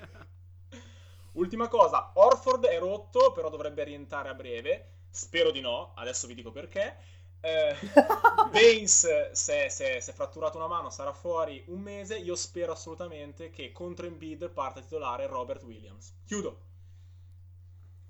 Ultima 1.34 1.68
cosa, 1.68 2.12
Orford 2.16 2.66
è 2.66 2.80
rotto, 2.80 3.32
però 3.32 3.50
dovrebbe 3.50 3.84
rientrare 3.84 4.30
a 4.30 4.34
breve. 4.34 4.92
Spero 5.10 5.52
di 5.52 5.60
no, 5.60 5.94
adesso 5.96 6.28
vi 6.28 6.36
dico 6.36 6.52
perché. 6.52 6.98
Eh, 7.42 7.76
Baines 8.52 9.32
si 9.32 9.52
è 9.52 10.14
fratturato 10.14 10.58
una 10.58 10.68
mano, 10.68 10.90
sarà 10.90 11.14
fuori 11.14 11.64
un 11.68 11.82
mese. 11.82 12.18
Io 12.18 12.36
spero 12.36 12.72
assolutamente 12.72 13.50
che 13.50 13.72
contro 13.72 14.06
Embiid 14.06 14.50
parte 14.50 14.82
titolare 14.82 15.28
Robert 15.28 15.64
Williams. 15.64 16.16
Chiudo. 16.26 16.62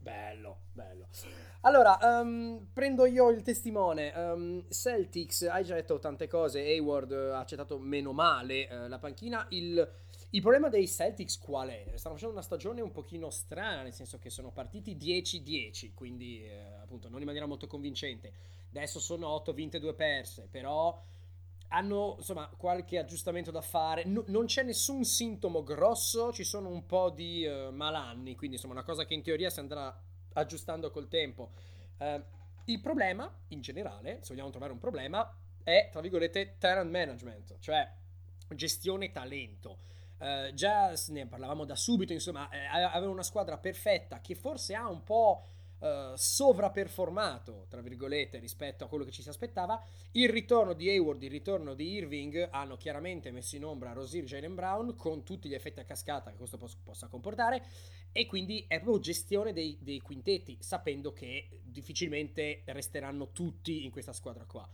Bello, 0.08 0.60
bello. 0.72 1.08
Allora, 1.62 1.98
um, 2.02 2.66
prendo 2.72 3.06
io 3.06 3.30
il 3.30 3.42
testimone. 3.42 4.14
Um, 4.16 4.66
Celtics, 4.70 5.42
hai 5.42 5.66
già 5.66 5.76
detto 5.76 6.00
tante 6.00 6.28
cose. 6.28 6.62
Hayward 6.62 7.12
ha 7.12 7.40
accettato 7.40 7.78
meno 7.78 8.14
male 8.14 8.70
uh, 8.72 8.88
la 8.88 9.00
panchina. 9.00 9.46
Il, 9.50 9.86
il, 10.30 10.42
problema 10.42 10.70
dei 10.70 10.88
Celtics 10.88 11.38
qual 11.38 11.68
è? 11.68 11.92
Stanno 11.96 12.16
facendo 12.16 12.36
una 12.36 12.42
stagione 12.42 12.80
un 12.80 12.94
pochino 12.94 13.30
strana, 13.30 13.82
nel 13.82 13.92
senso 13.92 14.18
che 14.18 14.30
sono 14.30 14.50
partiti 14.52 14.96
10-10, 14.96 15.94
quindi 15.94 16.42
uh, 16.42 16.82
appunto 16.82 17.10
non 17.10 17.20
in 17.20 17.26
maniera 17.26 17.46
molto 17.46 17.68
convincente. 17.68 18.32
Adesso 18.70 19.02
sono 19.02 19.28
8 19.28 19.52
vinte, 19.52 19.78
2 19.78 19.94
perse, 19.94 20.48
però 20.50 20.98
hanno 21.70 22.16
insomma 22.18 22.48
qualche 22.48 22.98
aggiustamento 22.98 23.52
da 23.52 23.62
fare. 23.62 24.06
No, 24.06 24.24
non 24.28 24.46
c'è 24.46 24.64
nessun 24.64 25.04
sintomo 25.04 25.64
grosso, 25.64 26.32
ci 26.32 26.44
sono 26.44 26.70
un 26.70 26.86
po' 26.86 27.10
di 27.10 27.46
uh, 27.46 27.72
malanni, 27.72 28.36
quindi 28.36 28.56
insomma 28.56 28.74
una 28.74 28.84
cosa 28.84 29.06
che 29.06 29.14
in 29.14 29.22
teoria 29.22 29.50
si 29.50 29.60
andrà 29.60 29.96
aggiustando 30.34 30.92
col 30.92 31.08
tempo. 31.08 31.52
Uh, 31.98 32.22
il 32.66 32.80
problema, 32.80 33.32
in 33.50 33.62
generale, 33.62 34.20
se 34.22 34.30
vogliamo 34.30 34.50
trovare 34.50 34.72
un 34.72 34.80
problema, 34.80 35.34
è 35.64 35.90
tra 35.92 36.02
virgolette 36.02 36.56
talent 36.58 36.90
management, 36.90 37.58
cioè 37.60 37.90
gestione 38.56 39.12
talento. 39.12 39.80
Uh, 40.20 40.54
già 40.54 40.94
ne 41.10 41.28
parlavamo 41.28 41.66
da 41.66 41.76
subito, 41.76 42.12
insomma, 42.12 42.50
eh, 42.50 42.66
aveva 42.66 43.12
una 43.12 43.24
squadra 43.24 43.58
perfetta 43.58 44.20
che 44.20 44.36
forse 44.36 44.74
ha 44.74 44.88
un 44.90 45.04
po' 45.04 45.46
uh, 45.80 46.16
sovraperformato, 46.16 47.66
tra 47.70 47.82
virgolette, 47.82 48.40
rispetto 48.40 48.84
a 48.84 48.88
quello 48.88 49.04
che 49.04 49.12
ci 49.12 49.22
si 49.22 49.30
aspettava. 49.30 49.82
Il 50.12 50.30
ritorno 50.30 50.74
di 50.74 50.90
Hayward, 50.90 51.22
il 51.24 51.30
ritorno 51.30 51.74
di 51.74 51.92
Irving 51.92 52.50
hanno 52.52 52.78
chiaramente 52.78 53.32
messo 53.32 53.56
in 53.56 53.66
ombra 53.66 53.94
Rosier 53.94 54.24
e 54.24 54.28
Jalen 54.28 54.56
Brown 54.56 54.96
con 54.96 55.24
tutti 55.24 55.48
gli 55.48 55.54
effetti 55.54 55.80
a 55.80 55.86
cascata 55.86 56.32
che 56.32 56.38
questo 56.38 56.58
pos- 56.58 56.76
possa 56.76 57.08
comportare 57.08 57.66
e 58.12 58.26
quindi 58.26 58.66
è 58.68 58.80
proprio 58.80 59.00
gestione 59.00 59.54
dei, 59.54 59.78
dei 59.82 60.00
quintetti, 60.00 60.58
sapendo 60.60 61.14
che 61.14 61.62
difficilmente 61.64 62.64
resteranno 62.66 63.32
tutti 63.32 63.84
in 63.86 63.92
questa 63.92 64.14
squadra 64.14 64.46
qua. 64.46 64.68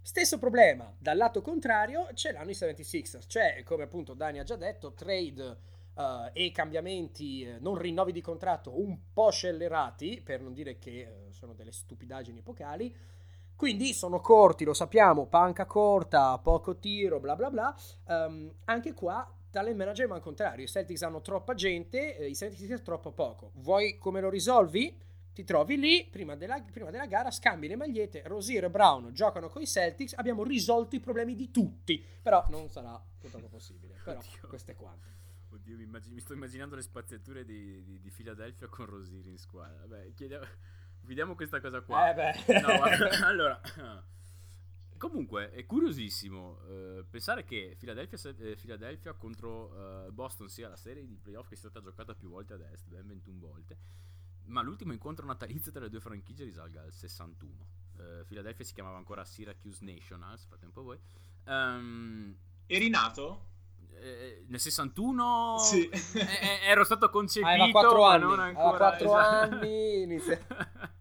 Stesso 0.00 0.38
problema, 0.38 0.90
dal 0.98 1.18
lato 1.18 1.42
contrario 1.42 2.08
ce 2.14 2.32
l'hanno 2.32 2.50
i 2.50 2.54
76ers, 2.54 3.24
cioè 3.26 3.62
come 3.62 3.82
appunto 3.82 4.14
Dani 4.14 4.38
ha 4.38 4.44
già 4.44 4.56
detto, 4.56 4.94
trade 4.94 5.58
uh, 5.98 6.30
e 6.32 6.50
cambiamenti, 6.52 7.44
uh, 7.44 7.60
non 7.60 7.76
rinnovi 7.76 8.12
di 8.12 8.20
contratto 8.20 8.80
un 8.80 8.96
po' 9.12 9.30
scellerati, 9.30 10.22
per 10.24 10.40
non 10.40 10.54
dire 10.54 10.78
che 10.78 11.06
uh, 11.06 11.30
sono 11.32 11.52
delle 11.52 11.72
stupidaggini 11.72 12.38
epocali. 12.38 12.94
Quindi 13.54 13.92
sono 13.92 14.20
corti, 14.20 14.64
lo 14.64 14.72
sappiamo, 14.72 15.26
panca 15.26 15.66
corta, 15.66 16.38
poco 16.38 16.78
tiro, 16.78 17.18
bla 17.18 17.34
bla 17.34 17.50
bla. 17.50 17.76
Um, 18.06 18.54
anche 18.66 18.94
qua 18.94 19.28
talent 19.50 19.76
management 19.76 20.12
al 20.12 20.20
contrario, 20.20 20.64
i 20.64 20.68
Celtics 20.68 21.02
hanno 21.02 21.20
troppa 21.20 21.54
gente, 21.54 22.16
eh, 22.16 22.28
i 22.28 22.36
Celtics 22.36 22.82
troppo 22.82 23.10
poco. 23.10 23.50
Vuoi 23.54 23.98
come 23.98 24.20
lo 24.20 24.30
risolvi? 24.30 24.96
Ti 25.32 25.44
trovi 25.44 25.76
lì, 25.76 26.06
prima 26.08 26.36
della, 26.36 26.60
prima 26.70 26.90
della 26.90 27.06
gara, 27.06 27.32
scambi 27.32 27.66
le 27.66 27.76
magliette, 27.76 28.22
Rosier 28.26 28.64
e 28.64 28.70
Brown 28.70 29.12
giocano 29.12 29.48
con 29.48 29.62
i 29.62 29.66
Celtics, 29.66 30.14
abbiamo 30.16 30.44
risolto 30.44 30.94
i 30.94 31.00
problemi 31.00 31.34
di 31.34 31.50
tutti, 31.50 32.04
però 32.22 32.44
non 32.50 32.68
sarà 32.68 33.00
purtroppo 33.18 33.48
possibile. 33.48 33.94
Però 34.04 34.18
Oddio. 34.18 34.48
questo 34.48 34.70
è 34.70 34.76
quanto. 34.76 35.17
Oddio, 35.50 35.76
mi, 35.76 35.84
immag- 35.84 36.10
mi, 36.10 36.20
sto 36.20 36.34
immaginando 36.34 36.74
le 36.76 36.82
spaziature 36.82 37.44
di, 37.44 37.82
di, 37.82 38.00
di 38.00 38.10
Philadelphia 38.10 38.68
con 38.68 38.86
Rosiri 38.86 39.30
in 39.30 39.38
squadra. 39.38 39.86
Vabbè, 39.86 40.12
chiediamo, 40.14 40.44
vediamo 41.02 41.34
questa 41.34 41.60
cosa 41.60 41.80
qua. 41.80 42.10
Eh 42.10 42.14
beh. 42.14 42.60
No, 42.60 42.82
allora, 43.24 43.60
comunque 44.98 45.50
è 45.50 45.64
curiosissimo 45.64 46.60
uh, 46.66 47.06
pensare 47.08 47.44
che 47.44 47.76
Philadelphia, 47.78 48.18
eh, 48.36 48.56
Philadelphia 48.56 49.14
contro 49.14 50.06
uh, 50.06 50.12
Boston 50.12 50.48
sia 50.48 50.68
la 50.68 50.76
serie 50.76 51.06
di 51.06 51.16
playoff 51.16 51.48
che 51.48 51.54
è 51.54 51.58
stata 51.58 51.80
giocata 51.80 52.14
più 52.14 52.28
volte 52.28 52.54
ad 52.54 52.60
est, 52.60 52.86
ben 52.86 53.06
21 53.06 53.38
volte, 53.38 53.78
ma 54.46 54.60
l'ultimo 54.60 54.92
incontro 54.92 55.24
natalizio 55.24 55.72
tra 55.72 55.80
le 55.80 55.88
due 55.88 56.00
franchigie 56.00 56.44
risalga 56.44 56.82
al 56.82 56.92
61. 56.92 57.76
Uh, 57.96 58.24
Philadelphia 58.26 58.64
si 58.64 58.74
chiamava 58.74 58.98
ancora 58.98 59.24
Syracuse 59.24 59.84
Nationals, 59.84 60.44
fate 60.44 60.66
un 60.66 60.72
po' 60.72 60.82
voi. 60.82 60.98
Um, 61.46 62.36
Eri 62.66 62.90
nato? 62.90 63.56
Eh, 64.00 64.44
nel 64.48 64.60
61 64.60 65.58
sì. 65.58 65.88
eh, 65.88 66.66
ero 66.66 66.84
stato 66.84 67.10
concepito 67.10 67.50
aveva 67.50 67.70
4 67.70 68.04
anni, 68.04 68.22
non 68.22 68.40
ancora, 68.40 68.68
aveva 68.68 68.78
4 68.78 69.06
esatto. 69.06 69.54
anni 69.54 70.02
inizia... 70.02 70.38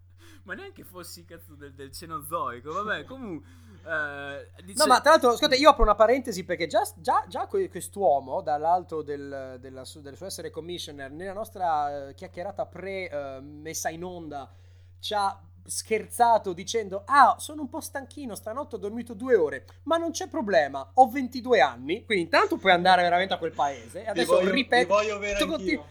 ma 0.48 0.54
neanche 0.54 0.84
fossi 0.84 1.26
cazzo 1.26 1.56
del, 1.56 1.74
del 1.74 1.92
cenozoico 1.92 2.72
vabbè 2.72 3.04
comunque 3.06 3.48
eh, 3.86 4.64
dice... 4.64 4.80
no 4.80 4.88
ma 4.88 5.00
tra 5.02 5.12
l'altro 5.12 5.30
ascolta 5.32 5.56
io 5.56 5.70
apro 5.70 5.84
una 5.84 5.96
parentesi 5.96 6.44
perché 6.44 6.68
già, 6.68 6.82
già, 6.96 7.24
già 7.28 7.48
quest'uomo 7.48 8.42
dall'alto 8.42 9.02
del, 9.02 9.58
della, 9.60 9.84
del, 9.96 10.16
suo 10.16 10.26
essere 10.26 10.50
commissioner 10.50 11.12
nella 11.12 11.34
nostra 11.34 12.10
uh, 12.10 12.14
chiacchierata 12.14 12.66
pre 12.66 13.10
uh, 13.12 13.44
messa 13.44 13.90
in 13.90 14.04
onda 14.04 14.52
ci 15.00 15.14
ha 15.14 15.40
scherzato 15.68 16.54
dicendo 16.54 17.04
ah 17.06 17.36
sono 17.40 17.62
un 17.62 17.70
po' 17.70 17.82
stanchino 17.82 18.36
stanotte 18.36 18.76
ho 18.76 18.80
dormito 18.80 19.14
due 19.14 19.36
ore 19.36 19.66
ma 19.84 19.98
non 19.98 20.12
c'è 20.12 20.28
problema 20.28 20.92
ho 20.94 21.10
22 21.10 21.60
anni 21.60 22.06
quindi 22.06 22.24
intanto 22.24 22.58
puoi 22.58 22.72
andare 22.72 23.02
veramente 23.02 23.34
a 23.34 23.38
quel 23.38 23.52
paese 23.52 24.04
e 24.04 24.08
adesso 24.08 24.36
voglio, 24.36 24.52
ripeto 24.52 24.88
voglio 24.88 25.20
tu, 25.38 25.48
continu- 25.48 25.84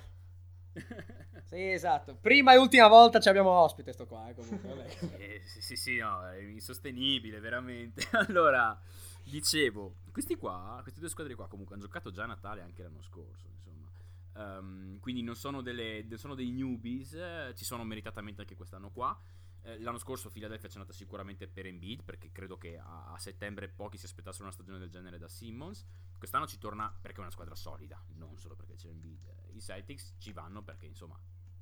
sì, 1.45 1.70
esatto. 1.70 2.16
Prima 2.16 2.53
e 2.53 2.59
ultima 2.59 2.89
volta 2.89 3.20
ci 3.20 3.29
abbiamo 3.29 3.51
ospite 3.51 3.93
sto 3.93 4.07
qua, 4.07 4.29
eh, 4.29 4.35
comunque. 4.35 4.87
eh, 5.18 5.43
sì, 5.45 5.61
sì, 5.61 5.77
sì, 5.77 5.97
no, 5.99 6.29
è 6.29 6.39
insostenibile, 6.39 7.41
veramente. 7.41 8.07
allora, 8.29 8.79
dicevo, 9.24 9.97
questi 10.12 10.37
qua, 10.37 10.79
queste 10.83 11.01
due 11.01 11.09
squadre 11.09 11.35
qua 11.35 11.49
comunque 11.49 11.74
hanno 11.74 11.85
giocato 11.85 12.11
già 12.11 12.24
a 12.24 12.27
Natale 12.27 12.62
anche 12.62 12.83
l'anno 12.83 13.03
scorso, 13.03 13.49
insomma. 13.49 13.89
Um, 14.35 15.01
quindi 15.01 15.22
non 15.22 15.35
sono, 15.35 15.62
delle, 15.62 16.07
sono 16.16 16.35
dei 16.35 16.51
newbies, 16.51 17.14
eh, 17.14 17.55
ci 17.57 17.64
sono 17.64 17.85
meritatamente 17.85 18.43
anche 18.43 18.55
quest'anno 18.55 18.91
qua. 18.91 19.18
Eh, 19.67 19.81
l'anno 19.81 19.99
scorso 19.99 20.31
Philadelphia 20.31 20.69
c'è 20.69 20.77
andata 20.77 20.93
sicuramente 20.93 21.49
per 21.49 21.67
Embiid, 21.67 22.05
perché 22.05 22.31
credo 22.31 22.57
che 22.57 22.79
a, 22.79 23.12
a, 23.12 23.19
settembre 23.19 23.69
pochi 23.69 23.99
si 23.99 24.05
aspettassero 24.05 24.45
una 24.45 24.53
stagione 24.53 24.79
del 24.79 24.91
genere 24.91 25.19
da 25.19 25.27
Simmons. 25.27 25.85
Quest'anno 26.17 26.47
ci 26.47 26.57
torna 26.59 26.89
perché 26.89 27.17
è 27.17 27.21
una 27.21 27.33
squadra 27.33 27.57
solida, 27.57 28.01
non 28.14 28.39
solo 28.39 28.55
perché 28.55 28.77
c'è 28.77 28.89
Embiid. 28.89 29.29
I 29.55 29.61
Celtics 29.61 30.14
ci 30.19 30.33
vanno 30.33 30.62
perché, 30.62 30.87
insomma, 30.87 31.19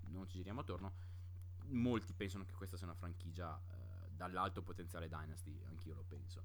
non 0.08 0.28
ci 0.28 0.36
giriamo 0.36 0.60
attorno. 0.60 0.92
Molti 1.68 2.12
pensano 2.12 2.44
che 2.44 2.52
questa 2.52 2.76
sia 2.76 2.86
una 2.86 2.94
franchigia 2.94 3.58
eh, 3.58 4.10
dall'alto 4.14 4.60
potenziale 4.60 5.08
Dynasty, 5.08 5.58
anch'io 5.64 5.94
lo 5.94 6.04
penso. 6.04 6.42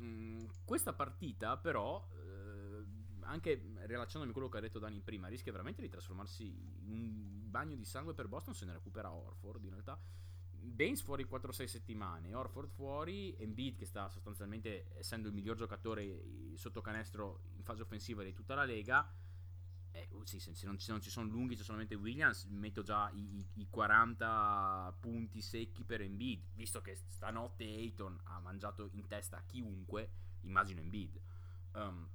Mm, 0.00 0.40
questa 0.64 0.92
partita, 0.92 1.56
però, 1.56 2.04
eh, 2.14 2.84
anche 3.20 3.54
rilacciandomi 3.76 4.30
a 4.30 4.32
quello 4.32 4.48
che 4.48 4.58
ha 4.58 4.60
detto 4.60 4.80
Dani 4.80 5.00
prima, 5.00 5.28
rischia 5.28 5.52
veramente 5.52 5.82
di 5.82 5.88
trasformarsi 5.88 6.46
in 6.82 6.90
un 6.90 7.48
bagno 7.48 7.76
di 7.76 7.84
sangue 7.84 8.12
per 8.12 8.26
Boston 8.26 8.54
se 8.54 8.64
ne 8.64 8.72
recupera 8.72 9.12
Orford. 9.12 9.62
In 9.62 9.70
realtà 9.70 9.96
Baines 10.66 11.02
fuori 11.02 11.24
4-6 11.24 11.64
settimane, 11.64 12.34
Orford 12.34 12.68
fuori, 12.68 13.34
Embiid 13.38 13.76
che 13.76 13.86
sta 13.86 14.08
sostanzialmente 14.08 14.86
essendo 14.98 15.28
il 15.28 15.34
miglior 15.34 15.56
giocatore 15.56 16.54
sotto 16.54 16.80
canestro 16.80 17.40
in 17.56 17.62
fase 17.62 17.82
offensiva 17.82 18.22
di 18.22 18.32
tutta 18.32 18.54
la 18.54 18.64
Lega. 18.64 19.10
Eh, 19.92 20.08
oh, 20.12 20.26
sì, 20.26 20.38
se 20.40 20.50
non 20.66 20.78
ci, 20.78 20.90
non 20.90 21.00
ci, 21.00 21.08
sono 21.08 21.30
lunghi, 21.30 21.56
c'è 21.56 21.62
solamente 21.62 21.94
Williams, 21.94 22.44
metto 22.44 22.82
già 22.82 23.10
i, 23.14 23.42
i, 23.54 23.66
40 23.70 24.98
punti 25.00 25.40
secchi 25.40 25.84
per 25.84 26.02
Embiid, 26.02 26.42
visto 26.52 26.82
che 26.82 26.96
stanotte 26.96 27.64
Ayton 27.64 28.20
ha 28.24 28.38
mangiato 28.40 28.90
in 28.92 29.06
testa 29.06 29.38
a 29.38 29.42
chiunque, 29.46 30.10
immagino 30.42 30.80
Embiid. 30.80 31.18
Um, 31.72 32.06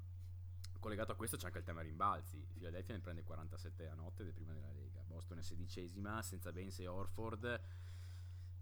collegato 0.80 1.12
a 1.12 1.16
questo 1.16 1.38
c'è 1.38 1.48
anche 1.48 1.58
il 1.58 1.64
tema 1.64 1.82
rimbalzi. 1.82 2.46
Philadelphia 2.54 2.94
ne 2.94 3.02
prende 3.02 3.24
47 3.24 3.88
a 3.88 3.96
notte 3.96 4.24
del 4.24 4.34
prima 4.34 4.54
della 4.54 4.72
Lega, 4.74 5.02
Boston 5.04 5.40
è 5.40 5.42
sedicesima, 5.42 6.22
senza 6.22 6.52
Baines 6.52 6.78
e 6.80 6.88
Orford 6.88 7.62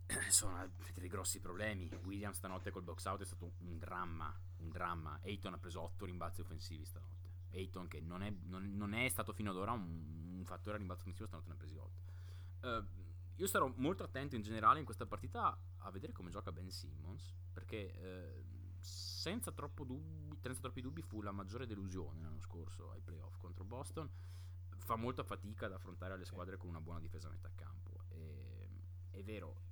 insomma, 0.25 0.61
avete 0.61 0.99
dei 0.99 1.09
grossi 1.09 1.39
problemi. 1.39 1.89
Williams 2.03 2.37
stanotte 2.37 2.71
col 2.71 2.83
box 2.83 3.05
out 3.05 3.21
è 3.21 3.25
stato 3.25 3.53
un 3.59 3.77
dramma, 3.77 4.35
un 4.57 4.69
dramma. 4.69 5.19
Ayton 5.23 5.53
ha 5.53 5.57
preso 5.57 5.81
8 5.81 6.05
rimbalzi 6.05 6.41
offensivi 6.41 6.85
stanotte. 6.85 7.27
Ayton 7.51 7.87
che 7.87 7.99
non 7.99 8.23
è, 8.23 8.33
non, 8.45 8.75
non 8.75 8.93
è 8.93 9.07
stato 9.09 9.33
fino 9.33 9.51
ad 9.51 9.57
ora 9.57 9.71
un, 9.71 10.37
un, 10.37 10.45
fattore 10.45 10.75
a 10.75 10.77
rimbalzo 10.79 11.01
offensivo, 11.01 11.27
stanotte 11.27 11.49
ne 11.49 11.55
ha 11.55 11.57
presi 11.57 11.77
8. 11.77 12.13
Uh, 12.61 12.67
eh, 12.67 12.83
io 13.35 13.47
sarò 13.47 13.71
molto 13.77 14.03
attento 14.03 14.35
in 14.35 14.41
generale 14.41 14.79
in 14.79 14.85
questa 14.85 15.05
partita 15.05 15.57
a 15.77 15.91
vedere 15.91 16.11
come 16.11 16.29
gioca 16.29 16.51
Ben 16.51 16.69
Simmons, 16.71 17.35
perché 17.53 17.93
uh, 17.95 18.77
senza, 18.79 19.51
dubbi, 19.51 20.35
senza 20.41 20.61
troppi 20.61 20.81
dubbi 20.81 21.01
fu 21.01 21.21
la 21.21 21.31
maggiore 21.31 21.67
delusione 21.67 22.21
l'anno 22.21 22.41
scorso 22.41 22.91
ai 22.91 23.01
playoff 23.01 23.37
contro 23.37 23.63
Boston. 23.63 24.09
Fa 24.75 24.95
molta 24.95 25.23
fatica 25.23 25.67
ad 25.67 25.73
affrontare 25.73 26.17
le 26.17 26.25
squadre 26.25 26.57
con 26.57 26.69
una 26.69 26.81
buona 26.81 26.99
difesa 26.99 27.27
a 27.27 27.31
metà 27.31 27.51
campo. 27.53 28.05
E, 28.09 28.67
è 29.11 29.23
vero, 29.23 29.68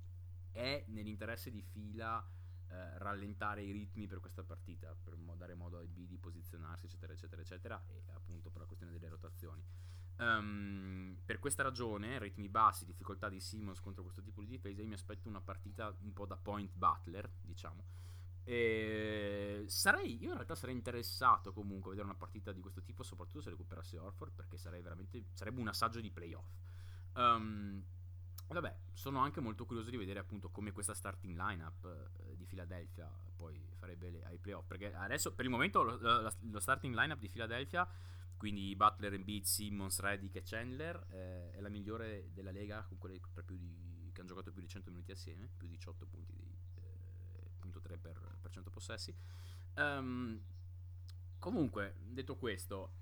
è 0.52 0.84
nell'interesse 0.88 1.50
di 1.50 1.62
fila 1.62 2.24
eh, 2.70 2.98
rallentare 2.98 3.62
i 3.62 3.72
ritmi 3.72 4.06
per 4.06 4.20
questa 4.20 4.42
partita, 4.42 4.94
per 4.94 5.16
dare 5.16 5.54
modo 5.54 5.78
ai 5.78 5.88
B 5.88 6.06
di 6.06 6.18
posizionarsi, 6.18 6.86
eccetera, 6.86 7.12
eccetera, 7.12 7.40
eccetera, 7.40 7.82
e 7.86 8.02
appunto 8.12 8.50
per 8.50 8.60
la 8.60 8.66
questione 8.66 8.92
delle 8.92 9.08
rotazioni. 9.08 9.64
Um, 10.18 11.16
per 11.24 11.38
questa 11.38 11.62
ragione, 11.62 12.18
ritmi 12.18 12.48
bassi, 12.48 12.84
difficoltà 12.84 13.28
di 13.28 13.40
Simmons 13.40 13.80
contro 13.80 14.02
questo 14.02 14.20
tipo 14.20 14.42
di 14.42 14.48
difesa, 14.48 14.82
io 14.82 14.88
mi 14.88 14.94
aspetto 14.94 15.28
una 15.28 15.40
partita 15.40 15.96
un 16.00 16.12
po' 16.12 16.26
da 16.26 16.36
point 16.36 16.70
butler, 16.74 17.30
diciamo. 17.40 17.84
E 18.42 19.64
sarei, 19.66 20.16
io 20.20 20.28
in 20.28 20.34
realtà 20.34 20.54
sarei 20.54 20.74
interessato 20.74 21.52
comunque 21.52 21.88
a 21.88 21.90
vedere 21.90 22.08
una 22.08 22.18
partita 22.18 22.50
di 22.52 22.60
questo 22.60 22.82
tipo, 22.82 23.02
soprattutto 23.02 23.42
se 23.42 23.50
recuperasse 23.50 23.98
Orford, 23.98 24.32
perché 24.32 24.56
sarebbe 24.56 25.60
un 25.60 25.68
assaggio 25.68 26.00
di 26.00 26.10
playoff. 26.10 26.50
Um, 27.14 27.82
Vabbè, 28.48 28.74
sono 28.92 29.18
anche 29.20 29.40
molto 29.40 29.66
curioso 29.66 29.90
di 29.90 29.96
vedere 29.96 30.18
appunto 30.18 30.48
come 30.48 30.72
questa 30.72 30.94
starting 30.94 31.36
lineup 31.36 32.10
eh, 32.24 32.36
di 32.36 32.46
Philadelphia 32.46 33.08
poi 33.36 33.62
farebbe 33.76 34.10
le, 34.10 34.24
ai 34.24 34.38
playoff. 34.38 34.66
Perché 34.66 34.92
adesso 34.92 35.32
per 35.34 35.44
il 35.44 35.50
momento 35.50 35.82
lo, 35.82 35.96
lo, 35.96 36.32
lo 36.40 36.60
starting 36.60 36.94
lineup 36.94 37.18
di 37.18 37.28
Philadelphia, 37.28 37.88
quindi 38.36 38.74
Butler, 38.74 39.14
Embiid, 39.14 39.44
Simmons, 39.44 40.00
Reddick 40.00 40.36
e 40.36 40.42
Chandler, 40.42 41.06
eh, 41.10 41.50
è 41.52 41.60
la 41.60 41.68
migliore 41.68 42.30
della 42.32 42.50
Lega 42.50 42.82
con 42.82 42.98
quelle 42.98 43.20
di, 43.46 44.10
che 44.12 44.20
hanno 44.20 44.28
giocato 44.28 44.50
più 44.52 44.60
di 44.60 44.68
100 44.68 44.90
minuti 44.90 45.12
assieme, 45.12 45.48
più 45.56 45.66
di 45.66 45.74
18 45.74 46.06
punti 46.06 46.32
di 46.34 46.56
eh, 46.76 47.50
punto 47.58 47.80
3 47.80 47.96
per, 47.98 48.38
per 48.40 48.50
100 48.50 48.70
possessi. 48.70 49.14
Um, 49.76 50.40
comunque, 51.38 51.94
detto 52.00 52.36
questo, 52.36 52.94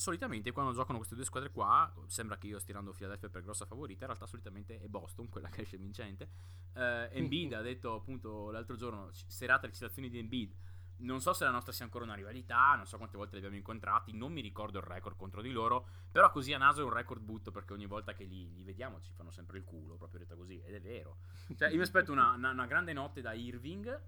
solitamente 0.00 0.50
quando 0.50 0.72
giocano 0.72 0.96
queste 0.96 1.14
due 1.14 1.26
squadre 1.26 1.50
qua, 1.50 1.92
sembra 2.06 2.38
che 2.38 2.46
io 2.46 2.58
stia 2.58 2.68
tirando 2.72 2.92
Philadelphia 2.92 3.28
per 3.28 3.42
grossa 3.42 3.66
favorita, 3.66 4.04
in 4.04 4.06
realtà 4.06 4.26
solitamente 4.26 4.80
è 4.80 4.86
Boston 4.86 5.28
quella 5.28 5.50
che 5.50 5.60
esce 5.60 5.76
vincente. 5.76 6.30
Uh, 6.72 7.12
Embiid 7.12 7.52
ha 7.52 7.60
detto 7.60 7.94
appunto 7.94 8.50
l'altro 8.50 8.76
giorno, 8.76 9.10
serata 9.12 9.66
le 9.66 9.74
citazioni 9.74 10.08
di 10.08 10.18
Embiid, 10.18 10.54
non 11.00 11.20
so 11.20 11.34
se 11.34 11.44
la 11.44 11.50
nostra 11.50 11.72
sia 11.72 11.84
ancora 11.84 12.04
una 12.04 12.14
rivalità, 12.14 12.74
non 12.76 12.86
so 12.86 12.96
quante 12.96 13.18
volte 13.18 13.32
li 13.32 13.38
abbiamo 13.38 13.56
incontrati, 13.56 14.12
non 14.14 14.32
mi 14.32 14.40
ricordo 14.40 14.78
il 14.78 14.84
record 14.84 15.16
contro 15.16 15.42
di 15.42 15.50
loro, 15.50 15.86
però 16.10 16.30
così 16.30 16.54
a 16.54 16.58
naso 16.58 16.80
è 16.80 16.84
un 16.84 16.92
record 16.92 17.20
butto 17.20 17.50
perché 17.50 17.74
ogni 17.74 17.86
volta 17.86 18.14
che 18.14 18.24
li, 18.24 18.50
li 18.54 18.62
vediamo 18.62 19.02
ci 19.02 19.12
fanno 19.12 19.30
sempre 19.30 19.58
il 19.58 19.64
culo, 19.64 19.96
proprio 19.96 20.20
detto 20.20 20.34
così, 20.34 20.62
ed 20.64 20.74
è 20.74 20.80
vero. 20.80 21.18
Cioè 21.56 21.68
io 21.68 21.76
mi 21.76 21.82
aspetto 21.82 22.10
una, 22.10 22.30
una, 22.30 22.50
una 22.50 22.66
grande 22.66 22.94
notte 22.94 23.20
da 23.20 23.34
Irving, 23.34 24.00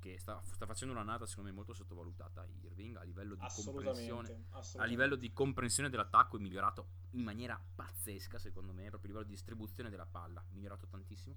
che 0.00 0.18
sta, 0.18 0.42
sta, 0.42 0.66
facendo 0.66 0.92
un'annata 0.92 1.26
secondo 1.26 1.50
me 1.50 1.54
molto 1.54 1.72
sottovalutata 1.72 2.44
Irving 2.62 2.96
a 2.96 3.02
livello 3.02 3.36
di 3.36 3.46
comprensione 3.54 4.46
a 4.76 4.84
livello 4.84 5.14
di 5.14 5.32
comprensione 5.32 5.88
dell'attacco 5.88 6.36
è 6.36 6.40
migliorato 6.40 6.88
in 7.10 7.22
maniera 7.22 7.62
pazzesca 7.74 8.38
secondo 8.38 8.72
me 8.72 8.88
proprio 8.88 9.02
a 9.02 9.06
livello 9.06 9.24
di 9.24 9.30
distribuzione 9.30 9.90
della 9.90 10.06
palla 10.06 10.44
migliorato 10.50 10.86
tantissimo. 10.86 11.36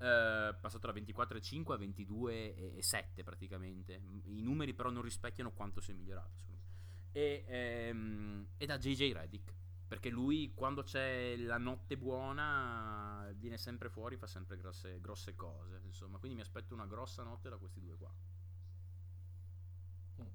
Eh, 0.00 0.54
passato 0.60 0.86
da 0.86 0.92
24,5 0.92 1.72
a 1.72 1.76
22,7 1.76 3.24
praticamente. 3.24 4.00
I 4.26 4.42
numeri 4.42 4.74
però 4.74 4.90
non 4.90 5.02
rispecchiano 5.02 5.52
quanto 5.52 5.80
si 5.80 5.90
è 5.90 5.94
migliorato 5.94 6.36
secondo 6.36 6.60
me. 6.60 6.66
E, 7.12 7.44
ehm, 7.46 8.46
e 8.56 8.66
da 8.66 8.78
JJ 8.78 9.12
Reddick 9.12 9.54
perché 9.88 10.10
lui 10.10 10.52
quando 10.54 10.82
c'è 10.82 11.34
la 11.36 11.56
notte 11.56 11.96
buona 11.96 13.07
viene 13.36 13.58
sempre 13.58 13.88
fuori, 13.88 14.16
fa 14.16 14.26
sempre 14.26 14.56
grosse, 14.56 15.00
grosse 15.00 15.34
cose. 15.34 15.80
Insomma, 15.84 16.18
quindi 16.18 16.36
mi 16.36 16.42
aspetto 16.42 16.74
una 16.74 16.86
grossa 16.86 17.22
notte 17.22 17.48
da 17.48 17.56
questi 17.56 17.80
due 17.80 17.96
qua. 17.96 18.12
Mm. 20.20 20.26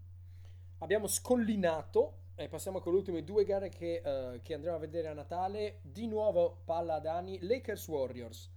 Abbiamo 0.79 1.07
scollinato 1.07 2.19
e 2.35 2.47
passiamo 2.47 2.79
con 2.79 2.93
le 2.93 2.99
ultime 2.99 3.23
due 3.23 3.45
gare 3.45 3.69
che, 3.69 4.01
uh, 4.03 4.41
che, 4.41 4.53
andremo 4.53 4.75
a 4.75 4.79
vedere 4.79 5.07
a 5.07 5.13
Natale. 5.13 5.79
Di 5.81 6.07
nuovo 6.07 6.61
palla 6.65 6.95
a 6.95 6.99
Dani, 6.99 7.39
Lakers 7.41 7.87
Warriors. 7.87 8.51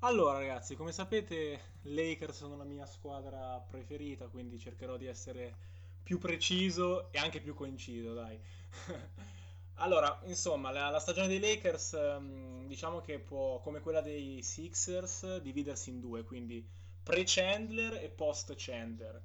Allora 0.00 0.38
ragazzi, 0.38 0.76
come 0.76 0.92
sapete 0.92 1.60
Lakers 1.82 2.38
sono 2.38 2.56
la 2.56 2.64
mia 2.64 2.86
squadra 2.86 3.60
preferita, 3.60 4.28
quindi 4.28 4.58
cercherò 4.58 4.96
di 4.96 5.06
essere 5.06 5.54
più 6.02 6.18
preciso 6.18 7.12
e 7.12 7.18
anche 7.18 7.40
più 7.40 7.54
coinciso, 7.54 8.14
dai. 8.14 8.40
Allora, 9.80 10.20
insomma, 10.24 10.70
la, 10.70 10.90
la 10.90 10.98
stagione 10.98 11.26
dei 11.26 11.40
Lakers 11.40 11.92
um, 12.18 12.66
diciamo 12.66 13.00
che 13.00 13.18
può, 13.18 13.60
come 13.60 13.80
quella 13.80 14.02
dei 14.02 14.42
Sixers, 14.42 15.38
dividersi 15.38 15.88
in 15.88 16.00
due, 16.00 16.22
quindi 16.22 16.66
pre-Chandler 17.02 17.94
e 17.94 18.10
post-Chandler, 18.10 19.22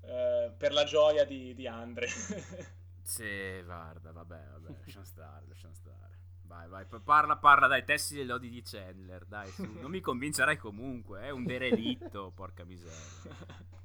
uh, 0.00 0.56
per 0.56 0.72
la 0.72 0.84
gioia 0.84 1.24
di, 1.24 1.54
di 1.54 1.66
Andre. 1.66 2.08
sì, 3.02 3.60
guarda, 3.62 4.10
vabbè, 4.10 4.46
vabbè, 4.52 4.78
lasciamo 4.82 5.04
stare, 5.04 5.44
lasciamo 5.46 5.74
stare. 5.74 5.98
Vai, 6.44 6.66
vai, 6.66 6.86
parla, 7.04 7.36
parla, 7.36 7.66
dai, 7.66 7.84
tessi 7.84 8.16
le 8.16 8.24
lodi 8.24 8.48
di 8.48 8.62
Chandler, 8.62 9.26
dai, 9.26 9.50
su. 9.50 9.70
non 9.80 9.90
mi 9.90 10.00
convincerai 10.00 10.56
comunque, 10.56 11.20
è 11.20 11.30
un 11.30 11.44
derelitto, 11.44 12.32
porca 12.34 12.64
miseria. 12.64 13.36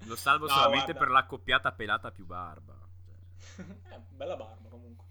Lo 0.05 0.15
salvo 0.15 0.47
no, 0.47 0.53
solamente 0.53 0.93
guarda. 0.93 0.99
per 0.99 1.09
l'accoppiata 1.09 1.71
pelata 1.73 2.09
più 2.09 2.25
barba. 2.25 2.75
Cioè. 3.03 3.65
Eh, 3.91 3.99
bella 4.09 4.35
barba 4.35 4.69
comunque. 4.69 5.04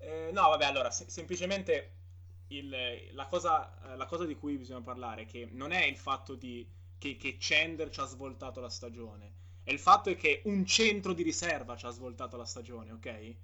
Eh, 0.00 0.30
no, 0.32 0.48
vabbè, 0.48 0.64
allora, 0.64 0.90
se- 0.90 1.08
semplicemente 1.08 1.92
il, 2.48 2.74
la, 3.12 3.26
cosa, 3.26 3.70
la, 3.96 4.06
cosa, 4.06 4.24
di 4.24 4.34
cui 4.34 4.56
bisogna 4.56 4.80
parlare 4.80 5.26
che 5.26 5.48
non 5.52 5.72
è 5.72 5.84
il 5.84 5.96
fatto 5.96 6.34
di, 6.34 6.66
che, 6.98 7.16
che 7.16 7.36
Chandler 7.38 7.90
ci 7.90 8.00
ha 8.00 8.06
svoltato 8.06 8.60
la 8.60 8.70
stagione, 8.70 9.32
è 9.62 9.70
il 9.70 9.78
fatto 9.78 10.12
che 10.14 10.40
un 10.44 10.64
centro 10.64 11.12
di 11.12 11.22
riserva 11.22 11.76
ci 11.76 11.86
ha 11.86 11.90
svoltato 11.90 12.36
la 12.36 12.46
stagione, 12.46 12.92
ok? 12.92 13.34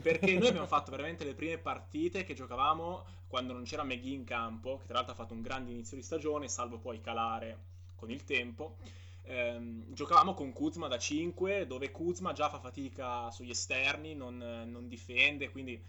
Perché 0.00 0.38
noi 0.38 0.48
abbiamo 0.48 0.66
fatto 0.66 0.90
veramente 0.90 1.24
le 1.24 1.34
prime 1.34 1.58
partite 1.58 2.24
che 2.24 2.34
giocavamo 2.34 3.04
quando 3.26 3.52
non 3.52 3.64
c'era 3.64 3.84
McGee 3.84 4.14
in 4.14 4.24
campo, 4.24 4.78
che 4.78 4.86
tra 4.86 4.94
l'altro 4.94 5.12
ha 5.12 5.16
fatto 5.16 5.34
un 5.34 5.42
grande 5.42 5.72
inizio 5.72 5.96
di 5.96 6.02
stagione, 6.02 6.48
salvo 6.48 6.78
poi 6.78 7.00
calare 7.00 7.58
con 7.96 8.10
il 8.10 8.24
tempo. 8.24 8.76
Ehm, 9.22 9.92
giocavamo 9.92 10.34
con 10.34 10.52
Kuzma 10.52 10.86
da 10.88 10.98
5, 10.98 11.66
dove 11.66 11.90
Kuzma 11.90 12.32
già 12.32 12.48
fa 12.48 12.60
fatica 12.60 13.30
sugli 13.30 13.50
esterni, 13.50 14.14
non, 14.14 14.36
non 14.36 14.88
difende, 14.88 15.50
quindi 15.50 15.82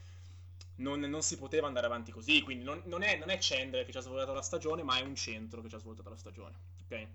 non, 0.78 1.00
non, 1.00 1.22
si 1.22 1.38
poteva 1.38 1.68
andare 1.68 1.86
avanti 1.86 2.12
così, 2.12 2.42
quindi 2.42 2.64
non, 2.64 2.82
non, 2.86 3.02
è, 3.02 3.18
non 3.18 3.30
è 3.30 3.38
Chandler 3.40 3.86
che 3.86 3.92
ci 3.92 3.98
ha 3.98 4.02
svoltato 4.02 4.34
la 4.34 4.42
stagione, 4.42 4.84
ma 4.84 4.98
è 4.98 5.02
un 5.02 5.16
centro 5.16 5.62
che 5.62 5.70
ci 5.70 5.76
ha 5.76 5.80
svoltato 5.80 6.10
la 6.10 6.18
stagione. 6.18 6.56
Ok? 6.84 7.08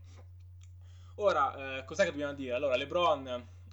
Ora, 1.16 1.78
eh, 1.78 1.84
cos'è 1.84 2.04
che 2.04 2.10
dobbiamo 2.10 2.32
dire? 2.32 2.54
Allora, 2.54 2.76
LeBron, 2.76 3.26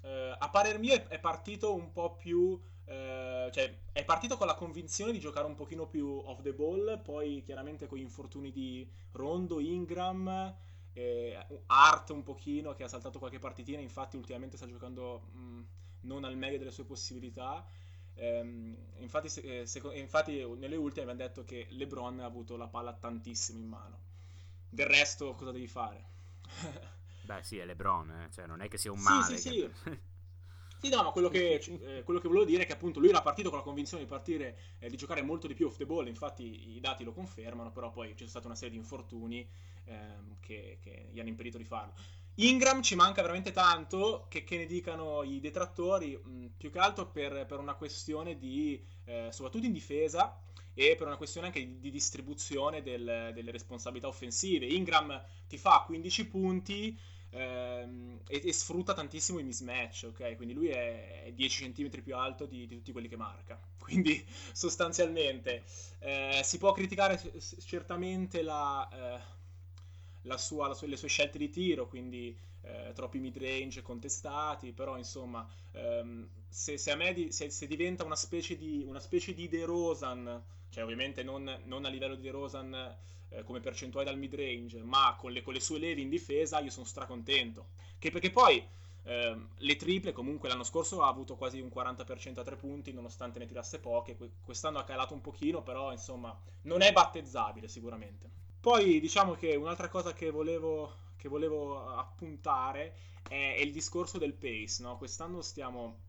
eh, 0.04 0.36
a 0.38 0.50
parer 0.50 0.80
mio, 0.80 0.94
è, 0.94 1.08
è, 1.08 1.20
partito 1.20 1.74
un 1.74 1.92
po' 1.92 2.16
più... 2.16 2.60
Eh, 2.86 3.50
cioè, 3.52 3.78
è 3.92 4.04
partito 4.04 4.38
con 4.38 4.48
la 4.48 4.56
convinzione 4.56 5.12
di 5.12 5.20
giocare 5.20 5.46
un 5.46 5.56
pochino 5.56 5.88
più 5.88 6.08
off 6.26 6.42
the 6.42 6.54
ball, 6.54 7.02
poi 7.02 7.42
chiaramente 7.44 7.88
con 7.88 7.98
gli 7.98 8.02
infortuni 8.02 8.52
di 8.52 8.90
Rondo, 9.12 9.60
Ingram, 9.60 10.56
Art 11.68 12.10
un 12.10 12.24
pochino, 12.24 12.74
che 12.74 12.84
ha 12.84 12.88
saltato 12.88 13.20
qualche 13.20 13.40
partitina, 13.40 13.80
infatti 13.80 14.18
ultimamente 14.18 14.58
sta 14.58 14.68
giocando 14.68 15.28
mh, 15.32 15.40
mm, 15.40 15.62
non 16.02 16.24
al 16.24 16.36
meglio 16.38 16.58
delle 16.58 16.72
sue 16.72 16.86
possibilità. 16.86 17.66
Ehm, 18.18 18.76
infatti, 18.98 19.30
se, 19.30 19.66
se, 19.66 19.82
infatti, 19.94 20.46
nelle 20.58 20.76
ultime 20.76 21.12
abbiamo 21.12 21.30
detto 21.30 21.44
che 21.44 21.68
LeBron 21.70 22.20
ha 22.20 22.26
avuto 22.26 22.58
la 22.58 22.68
palla 22.68 22.94
tantissimo 22.94 23.60
in 23.60 23.68
mano. 23.68 24.00
Del 24.70 24.88
resto, 24.88 25.34
cosa 25.36 25.52
devi 25.52 25.68
fare? 25.68 26.06
Beh, 27.24 27.44
sì, 27.44 27.58
è 27.58 27.66
LeBron, 27.66 28.10
eh? 28.12 28.30
cioè 28.32 28.48
non 28.48 28.62
è 28.62 28.68
che 28.68 28.78
sia 28.78 28.92
un 28.92 29.00
male. 29.00 29.38
Sì, 29.38 29.50
sì, 29.50 29.70
sì. 29.84 30.06
Sì, 30.80 30.90
no, 30.90 31.02
ma 31.02 31.10
quello 31.10 31.28
che, 31.30 31.56
eh, 31.82 32.04
quello 32.04 32.20
che, 32.20 32.28
volevo 32.28 32.46
dire 32.46 32.64
è 32.64 32.66
che 32.66 32.74
appunto 32.74 33.00
lui 33.00 33.10
era 33.10 33.22
partito 33.22 33.50
con 33.50 33.58
la 33.58 33.64
convinzione 33.64 34.04
di 34.04 34.10
partire, 34.10 34.58
eh, 34.80 34.90
di 34.90 34.96
giocare 34.96 35.22
molto 35.24 35.48
di 35.48 35.56
più 35.56 35.66
off 35.66 35.78
the 35.78 35.86
ball, 35.86 36.08
infatti 36.08 36.76
i 36.76 36.80
dati 36.80 37.04
lo 37.04 37.14
confermano, 37.14 37.72
però 37.72 37.90
poi 37.90 38.14
c'è 38.14 38.28
stata 38.28 38.46
una 38.46 38.56
serie 38.56 38.72
di 38.72 38.78
infortuni 38.78 39.48
ehm, 39.86 40.38
che, 40.40 40.78
che, 40.80 41.10
gli 41.12 41.20
hanno 41.20 41.30
impedito 41.30 41.58
di 41.58 41.64
farlo. 41.64 41.94
Ingram 42.40 42.82
ci 42.82 42.96
manca 42.96 43.22
veramente 43.22 43.52
tanto, 43.52 44.28
che, 44.30 44.44
che 44.44 44.58
ne 44.58 44.66
dicano 44.66 45.24
i 45.24 45.40
detrattori, 45.40 46.16
mh, 46.16 46.46
più 46.58 46.72
che 46.72 46.80
altro 46.80 47.08
per, 47.10 47.46
per 47.46 47.60
una 47.60 47.74
questione 47.74 48.38
di, 48.38 48.84
eh, 49.06 49.30
soprattutto 49.32 49.66
in 49.66 49.74
difesa, 49.74 50.40
e 50.80 50.96
per 50.96 51.08
una 51.08 51.18
questione 51.18 51.48
anche 51.48 51.80
di 51.80 51.90
distribuzione 51.90 52.84
del, 52.84 53.32
delle 53.34 53.52
responsabilità 53.52 54.08
offensive. 54.08 54.68
Ingram 54.68 55.20
ti 55.48 55.58
fa 55.58 55.84
15 55.88 56.28
punti 56.28 56.96
ehm, 57.32 58.20
e, 58.28 58.42
e, 58.46 58.54
sfrutta 58.54 58.94
tantissimo 58.94 59.40
i 59.40 59.44
mismatch, 59.44 60.06
ok? 60.10 60.36
Quindi 60.36 60.54
lui 60.54 60.68
è, 60.68 61.24
è 61.24 61.32
10 61.32 61.72
cm 61.72 62.02
più 62.04 62.16
alto 62.16 62.46
di, 62.46 62.68
di, 62.68 62.76
tutti 62.76 62.92
quelli 62.92 63.08
che 63.08 63.18
marca. 63.18 63.60
Quindi 63.82 64.24
sostanzialmente 64.54 65.64
eh, 66.00 66.42
si 66.44 66.60
può 66.60 66.72
criticare 66.74 67.20
certamente 67.66 68.44
la... 68.44 68.88
Eh, 68.92 69.36
sua, 70.36 70.74
sua, 70.74 70.88
le 70.88 70.98
sue 70.98 71.08
scelte 71.08 71.38
di 71.38 71.50
tiro, 71.50 71.88
quindi 71.88 72.36
eh, 72.64 72.92
troppi 72.94 73.20
mid 73.20 73.38
range 73.38 73.82
contestati, 73.82 74.74
però 74.74 74.98
insomma 74.98 75.48
ehm, 75.72 76.28
se, 76.50 76.78
se, 76.78 77.14
di, 77.14 77.32
se, 77.32 77.50
se, 77.50 77.68
diventa 77.68 78.04
una 78.04 78.16
specie 78.16 78.58
di, 78.58 78.84
una 78.86 79.00
specie 79.00 79.34
di 79.34 79.48
De 79.48 79.64
Rosan, 79.64 80.44
cioè 80.70 80.84
ovviamente 80.84 81.24
non, 81.24 81.62
non 81.66 81.86
a 81.86 81.90
livello 81.90 82.16
di 82.16 82.24
De 82.24 82.32
Rosan 82.32 82.96
eh, 83.30 83.44
come 83.44 83.60
percentuale 83.60 84.08
dal 84.10 84.18
mid 84.18 84.34
range, 84.36 84.82
ma 84.84 85.16
con 85.18 85.32
le, 85.32 85.42
con 85.42 85.54
le, 85.54 85.60
sue 85.60 85.80
levi 85.80 86.02
in 86.02 86.10
difesa, 86.10 86.60
io 86.60 86.70
sono 86.70 86.86
stracontento. 86.86 87.68
Che 88.00 88.12
perché 88.12 88.32
poi 88.32 88.66
eh, 89.04 89.38
le 89.56 89.76
triple 89.76 90.12
comunque 90.12 90.50
l'anno 90.50 90.64
scorso 90.64 91.02
ha 91.04 91.08
avuto 91.08 91.36
quasi 91.36 91.60
un 91.60 91.70
40% 91.74 92.40
a 92.40 92.44
tre 92.44 92.56
punti, 92.56 92.92
nonostante 92.92 93.40
ne 93.40 93.46
tirasse 93.46 93.80
poche, 93.80 94.18
quest'anno 94.44 94.80
ha 94.80 94.84
calato 94.84 95.14
un 95.14 95.22
pochino, 95.22 95.62
però 95.62 95.92
insomma 95.92 96.38
non 96.64 96.82
è 96.82 96.92
battezzabile 96.92 97.68
sicuramente. 97.68 98.46
Poi 98.68 99.00
diciamo 99.00 99.36
che 99.36 99.56
un'altra 99.56 99.88
cosa 99.88 100.12
che 100.12 100.30
volevo, 100.30 101.14
che 101.16 101.30
volevo 101.30 101.88
appuntare 101.96 102.96
è, 103.30 103.54
è, 103.56 103.62
il 103.62 103.72
discorso 103.72 104.18
del 104.18 104.34
pace. 104.34 104.84
No? 104.84 104.98
Quest'anno 104.98 105.42
stiamo, 105.42 106.00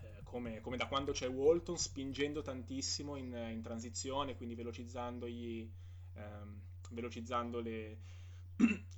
eh, 0.00 0.22
come, 0.22 0.60
come, 0.60 0.76
da 0.76 0.86
quando 0.86 1.10
c'è 1.10 1.28
Walton, 1.28 1.76
spingendo 1.76 2.42
tantissimo 2.42 3.16
in, 3.16 3.34
in 3.50 3.60
transizione, 3.60 4.36
quindi 4.36 4.54
velocizzando, 4.54 5.26
gli, 5.26 5.68
ehm, 6.14 6.60
velocizzando 6.90 7.58
le, 7.58 7.98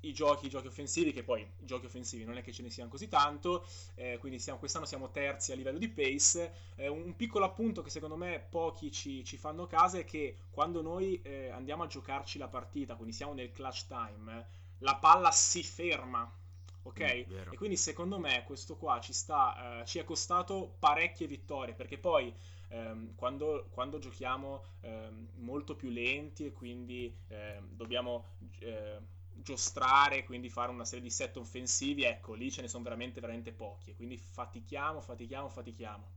i 0.00 0.12
giochi, 0.12 0.46
i 0.46 0.48
giochi 0.48 0.66
offensivi, 0.66 1.12
che 1.12 1.22
poi 1.22 1.40
i 1.42 1.64
giochi 1.64 1.86
offensivi 1.86 2.24
non 2.24 2.36
è 2.36 2.42
che 2.42 2.52
ce 2.52 2.62
ne 2.62 2.70
siano 2.70 2.90
così 2.90 3.08
tanto, 3.08 3.66
eh, 3.94 4.18
quindi 4.18 4.38
siamo, 4.38 4.58
quest'anno 4.58 4.86
siamo 4.86 5.10
terzi 5.10 5.52
a 5.52 5.54
livello 5.54 5.78
di 5.78 5.88
pace. 5.88 6.52
Eh, 6.76 6.88
un 6.88 7.14
piccolo 7.16 7.44
appunto 7.44 7.82
che 7.82 7.90
secondo 7.90 8.16
me 8.16 8.44
pochi 8.48 8.90
ci, 8.90 9.24
ci 9.24 9.36
fanno 9.36 9.66
caso 9.66 9.98
è 9.98 10.04
che 10.04 10.38
quando 10.50 10.82
noi 10.82 11.20
eh, 11.22 11.50
andiamo 11.50 11.84
a 11.84 11.86
giocarci 11.86 12.38
la 12.38 12.48
partita, 12.48 12.94
quindi 12.94 13.14
siamo 13.14 13.32
nel 13.32 13.52
clutch 13.52 13.86
time, 13.86 14.46
la 14.78 14.96
palla 14.96 15.30
si 15.30 15.62
ferma. 15.62 16.30
Ok? 16.84 17.00
Mm, 17.00 17.52
e 17.52 17.56
quindi 17.56 17.76
secondo 17.76 18.18
me 18.18 18.42
questo 18.44 18.76
qua 18.76 18.98
ci, 18.98 19.12
sta, 19.12 19.82
eh, 19.82 19.84
ci 19.86 20.00
è 20.00 20.04
costato 20.04 20.74
parecchie 20.80 21.28
vittorie 21.28 21.74
perché 21.74 21.96
poi 21.96 22.34
ehm, 22.70 23.14
quando, 23.14 23.68
quando, 23.70 24.00
giochiamo 24.00 24.64
ehm, 24.80 25.28
molto 25.36 25.76
più 25.76 25.90
lenti 25.90 26.46
e 26.46 26.52
quindi 26.52 27.14
ehm, 27.28 27.68
dobbiamo 27.76 28.30
eh, 28.58 28.98
giostrare, 29.34 30.24
quindi 30.24 30.48
fare 30.48 30.70
una 30.70 30.84
serie 30.84 31.02
di 31.04 31.10
set 31.10 31.36
offensivi, 31.36 32.04
ecco, 32.04 32.34
lì 32.34 32.50
ce 32.50 32.62
ne 32.62 32.68
sono 32.68 32.84
veramente, 32.84 33.20
veramente 33.20 33.52
pochi. 33.52 33.94
Quindi 33.94 34.16
fatichiamo, 34.16 35.00
fatichiamo, 35.00 35.48
fatichiamo. 35.48 36.10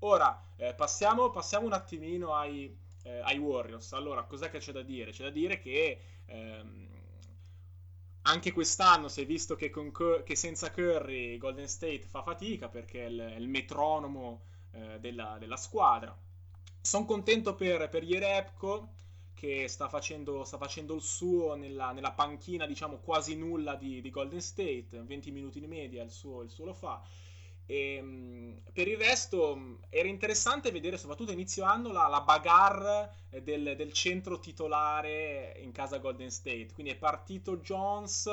Ora, 0.00 0.40
eh, 0.56 0.74
passiamo, 0.74 1.30
passiamo, 1.30 1.66
un 1.66 1.72
attimino 1.72 2.34
ai, 2.34 2.76
eh, 3.04 3.20
ai, 3.20 3.38
Warriors. 3.38 3.92
Allora, 3.92 4.24
cos'è 4.24 4.50
che 4.50 4.58
c'è 4.58 4.72
da 4.72 4.82
dire? 4.82 5.12
C'è 5.12 5.24
da 5.24 5.30
dire 5.30 5.58
che 5.58 6.00
ehm, 6.26 6.88
anche 8.22 8.52
quest'anno 8.52 9.08
si 9.08 9.22
è 9.22 9.26
visto 9.26 9.54
che, 9.54 9.70
Cur- 9.70 10.22
che, 10.22 10.34
senza 10.36 10.70
Curry 10.70 11.38
Golden 11.38 11.68
State 11.68 12.02
fa 12.02 12.22
fatica 12.22 12.68
perché 12.68 13.04
è 13.04 13.08
il, 13.08 13.18
è 13.18 13.36
il 13.36 13.48
metronomo 13.48 14.42
eh, 14.72 14.98
della, 15.00 15.36
della, 15.38 15.56
squadra. 15.56 16.16
Sono 16.80 17.04
contento 17.04 17.54
per, 17.54 17.88
per 17.88 18.02
Ierepko 18.02 18.94
che 19.34 19.66
sta 19.68 19.88
facendo, 19.88 20.44
sta 20.44 20.56
facendo 20.56 20.94
il 20.94 21.02
suo 21.02 21.54
nella, 21.54 21.92
nella, 21.92 22.12
panchina, 22.12 22.66
diciamo, 22.66 22.98
quasi 22.98 23.36
nulla 23.36 23.74
di, 23.74 24.00
di, 24.00 24.10
Golden 24.10 24.40
State, 24.40 24.86
20 24.90 25.30
minuti 25.30 25.58
in 25.58 25.68
media 25.68 26.02
il 26.02 26.10
suo, 26.10 26.42
il 26.42 26.50
suo 26.50 26.64
lo 26.64 26.74
fa. 26.74 27.02
E, 27.66 27.94
ehm, 27.94 28.60
per 28.72 28.88
il 28.88 28.96
resto 28.96 29.78
era 29.88 30.08
interessante 30.08 30.70
vedere, 30.70 30.98
soprattutto 30.98 31.32
inizio 31.32 31.64
anno, 31.64 31.92
la, 31.92 32.06
la 32.08 32.20
bagarre 32.20 33.14
del, 33.42 33.74
del, 33.76 33.92
centro 33.92 34.38
titolare 34.38 35.56
in 35.60 35.72
casa 35.72 35.98
Golden 35.98 36.30
State. 36.30 36.70
Quindi 36.72 36.92
è 36.92 36.96
partito 36.96 37.58
Jones, 37.58 38.30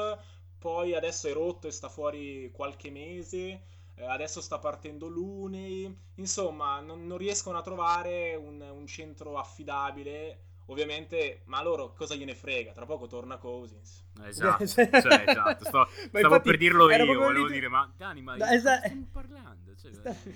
poi 0.58 0.93
adesso 0.95 1.28
è 1.28 1.34
rotto 1.34 1.68
e 1.68 1.72
sta 1.72 1.89
fuori 1.89 2.52
qualche 2.52 2.91
mese. 2.91 3.62
Eh, 3.95 4.06
adesso 4.06 4.41
sta 4.41 4.60
partendo 4.60 5.08
Looney. 5.08 5.93
Insomma, 6.16 6.80
non, 6.82 7.08
non 7.08 7.18
riescono 7.18 7.58
a 7.58 7.62
trovare 7.62 8.36
un, 8.36 8.62
un 8.62 8.88
centro 8.88 9.38
affidabile 9.38 10.47
Ovviamente, 10.70 11.41
ma 11.45 11.63
loro 11.63 11.93
cosa 11.93 12.13
gliene 12.13 12.36
frega? 12.36 12.72
Tra 12.72 12.86
poco 12.86 13.07
torna 13.07 13.38
Cousins. 13.38 14.05
Esatto, 14.24 14.65
cioè, 14.67 14.89
esatto. 14.91 15.65
Sto, 15.65 15.88
stavo 16.13 16.39
per 16.41 16.57
dirlo 16.57 16.91
io, 16.91 17.05
volevo 17.05 17.47
dire, 17.47 17.67
ma 17.67 17.91
Dani, 17.97 18.22
ma 18.22 18.36
no, 18.36 18.45
esatto. 18.45 18.86
stiamo 18.86 19.07
parlando? 19.11 19.76
Cioè, 19.76 19.91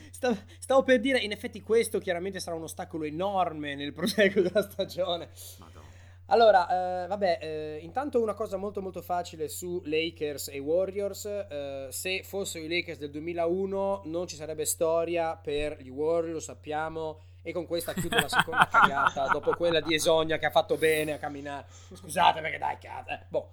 stavo, 0.10 0.38
stavo, 0.58 0.84
per 0.84 1.00
dire, 1.00 1.20
in 1.20 1.32
effetti 1.32 1.62
questo 1.62 2.00
chiaramente 2.00 2.40
sarà 2.40 2.56
un 2.56 2.64
ostacolo 2.64 3.04
enorme 3.04 3.76
nel 3.76 3.94
proseguo 3.94 4.42
della 4.42 4.64
stagione. 4.64 5.30
Madonna. 5.60 5.92
Allora, 6.28 7.04
eh, 7.04 7.08
vabbè, 7.08 7.38
eh, 7.42 7.80
intanto 7.84 8.20
una 8.20 8.34
cosa 8.34 8.58
molto 8.58 8.82
molto 8.82 9.02
facile 9.04 9.48
su 9.50 9.82
Lakers 9.86 10.48
e 10.48 10.58
Warriors, 10.58 11.26
eh, 11.26 11.88
se 11.92 12.24
fossero 12.24 12.64
i 12.64 12.70
Lakers 12.70 12.98
del 12.98 13.12
2001 13.12 14.02
non 14.06 14.26
ci 14.26 14.36
sarebbe 14.36 14.66
storia 14.66 15.36
per 15.36 15.80
gli 15.80 15.90
Warriors, 15.90 16.34
lo 16.34 16.40
sappiamo, 16.40 17.22
e 17.44 17.52
con 17.52 17.68
questa 17.68 17.94
chiudo 17.94 18.16
la 18.16 18.28
seconda 18.30 18.68
cagata 18.72 19.28
dopo 19.28 19.52
quella 19.52 19.82
di 19.82 19.94
Esonia 19.94 20.40
che 20.40 20.48
ha 20.48 20.52
fatto 20.52 20.78
bene 20.78 21.14
a 21.14 21.18
camminare. 21.20 21.68
Scusate 21.94 22.42
perché 22.42 22.58
dai, 22.58 22.78
cazzo. 22.80 23.10
Eh, 23.12 23.20
boh. 23.28 23.50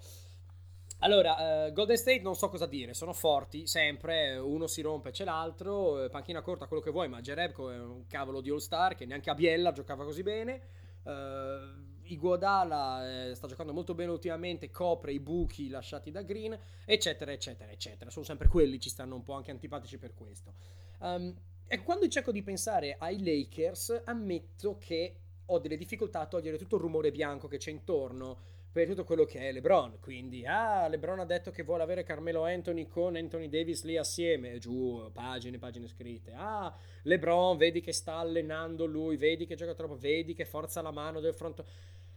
Allora, 1.02 1.66
uh, 1.66 1.72
Golden 1.72 1.96
State 1.96 2.20
non 2.20 2.36
so 2.36 2.48
cosa 2.50 2.66
dire, 2.66 2.92
sono 2.92 3.14
forti 3.14 3.66
sempre, 3.66 4.36
uno 4.36 4.66
si 4.66 4.82
rompe 4.82 5.10
c'è 5.12 5.24
l'altro, 5.24 6.04
eh, 6.04 6.10
panchina 6.10 6.42
corta 6.42 6.66
quello 6.66 6.82
che 6.82 6.90
vuoi, 6.90 7.08
ma 7.08 7.22
Jerebko 7.22 7.70
è 7.70 7.78
un 7.78 8.06
cavolo 8.06 8.42
di 8.42 8.50
all-star 8.50 8.94
che 8.94 9.06
neanche 9.06 9.30
a 9.30 9.34
Biella 9.34 9.72
giocava 9.72 10.04
così 10.04 10.22
bene. 10.22 10.60
Uh, 11.02 11.88
Iguodala 12.10 13.28
eh, 13.28 13.34
sta 13.34 13.46
giocando 13.46 13.72
molto 13.72 13.94
bene 13.94 14.10
ultimamente, 14.10 14.68
copre 14.70 15.12
i 15.12 15.20
buchi 15.20 15.68
lasciati 15.68 16.10
da 16.10 16.22
Green, 16.22 16.58
eccetera, 16.84 17.30
eccetera, 17.32 17.70
eccetera. 17.70 18.10
Sono 18.10 18.24
sempre 18.24 18.48
quelli, 18.48 18.80
ci 18.80 18.88
stanno 18.88 19.14
un 19.14 19.22
po' 19.22 19.34
anche 19.34 19.52
antipatici 19.52 19.96
per 19.96 20.12
questo. 20.14 20.54
Um, 20.98 21.34
e 21.72 21.84
quando 21.84 22.08
cerco 22.08 22.32
di 22.32 22.42
pensare 22.42 22.96
ai 22.98 23.22
Lakers, 23.22 24.02
ammetto 24.06 24.76
che 24.76 25.14
ho 25.46 25.58
delle 25.60 25.76
difficoltà 25.76 26.18
a 26.18 26.26
togliere 26.26 26.58
tutto 26.58 26.74
il 26.74 26.82
rumore 26.82 27.12
bianco 27.12 27.46
che 27.46 27.58
c'è 27.58 27.70
intorno 27.70 28.38
per 28.72 28.88
tutto 28.88 29.04
quello 29.04 29.24
che 29.24 29.38
è 29.38 29.52
LeBron. 29.52 30.00
Quindi, 30.00 30.44
ah, 30.44 30.88
LeBron 30.88 31.20
ha 31.20 31.24
detto 31.24 31.52
che 31.52 31.62
vuole 31.62 31.84
avere 31.84 32.02
Carmelo 32.02 32.44
Anthony 32.44 32.88
con 32.88 33.14
Anthony 33.14 33.48
Davis 33.48 33.84
lì 33.84 33.96
assieme. 33.96 34.58
Giù, 34.58 35.10
pagine, 35.12 35.58
pagine 35.58 35.86
scritte. 35.86 36.32
Ah, 36.34 36.76
LeBron, 37.02 37.56
vedi 37.56 37.80
che 37.80 37.92
sta 37.92 38.14
allenando 38.14 38.84
lui, 38.84 39.16
vedi 39.16 39.46
che 39.46 39.54
gioca 39.54 39.74
troppo, 39.74 39.96
vedi 39.96 40.34
che 40.34 40.44
forza 40.44 40.82
la 40.82 40.90
mano 40.90 41.20
del 41.20 41.34
fronte. 41.34 41.64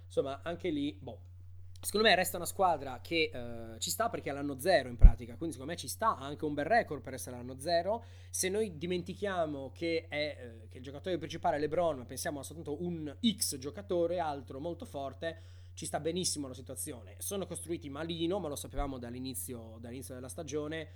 Insomma, 0.08 0.42
anche 0.42 0.72
lì, 0.72 0.98
boh. 1.00 1.20
Secondo 1.84 2.08
me 2.08 2.16
resta 2.16 2.38
una 2.38 2.46
squadra 2.46 3.02
che 3.02 3.30
uh, 3.34 3.78
ci 3.78 3.90
sta 3.90 4.08
perché 4.08 4.30
è 4.30 4.34
l'anno 4.34 4.58
zero 4.58 4.88
in 4.88 4.96
pratica, 4.96 5.36
quindi 5.36 5.52
secondo 5.52 5.74
me 5.74 5.78
ci 5.78 5.90
sta 5.90 6.16
anche 6.16 6.46
un 6.46 6.54
bel 6.54 6.64
record 6.64 7.02
per 7.02 7.14
essere 7.14 7.36
l'anno 7.36 7.60
zero. 7.60 8.06
Se 8.30 8.48
noi 8.48 8.78
dimentichiamo 8.78 9.70
che, 9.74 10.06
è, 10.08 10.38
uh, 10.40 10.70
che 10.70 10.78
il 10.78 10.84
giocatore 10.84 11.18
principale 11.18 11.58
è 11.58 11.60
LeBron, 11.60 11.98
ma 11.98 12.06
pensiamo 12.06 12.40
a 12.40 12.44
soltanto 12.44 12.82
un 12.82 13.14
X 13.36 13.58
giocatore, 13.58 14.20
altro 14.20 14.62
molto 14.62 14.86
forte, 14.86 15.42
ci 15.74 15.86
sta 15.86 16.00
benissimo 16.00 16.48
la 16.48 16.54
situazione. 16.54 17.16
Sono 17.18 17.46
costruiti 17.46 17.90
malino, 17.90 18.40
ma 18.40 18.48
lo 18.48 18.56
sapevamo 18.56 18.98
dall'inizio, 18.98 19.76
dall'inizio 19.82 20.14
della 20.14 20.30
stagione. 20.30 20.88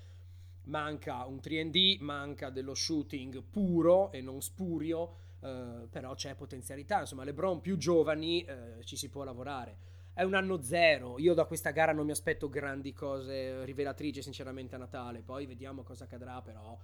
Manca 0.68 1.26
un 1.26 1.42
3D, 1.44 1.98
manca 2.00 2.50
dello 2.50 2.74
shooting 2.74 3.44
puro 3.44 4.10
e 4.14 4.22
non 4.22 4.42
spurio, 4.42 5.16
uh, 5.40 5.90
però 5.90 6.16
c'è 6.16 6.34
potenzialità. 6.36 7.02
Insomma, 7.02 7.26
LeBron 7.26 7.60
più 7.60 7.76
giovani 7.76 8.46
ci 8.86 8.96
si 8.96 9.10
può 9.10 9.26
lavorare 9.26 9.96
è 10.18 10.24
un 10.24 10.34
anno 10.34 10.63
zero. 10.63 11.20
Io 11.20 11.36
da 11.36 11.45
questa 11.45 11.70
gara 11.70 11.93
non 11.93 12.03
mi 12.07 12.11
aspetto 12.11 12.49
grandi 12.49 12.91
cose 12.91 13.63
rivelatrici, 13.65 14.24
sinceramente, 14.24 14.74
a 14.74 14.80
Natale. 14.80 15.22
Poi 15.22 15.45
vediamo 15.45 15.84
cosa 15.84 16.05
accadrà, 16.05 16.41
però. 16.41 16.76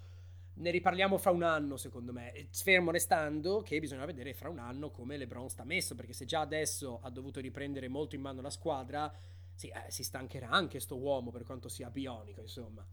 Ne 0.56 0.70
riparliamo 0.70 1.18
fra 1.18 1.32
un 1.32 1.42
anno, 1.42 1.76
secondo 1.76 2.14
me. 2.14 2.48
Fermo 2.52 2.92
restando 2.92 3.64
che 3.64 3.80
bisogna 3.80 4.06
vedere 4.06 4.36
fra 4.36 4.50
un 4.50 4.60
anno 4.60 4.92
come 4.92 5.18
LeBron 5.18 5.50
sta 5.50 5.64
messo. 5.64 5.96
Perché 5.96 6.14
se 6.14 6.26
già 6.26 6.42
adesso 6.42 7.00
ha 7.02 7.10
dovuto 7.10 7.40
riprendere 7.40 7.88
molto 7.88 8.14
in 8.14 8.22
mano 8.22 8.40
la 8.40 8.52
squadra, 8.52 9.12
sì, 9.56 9.68
eh, 9.70 9.90
si 9.90 10.04
stancherà 10.04 10.50
anche 10.50 10.80
sto 10.80 11.00
uomo 11.00 11.32
per 11.32 11.42
quanto 11.44 11.70
sia 11.70 11.90
bionico, 11.90 12.42
insomma. 12.42 12.86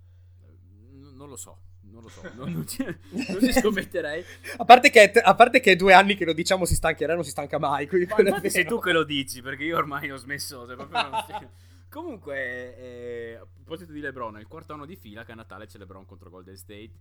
Non 0.92 1.28
lo 1.28 1.36
so 1.36 1.69
non 1.90 2.02
lo 2.02 2.08
so, 2.08 2.22
non, 2.34 2.52
non, 2.52 2.66
ci, 2.66 2.84
non 2.84 3.40
ci 3.40 3.52
scommetterei. 3.52 4.24
a, 4.56 4.64
parte 4.64 4.90
che, 4.90 5.10
a 5.10 5.34
parte 5.34 5.60
che 5.60 5.72
è 5.72 5.76
due 5.76 5.92
anni 5.92 6.14
che 6.14 6.24
lo 6.24 6.32
diciamo 6.32 6.64
si 6.64 6.74
stancherà, 6.74 7.14
non 7.14 7.24
si 7.24 7.30
stanca 7.30 7.58
mai. 7.58 7.88
Ma 8.16 8.48
sei 8.48 8.64
tu 8.64 8.78
che 8.78 8.92
lo 8.92 9.04
dici, 9.04 9.42
perché 9.42 9.64
io 9.64 9.76
ormai 9.76 10.10
ho 10.10 10.16
smesso. 10.16 10.66
Cioè, 10.66 10.76
Comunque, 11.90 12.76
eh, 12.76 13.34
a 13.34 13.44
proposito 13.44 13.90
di 13.92 14.00
LeBron, 14.00 14.36
è 14.36 14.40
il 14.40 14.46
quarto 14.46 14.72
anno 14.72 14.86
di 14.86 14.94
fila 14.94 15.24
che 15.24 15.32
a 15.32 15.34
Natale 15.34 15.66
c'è 15.66 15.76
LeBron 15.78 16.06
contro 16.06 16.30
Golden 16.30 16.56
State. 16.56 16.92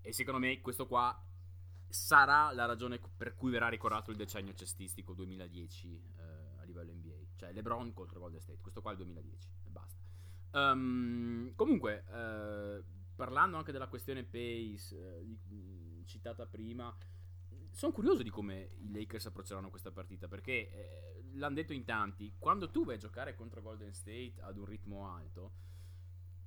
E 0.00 0.12
secondo 0.12 0.38
me 0.38 0.60
questo 0.60 0.86
qua 0.86 1.20
sarà 1.88 2.52
la 2.52 2.64
ragione 2.64 3.00
per 3.16 3.34
cui 3.34 3.50
verrà 3.50 3.68
ricordato 3.68 4.10
il 4.10 4.16
decennio 4.16 4.54
cestistico 4.54 5.14
2010 5.14 5.88
eh, 5.88 6.60
a 6.60 6.64
livello 6.64 6.92
NBA. 6.92 7.26
Cioè 7.36 7.52
LeBron 7.52 7.92
contro 7.92 8.20
Golden 8.20 8.40
State. 8.40 8.60
Questo 8.60 8.80
qua 8.80 8.92
è 8.92 8.94
il 8.94 9.00
2010 9.00 9.48
e 9.64 9.70
basta. 9.70 10.04
Um, 10.52 11.52
comunque, 11.56 12.04
eh, 12.08 12.82
parlando 13.16 13.56
anche 13.56 13.72
della 13.72 13.88
questione 13.88 14.22
pace 14.22 14.94
eh, 14.96 16.04
citata 16.04 16.46
prima, 16.46 16.94
sono 17.72 17.92
curioso 17.92 18.22
di 18.22 18.30
come 18.30 18.70
i 18.78 18.92
Lakers 18.92 19.26
approcceranno 19.26 19.70
questa 19.70 19.90
partita 19.90 20.28
perché 20.28 20.52
eh, 20.52 21.24
l'hanno 21.32 21.56
detto 21.56 21.72
in 21.72 21.84
tanti, 21.84 22.34
quando 22.38 22.70
tu 22.70 22.84
vai 22.84 22.94
a 22.94 22.98
giocare 22.98 23.34
contro 23.34 23.60
Golden 23.60 23.92
State 23.92 24.34
ad 24.40 24.56
un 24.56 24.64
ritmo 24.64 25.08
alto, 25.08 25.52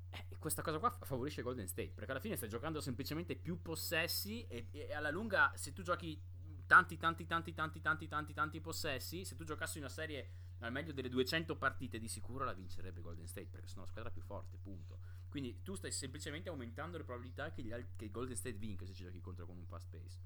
eh, 0.09 0.37
questa 0.37 0.61
cosa 0.61 0.79
qua 0.79 0.91
favorisce 0.91 1.41
Golden 1.41 1.67
State 1.67 1.91
perché 1.93 2.11
alla 2.11 2.19
fine 2.19 2.35
stai 2.35 2.49
giocando 2.49 2.79
semplicemente 2.81 3.35
più 3.35 3.61
possessi 3.61 4.45
e, 4.47 4.69
e 4.71 4.93
alla 4.93 5.11
lunga 5.11 5.51
se 5.55 5.73
tu 5.73 5.81
giochi 5.83 6.19
tanti 6.65 6.97
tanti 6.97 7.25
tanti 7.25 7.53
tanti 7.53 7.81
tanti 7.81 8.07
tanti 8.07 8.33
tanti 8.33 8.61
possessi, 8.61 9.25
se 9.25 9.35
tu 9.35 9.43
giocassi 9.43 9.79
una 9.79 9.89
serie 9.89 10.47
al 10.59 10.71
meglio 10.71 10.93
delle 10.93 11.09
200 11.09 11.55
partite 11.57 11.99
di 11.99 12.07
sicuro 12.07 12.43
la 12.43 12.53
vincerebbe 12.53 13.01
Golden 13.01 13.27
State 13.27 13.47
perché 13.49 13.67
sono 13.67 13.81
la 13.81 13.87
squadra 13.87 14.11
più 14.11 14.21
forte, 14.21 14.57
punto. 14.57 14.99
Quindi 15.29 15.61
tu 15.61 15.75
stai 15.75 15.91
semplicemente 15.91 16.49
aumentando 16.49 16.97
le 16.97 17.03
probabilità 17.03 17.51
che, 17.51 17.61
gli, 17.61 17.73
che 17.95 18.09
Golden 18.09 18.35
State 18.35 18.57
vinca 18.57 18.85
se 18.85 18.93
ci 18.93 19.03
giochi 19.03 19.21
contro 19.21 19.45
con 19.45 19.57
un 19.57 19.65
fast 19.65 19.89
pace. 19.89 20.19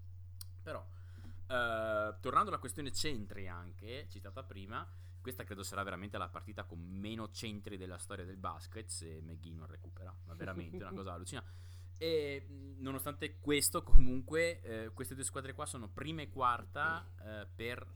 Però, 0.61 0.79
uh, 0.79 2.19
tornando 2.19 2.49
alla 2.49 2.59
questione 2.59 2.91
centri 2.91 3.47
anche, 3.47 4.07
citata 4.09 4.43
prima, 4.43 4.87
questa 5.21 5.43
credo 5.43 5.63
sarà 5.63 5.83
veramente 5.83 6.17
la 6.17 6.29
partita 6.29 6.63
con 6.63 6.79
meno 6.79 7.31
centri 7.31 7.77
della 7.77 7.97
storia 7.97 8.25
del 8.25 8.37
basket 8.37 8.87
se 8.87 9.21
McGee 9.21 9.53
non 9.53 9.67
recupera, 9.67 10.15
ma 10.25 10.33
veramente 10.35 10.77
una 10.77 10.91
cosa 10.93 11.13
allucinante. 11.13 11.61
E 11.97 12.45
nonostante 12.79 13.39
questo, 13.39 13.83
comunque, 13.83 14.61
eh, 14.61 14.89
queste 14.93 15.15
due 15.15 15.23
squadre 15.23 15.53
qua 15.53 15.65
sono 15.65 15.87
prima 15.87 16.21
e 16.21 16.29
quarta 16.29 17.09
eh, 17.21 17.47
per 17.53 17.87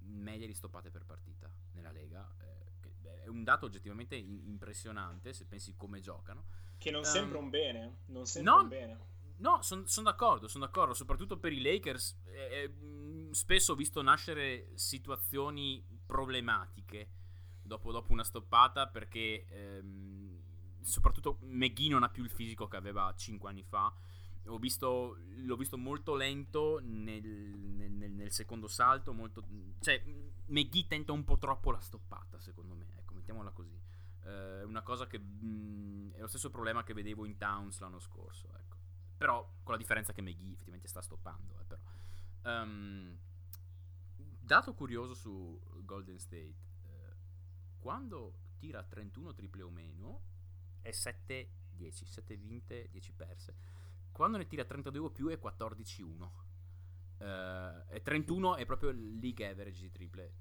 medie 0.00 0.46
di 0.46 0.54
stoppate 0.54 0.90
per 0.90 1.04
partita 1.04 1.50
nella 1.72 1.90
Lega. 1.90 2.30
Eh, 3.26 3.28
è 3.28 3.28
un 3.28 3.44
dato 3.44 3.66
oggettivamente 3.66 4.14
impressionante 4.16 5.32
se 5.32 5.46
pensi 5.46 5.74
come 5.76 6.00
giocano. 6.00 6.44
Che 6.78 6.90
non 6.90 7.00
um, 7.00 7.06
sembra 7.06 7.38
un 7.38 7.50
bene, 7.50 7.98
non 8.06 8.26
sembra 8.26 8.54
no, 8.54 8.62
un 8.62 8.68
bene. 8.68 8.98
No, 9.38 9.60
sono 9.62 9.86
son 9.86 10.04
d'accordo, 10.04 10.48
sono 10.48 10.64
d'accordo, 10.64 10.94
soprattutto 10.94 11.38
per 11.38 11.52
i 11.52 11.60
Lakers. 11.60 12.18
Eh, 12.24 12.62
eh, 12.62 13.34
spesso 13.34 13.72
ho 13.72 13.76
visto 13.76 14.00
nascere 14.02 14.70
situazioni 14.74 15.84
problematiche 16.06 17.10
dopo, 17.62 17.92
dopo 17.92 18.12
una 18.12 18.24
stoppata 18.24 18.88
perché 18.88 19.46
ehm, 19.48 20.40
soprattutto 20.80 21.38
McGee 21.42 21.90
non 21.90 22.02
ha 22.02 22.08
più 22.08 22.22
il 22.22 22.30
fisico 22.30 22.68
che 22.68 22.76
aveva 22.76 23.12
5 23.14 23.48
anni 23.48 23.62
fa. 23.62 23.92
Visto, 24.60 25.18
l'ho 25.44 25.56
visto 25.56 25.76
molto 25.76 26.14
lento 26.14 26.78
nel, 26.80 27.20
nel, 27.20 27.90
nel, 27.90 28.30
secondo 28.30 28.68
salto, 28.68 29.12
molto, 29.12 29.42
cioè 29.80 30.00
McGee 30.46 30.86
tenta 30.86 31.10
un 31.10 31.24
po' 31.24 31.36
troppo 31.36 31.72
la 31.72 31.80
stoppata 31.80 32.38
secondo 32.38 32.76
me 32.76 32.95
mettiamola 33.26 33.50
così. 33.50 33.80
È 34.20 34.28
eh, 34.28 34.62
una 34.62 34.82
cosa 34.82 35.06
che 35.06 35.18
mh, 35.18 35.46
mm, 35.46 36.10
è 36.12 36.20
lo 36.20 36.28
stesso 36.28 36.50
problema 36.50 36.84
che 36.84 36.94
vedevo 36.94 37.24
in 37.24 37.36
Towns 37.36 37.80
l'anno 37.80 37.98
scorso, 37.98 38.56
ecco. 38.56 38.76
Però 39.16 39.42
con 39.62 39.72
la 39.72 39.78
differenza 39.78 40.12
che 40.12 40.22
McGee 40.22 40.52
effettivamente 40.52 40.88
sta 40.88 41.00
stoppando, 41.00 41.58
eh. 41.58 41.94
Um, 42.48 43.18
dato 44.38 44.72
curioso 44.74 45.14
su 45.14 45.60
Golden 45.82 46.18
State, 46.18 46.54
eh, 46.82 47.16
quando 47.78 48.54
tira 48.58 48.84
31 48.84 49.34
triple 49.34 49.62
o 49.62 49.70
meno 49.70 50.22
è 50.80 50.92
7 50.92 51.50
10, 51.72 52.06
7 52.06 52.36
vinte, 52.36 52.88
10 52.90 53.12
perse. 53.12 53.56
Quando 54.12 54.38
ne 54.38 54.46
tira 54.46 54.64
32 54.64 55.06
o 55.06 55.10
più 55.10 55.28
è 55.28 55.38
14-1. 55.42 56.30
Uh, 57.18 57.82
e 57.88 58.02
31 58.02 58.56
è 58.56 58.66
proprio 58.66 58.90
il 58.90 59.18
league 59.18 59.48
average 59.48 59.80
di 59.80 59.90
triple 59.90 60.32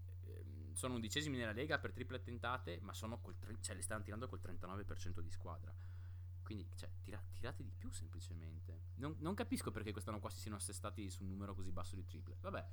sono 0.76 0.95
undicesimi 0.95 1.38
nella 1.38 1.51
Lega 1.51 1.80
per 1.80 1.93
triple 1.93 2.21
tentate, 2.21 2.80
ma 2.82 2.93
tre, 2.93 3.57
cioè, 3.61 3.76
le 3.76 3.82
stanno 3.82 4.03
tirando 4.03 4.28
col 4.28 4.39
39% 4.41 5.19
di 5.21 5.32
squadra. 5.32 5.73
Quindi, 6.43 6.69
cioè, 6.76 6.89
tira, 7.01 7.21
tirate 7.34 7.63
di 7.63 7.71
più 7.76 7.91
semplicemente. 7.91 8.82
Non, 8.95 9.15
non, 9.19 9.34
capisco 9.34 9.71
perché 9.71 9.91
quest'anno 9.91 10.19
qua 10.19 10.30
si 10.30 10.39
siano 10.39 10.57
assestati 10.57 11.09
su 11.09 11.23
un 11.23 11.30
numero 11.30 11.55
così 11.55 11.71
basso 11.71 11.95
di 11.95 12.05
triple. 12.05 12.38
Vabbè. 12.39 12.67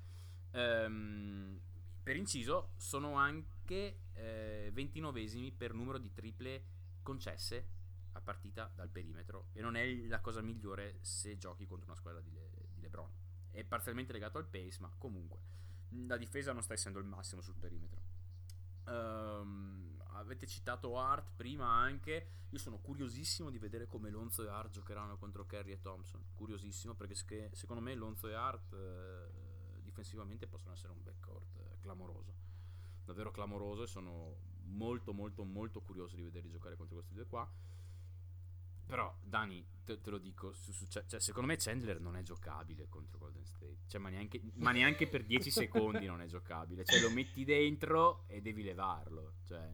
Um, 0.52 1.58
per 2.02 2.16
inciso, 2.16 2.72
sono 2.76 3.14
anche 3.14 4.00
eh, 4.12 4.72
29esimi 4.74 5.56
per 5.56 5.72
numero 5.72 5.98
di 5.98 6.12
triple 6.12 6.64
concesse 7.02 7.68
a 8.12 8.20
partita 8.20 8.70
dal 8.74 8.90
perimetro. 8.90 9.48
E 9.52 9.62
non 9.62 9.76
è 9.76 9.86
la 10.06 10.20
cosa 10.20 10.42
migliore 10.42 10.98
se 11.00 11.38
giochi 11.38 11.66
contro 11.66 11.86
una 11.86 11.96
squadra 11.96 12.20
di, 12.20 12.32
Le, 12.32 12.50
di 12.74 12.80
LeBron. 12.82 13.10
È 13.50 13.64
parzialmente 13.64 14.12
legato 14.12 14.38
al 14.38 14.46
pace, 14.46 14.78
ma 14.80 14.92
comunque 14.98 15.60
la 16.06 16.16
difesa 16.16 16.52
non 16.52 16.62
sta 16.62 16.74
essendo 16.74 16.98
il 16.98 17.06
massimo 17.06 17.40
sul 17.40 17.56
perimetro. 17.56 18.00
Um, 18.84 20.02
avete 20.14 20.46
citato 20.46 20.98
Art 20.98 21.32
prima 21.36 21.66
anche. 21.66 22.28
Io 22.50 22.58
sono 22.58 22.78
curiosissimo 22.78 23.50
di 23.50 23.58
vedere 23.58 23.86
come 23.86 24.10
Lonzo 24.10 24.44
e 24.44 24.48
Art 24.48 24.70
giocheranno 24.70 25.16
contro 25.16 25.46
Kerry 25.46 25.72
e 25.72 25.80
Thompson. 25.80 26.24
Curiosissimo 26.34 26.94
perché 26.94 27.50
secondo 27.52 27.82
me 27.82 27.94
Lonzo 27.94 28.28
e 28.28 28.34
Art 28.34 28.72
eh, 28.72 29.80
difensivamente 29.82 30.46
possono 30.46 30.74
essere 30.74 30.92
un 30.92 31.02
backcourt 31.02 31.56
eh, 31.56 31.78
clamoroso. 31.80 32.34
Davvero 33.04 33.30
clamoroso 33.30 33.84
e 33.84 33.86
sono 33.86 34.50
molto 34.64 35.12
molto 35.12 35.44
molto 35.44 35.80
curioso 35.80 36.16
di 36.16 36.22
vederli 36.22 36.50
giocare 36.50 36.76
contro 36.76 36.96
questi 36.96 37.14
due 37.14 37.26
qua. 37.26 37.48
Però, 38.86 39.14
Dani, 39.22 39.64
te, 39.84 40.00
te 40.00 40.10
lo 40.10 40.18
dico, 40.18 40.52
su, 40.52 40.72
su, 40.72 40.86
cioè, 40.86 41.20
secondo 41.20 41.48
me 41.48 41.56
Chandler 41.56 42.00
non 42.00 42.16
è 42.16 42.22
giocabile 42.22 42.88
contro 42.88 43.18
Golden 43.18 43.44
State. 43.44 43.78
Cioè, 43.86 44.00
ma, 44.00 44.08
neanche, 44.08 44.40
ma 44.54 44.72
neanche 44.72 45.08
per 45.08 45.24
10 45.24 45.50
secondi 45.50 46.06
non 46.06 46.20
è 46.20 46.26
giocabile. 46.26 46.84
Cioè, 46.84 47.00
lo 47.00 47.10
metti 47.10 47.44
dentro 47.44 48.24
e 48.26 48.40
devi 48.40 48.62
levarlo. 48.62 49.34
Cioè, 49.46 49.70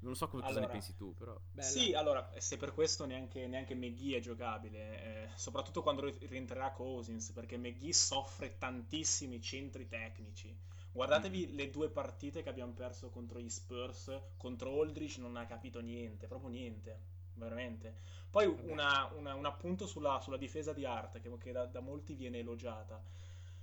non 0.00 0.14
so 0.14 0.28
come, 0.28 0.42
allora, 0.42 0.60
cosa 0.60 0.66
ne 0.66 0.72
pensi 0.72 0.94
tu, 0.94 1.14
però. 1.14 1.38
Bella. 1.52 1.66
Sì, 1.66 1.92
allora, 1.92 2.32
se 2.38 2.56
per 2.56 2.72
questo 2.72 3.04
neanche, 3.04 3.46
neanche 3.46 3.74
McGee 3.74 4.16
è 4.16 4.20
giocabile, 4.20 5.02
eh, 5.02 5.28
soprattutto 5.34 5.82
quando 5.82 6.10
rientrerà 6.20 6.70
Cousins, 6.72 7.32
perché 7.32 7.56
McGee 7.56 7.92
soffre 7.92 8.58
tantissimi 8.58 9.40
centri 9.40 9.88
tecnici. 9.88 10.56
Guardatevi 10.90 11.48
mm. 11.48 11.54
le 11.54 11.70
due 11.70 11.90
partite 11.90 12.42
che 12.42 12.48
abbiamo 12.48 12.72
perso 12.72 13.10
contro 13.10 13.40
gli 13.40 13.50
Spurs, 13.50 14.20
contro 14.36 14.80
Aldrich 14.80 15.18
non 15.18 15.36
ha 15.36 15.46
capito 15.46 15.80
niente, 15.80 16.26
proprio 16.26 16.48
niente 16.48 17.16
veramente. 17.38 17.96
Poi 18.30 18.46
una, 18.46 19.10
una, 19.16 19.34
un 19.34 19.46
appunto 19.46 19.86
sulla, 19.86 20.20
sulla, 20.20 20.36
difesa 20.36 20.72
di 20.72 20.84
Art, 20.84 21.20
che, 21.20 21.30
che 21.38 21.52
da, 21.52 21.66
da, 21.66 21.80
molti 21.80 22.14
viene 22.14 22.38
elogiata. 22.38 23.02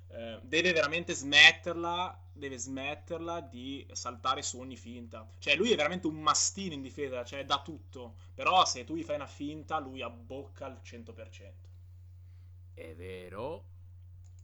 Eh, 0.08 0.40
deve 0.44 0.72
veramente 0.72 1.14
smetterla, 1.14 2.28
deve 2.34 2.58
smetterla 2.58 3.42
di 3.42 3.86
saltare 3.92 4.42
su 4.42 4.60
ogni 4.60 4.78
finta. 4.78 5.28
Cioè, 5.38 5.56
lui 5.56 5.72
è 5.72 5.76
veramente 5.76 6.08
un 6.08 6.16
mastino 6.16 6.74
in 6.74 6.82
difesa, 6.82 7.24
cioè 7.24 7.46
da 7.46 7.62
tutto. 7.62 8.16
Però 8.34 8.66
se 8.66 8.84
tu 8.84 8.96
gli 8.96 9.04
fai 9.04 9.16
una 9.16 9.28
finta, 9.28 9.80
lui 9.80 10.02
abbocca 10.02 10.66
al 10.66 10.80
100%. 10.84 11.52
È 12.74 12.94
vero, 12.96 13.64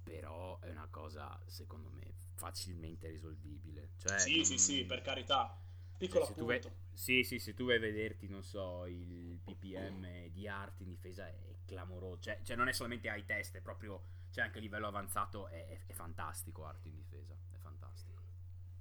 però 0.04 0.60
è 0.60 0.70
una 0.70 0.88
cosa, 0.90 1.38
secondo 1.48 1.90
me, 1.90 2.14
facilmente 2.36 3.10
risolvibile. 3.10 3.90
Cioè, 3.98 4.20
sì, 4.20 4.36
non... 4.38 4.46
sì, 4.46 4.58
sì, 4.58 4.86
per 4.86 5.02
carità 5.02 5.58
Piccolo 6.02 6.26
cioè, 6.26 6.44
Vai, 6.44 6.62
sì, 6.94 7.24
sì, 7.24 7.38
se 7.38 7.54
tu 7.54 7.66
vai 7.66 7.76
a 7.76 7.80
vederti, 7.80 8.28
non 8.28 8.42
so, 8.42 8.88
il 8.88 9.40
PPM 9.44 10.30
di 10.30 10.48
arte 10.48 10.82
in 10.82 10.90
difesa 10.90 11.28
è 11.28 11.58
clamoroso. 11.66 12.22
Cioè, 12.22 12.40
cioè 12.44 12.56
non 12.56 12.68
è 12.68 12.74
solamente 12.74 13.08
ai 13.08 13.24
test, 13.24 13.56
è 13.58 13.62
proprio, 13.62 14.04
cioè 14.32 14.46
anche 14.46 14.58
a 14.58 14.62
livello 14.62 14.88
avanzato 14.88 15.48
è, 15.48 15.68
è, 15.68 15.80
è 15.86 15.94
fantastico 15.94 16.66
arte 16.66 16.88
in 16.88 16.96
difesa. 16.96 17.36
È 17.52 17.58
fantastico. 17.58 18.20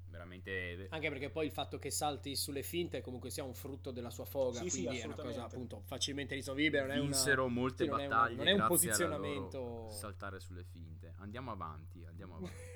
Veramente... 0.06 0.86
Anche 0.90 1.08
perché 1.10 1.28
poi 1.28 1.44
il 1.44 1.52
fatto 1.52 1.78
che 1.78 1.90
salti 1.90 2.34
sulle 2.34 2.62
finte 2.62 3.02
comunque 3.02 3.28
sia 3.28 3.44
un 3.44 3.54
frutto 3.54 3.90
della 3.90 4.10
sua 4.10 4.24
foga, 4.24 4.60
sì, 4.60 4.70
quindi 4.70 4.96
sì, 4.96 5.02
è 5.02 5.06
una 5.06 5.14
cosa 5.14 5.44
appunto 5.44 5.82
facilmente 5.84 6.34
risolvibile. 6.34 6.86
Non 6.86 7.00
Vinsero 7.00 7.42
è 7.42 7.44
una, 7.44 7.54
molte 7.54 7.84
sì, 7.84 7.90
battaglie. 7.90 8.36
Non 8.36 8.48
è, 8.48 8.52
un 8.52 8.66
posizionamento. 8.66 9.90
Saltare 9.90 10.40
sulle 10.40 10.64
finte. 10.64 11.12
Andiamo 11.18 11.50
avanti, 11.50 12.02
andiamo 12.06 12.36
avanti. 12.36 12.56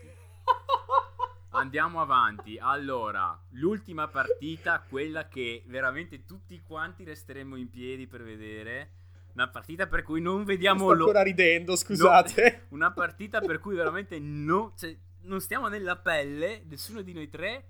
Andiamo 1.55 2.01
avanti. 2.01 2.59
Allora, 2.59 3.41
l'ultima 3.51 4.09
partita, 4.09 4.81
quella 4.81 5.29
che 5.29 5.63
veramente 5.67 6.25
tutti 6.25 6.61
quanti 6.61 7.05
resteremo 7.05 7.55
in 7.55 7.71
piedi 7.71 8.09
per 8.09 8.25
vedere. 8.25 8.91
Una 9.35 9.49
partita 9.49 9.87
per 9.87 10.03
cui 10.03 10.21
non 10.21 10.43
vediamo 10.43 10.87
l'ora. 10.87 10.95
Sto 10.95 11.05
ancora 11.05 11.23
ridendo, 11.23 11.77
scusate. 11.77 12.67
No, 12.71 12.75
una 12.75 12.91
partita 12.93 13.41
per 13.41 13.61
cui 13.61 13.77
veramente 13.77 14.19
no, 14.19 14.75
cioè, 14.77 14.97
non 15.23 15.41
stiamo 15.41 15.69
nella 15.69 15.97
pelle, 15.97 16.65
nessuno 16.67 17.03
di 17.03 17.13
noi 17.13 17.29
tre. 17.29 17.69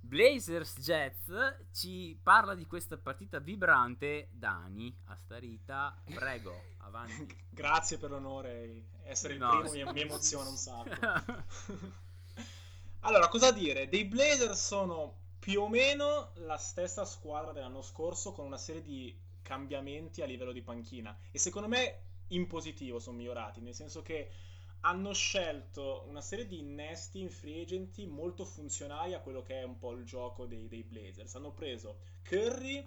Blazers 0.00 0.78
Jets 0.78 1.32
ci 1.72 2.18
parla 2.22 2.54
di 2.54 2.66
questa 2.66 2.98
partita 2.98 3.38
vibrante. 3.38 4.28
Dani, 4.32 4.94
a 5.06 5.16
starita, 5.16 5.98
prego, 6.12 6.52
avanti. 6.80 7.34
Grazie 7.48 7.96
per 7.96 8.10
l'onore. 8.10 8.84
Essere 9.04 9.32
il 9.32 9.38
no, 9.38 9.60
primo 9.60 9.86
mi, 9.86 9.92
mi 9.94 10.00
emoziona 10.02 10.50
un 10.50 10.56
sacco. 10.56 12.06
Allora, 13.02 13.28
cosa 13.28 13.52
dire? 13.52 13.88
Dei 13.88 14.04
Blazers 14.04 14.66
sono 14.66 15.26
più 15.38 15.62
o 15.62 15.68
meno 15.68 16.32
la 16.34 16.56
stessa 16.56 17.04
squadra 17.04 17.52
dell'anno 17.52 17.80
scorso 17.80 18.32
con 18.32 18.44
una 18.44 18.58
serie 18.58 18.82
di 18.82 19.16
cambiamenti 19.40 20.20
a 20.20 20.26
livello 20.26 20.52
di 20.52 20.62
panchina 20.62 21.16
e 21.30 21.38
secondo 21.38 21.68
me 21.68 22.00
in 22.28 22.46
positivo 22.46 22.98
sono 22.98 23.16
migliorati, 23.16 23.60
nel 23.60 23.74
senso 23.74 24.02
che 24.02 24.30
hanno 24.80 25.12
scelto 25.12 26.04
una 26.08 26.20
serie 26.20 26.46
di 26.46 26.58
innesti 26.58 27.20
in 27.20 27.30
free 27.30 27.62
agenti 27.62 28.06
molto 28.06 28.44
funzionali 28.44 29.14
a 29.14 29.20
quello 29.20 29.42
che 29.42 29.60
è 29.60 29.62
un 29.62 29.78
po' 29.78 29.92
il 29.92 30.04
gioco 30.04 30.46
dei, 30.46 30.68
dei 30.68 30.82
Blazers. 30.82 31.34
Hanno 31.36 31.52
preso 31.52 32.00
Curry, 32.24 32.86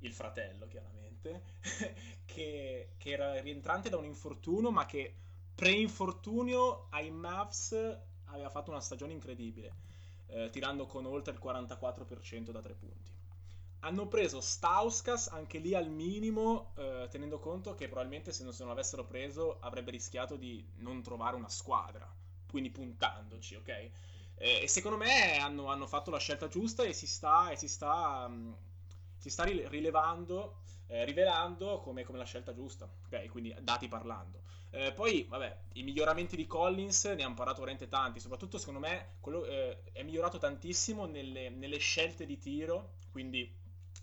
il 0.00 0.12
fratello 0.12 0.66
chiaramente, 0.68 1.42
che, 2.24 2.90
che 2.96 3.10
era 3.10 3.40
rientrante 3.40 3.88
da 3.88 3.98
un 3.98 4.04
infortunio 4.04 4.70
ma 4.70 4.86
che 4.86 5.14
pre-infortunio 5.54 6.86
ai 6.90 7.10
Mavs 7.10 8.06
aveva 8.30 8.50
fatto 8.50 8.70
una 8.70 8.80
stagione 8.80 9.12
incredibile, 9.12 9.74
eh, 10.26 10.50
tirando 10.50 10.86
con 10.86 11.06
oltre 11.06 11.32
il 11.32 11.40
44% 11.42 12.50
da 12.50 12.60
tre 12.60 12.74
punti. 12.74 13.16
Hanno 13.80 14.08
preso 14.08 14.40
Stauskas 14.40 15.28
anche 15.28 15.58
lì 15.58 15.74
al 15.74 15.88
minimo, 15.88 16.72
eh, 16.76 17.06
tenendo 17.10 17.38
conto 17.38 17.74
che 17.74 17.86
probabilmente 17.86 18.32
se 18.32 18.42
non, 18.42 18.52
se 18.52 18.64
non 18.64 18.70
l'avessero 18.70 19.04
preso 19.04 19.58
avrebbe 19.60 19.92
rischiato 19.92 20.36
di 20.36 20.66
non 20.78 21.00
trovare 21.02 21.36
una 21.36 21.48
squadra, 21.48 22.12
quindi 22.50 22.70
puntandoci, 22.70 23.54
ok? 23.54 23.68
Eh, 24.38 24.62
e 24.62 24.68
secondo 24.68 24.96
me 24.96 25.38
hanno, 25.38 25.66
hanno, 25.66 25.86
fatto 25.86 26.10
la 26.10 26.18
scelta 26.18 26.48
giusta 26.48 26.84
e 26.84 26.92
si 26.92 27.06
sta, 27.06 27.50
e 27.50 27.56
si 27.56 27.68
sta, 27.68 28.24
um, 28.28 28.56
si 29.16 29.30
sta 29.30 29.44
rilevando, 29.44 30.62
eh, 30.86 31.04
rivelando 31.04 31.80
come, 31.80 32.04
come, 32.04 32.18
la 32.18 32.24
scelta 32.24 32.54
giusta, 32.54 32.88
ok? 33.06 33.26
Quindi 33.28 33.54
dati 33.60 33.88
parlando. 33.88 34.42
Eh, 34.70 34.92
poi, 34.92 35.24
vabbè, 35.28 35.56
i 35.74 35.82
miglioramenti 35.82 36.36
di 36.36 36.46
Collins 36.46 37.04
ne 37.04 37.22
hanno 37.22 37.34
parlato 37.34 37.60
veramente 37.60 37.88
tanti. 37.88 38.20
Soprattutto, 38.20 38.58
secondo 38.58 38.80
me, 38.80 39.14
quello, 39.20 39.44
eh, 39.44 39.82
è 39.92 40.02
migliorato 40.02 40.38
tantissimo 40.38 41.06
nelle, 41.06 41.48
nelle, 41.48 41.78
scelte 41.78 42.26
di 42.26 42.38
tiro. 42.38 42.96
Quindi, 43.10 43.50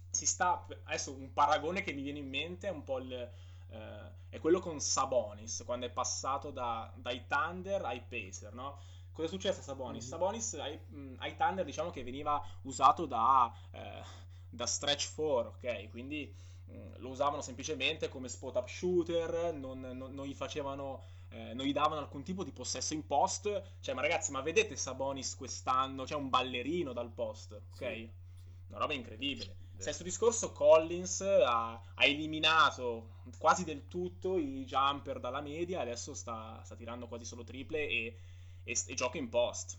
si 0.09 0.25
sta. 0.25 0.65
Adesso, 0.85 1.13
un 1.13 1.31
paragone 1.33 1.81
che 1.83 1.93
mi 1.93 2.01
viene 2.01 2.19
in 2.19 2.29
mente 2.29 2.67
è 2.67 2.71
un 2.71 2.83
po' 2.83 2.99
il. 2.99 3.13
Eh, 3.13 4.13
è 4.29 4.39
quello 4.39 4.59
con 4.59 4.79
Sabonis, 4.81 5.63
quando 5.65 5.85
è 5.85 5.89
passato 5.89 6.51
da, 6.51 6.91
dai 6.95 7.25
Thunder 7.27 7.85
ai 7.85 8.01
Pacer, 8.01 8.53
no? 8.53 8.79
Cosa 9.13 9.27
è 9.27 9.29
successo 9.31 9.61
a 9.61 9.63
Sabonis? 9.63 10.01
Mm-hmm. 10.01 10.11
Sabonis 10.11 10.53
ai, 10.55 10.77
mh, 10.77 11.15
ai, 11.19 11.37
Thunder, 11.37 11.63
diciamo 11.63 11.89
che 11.89 12.03
veniva 12.03 12.43
usato 12.63 13.05
da, 13.05 13.53
eh, 13.71 14.03
da 14.49 14.65
stretch 14.65 15.13
4, 15.15 15.55
ok? 15.57 15.89
Quindi 15.89 16.29
Mm, 16.29 16.54
lo 16.97 17.09
usavano 17.09 17.41
semplicemente 17.41 18.09
come 18.09 18.27
spot 18.27 18.55
up 18.55 18.67
shooter, 18.67 19.53
non, 19.53 19.79
non, 19.79 20.13
non 20.13 20.25
gli 20.25 20.33
facevano, 20.33 21.03
eh, 21.29 21.53
non 21.53 21.65
gli 21.65 21.73
davano 21.73 22.01
alcun 22.01 22.23
tipo 22.23 22.43
di 22.43 22.51
possesso 22.51 22.93
in 22.93 23.05
post. 23.05 23.61
Cioè, 23.79 23.93
ma 23.93 24.01
ragazzi, 24.01 24.31
ma 24.31 24.41
vedete 24.41 24.75
Sabonis 24.75 25.35
quest'anno? 25.35 26.03
C'è 26.03 26.15
un 26.15 26.29
ballerino 26.29 26.93
dal 26.93 27.11
post, 27.11 27.51
ok? 27.51 27.77
Sì. 27.77 28.11
Una 28.67 28.79
roba 28.79 28.93
incredibile. 28.93 29.63
Stesso 29.77 30.03
discorso, 30.03 30.53
Collins 30.53 31.19
ha, 31.21 31.73
ha, 31.73 32.05
eliminato 32.05 33.15
quasi 33.37 33.65
del 33.65 33.87
tutto 33.87 34.37
i 34.37 34.63
jumper 34.63 35.19
dalla 35.19 35.41
media, 35.41 35.81
adesso 35.81 36.13
sta, 36.13 36.61
sta 36.63 36.75
tirando 36.75 37.07
quasi 37.07 37.25
solo 37.25 37.43
triple 37.43 37.85
e, 37.85 38.17
e, 38.63 38.77
e 38.87 38.93
gioca 38.93 39.17
in 39.17 39.27
post. 39.27 39.77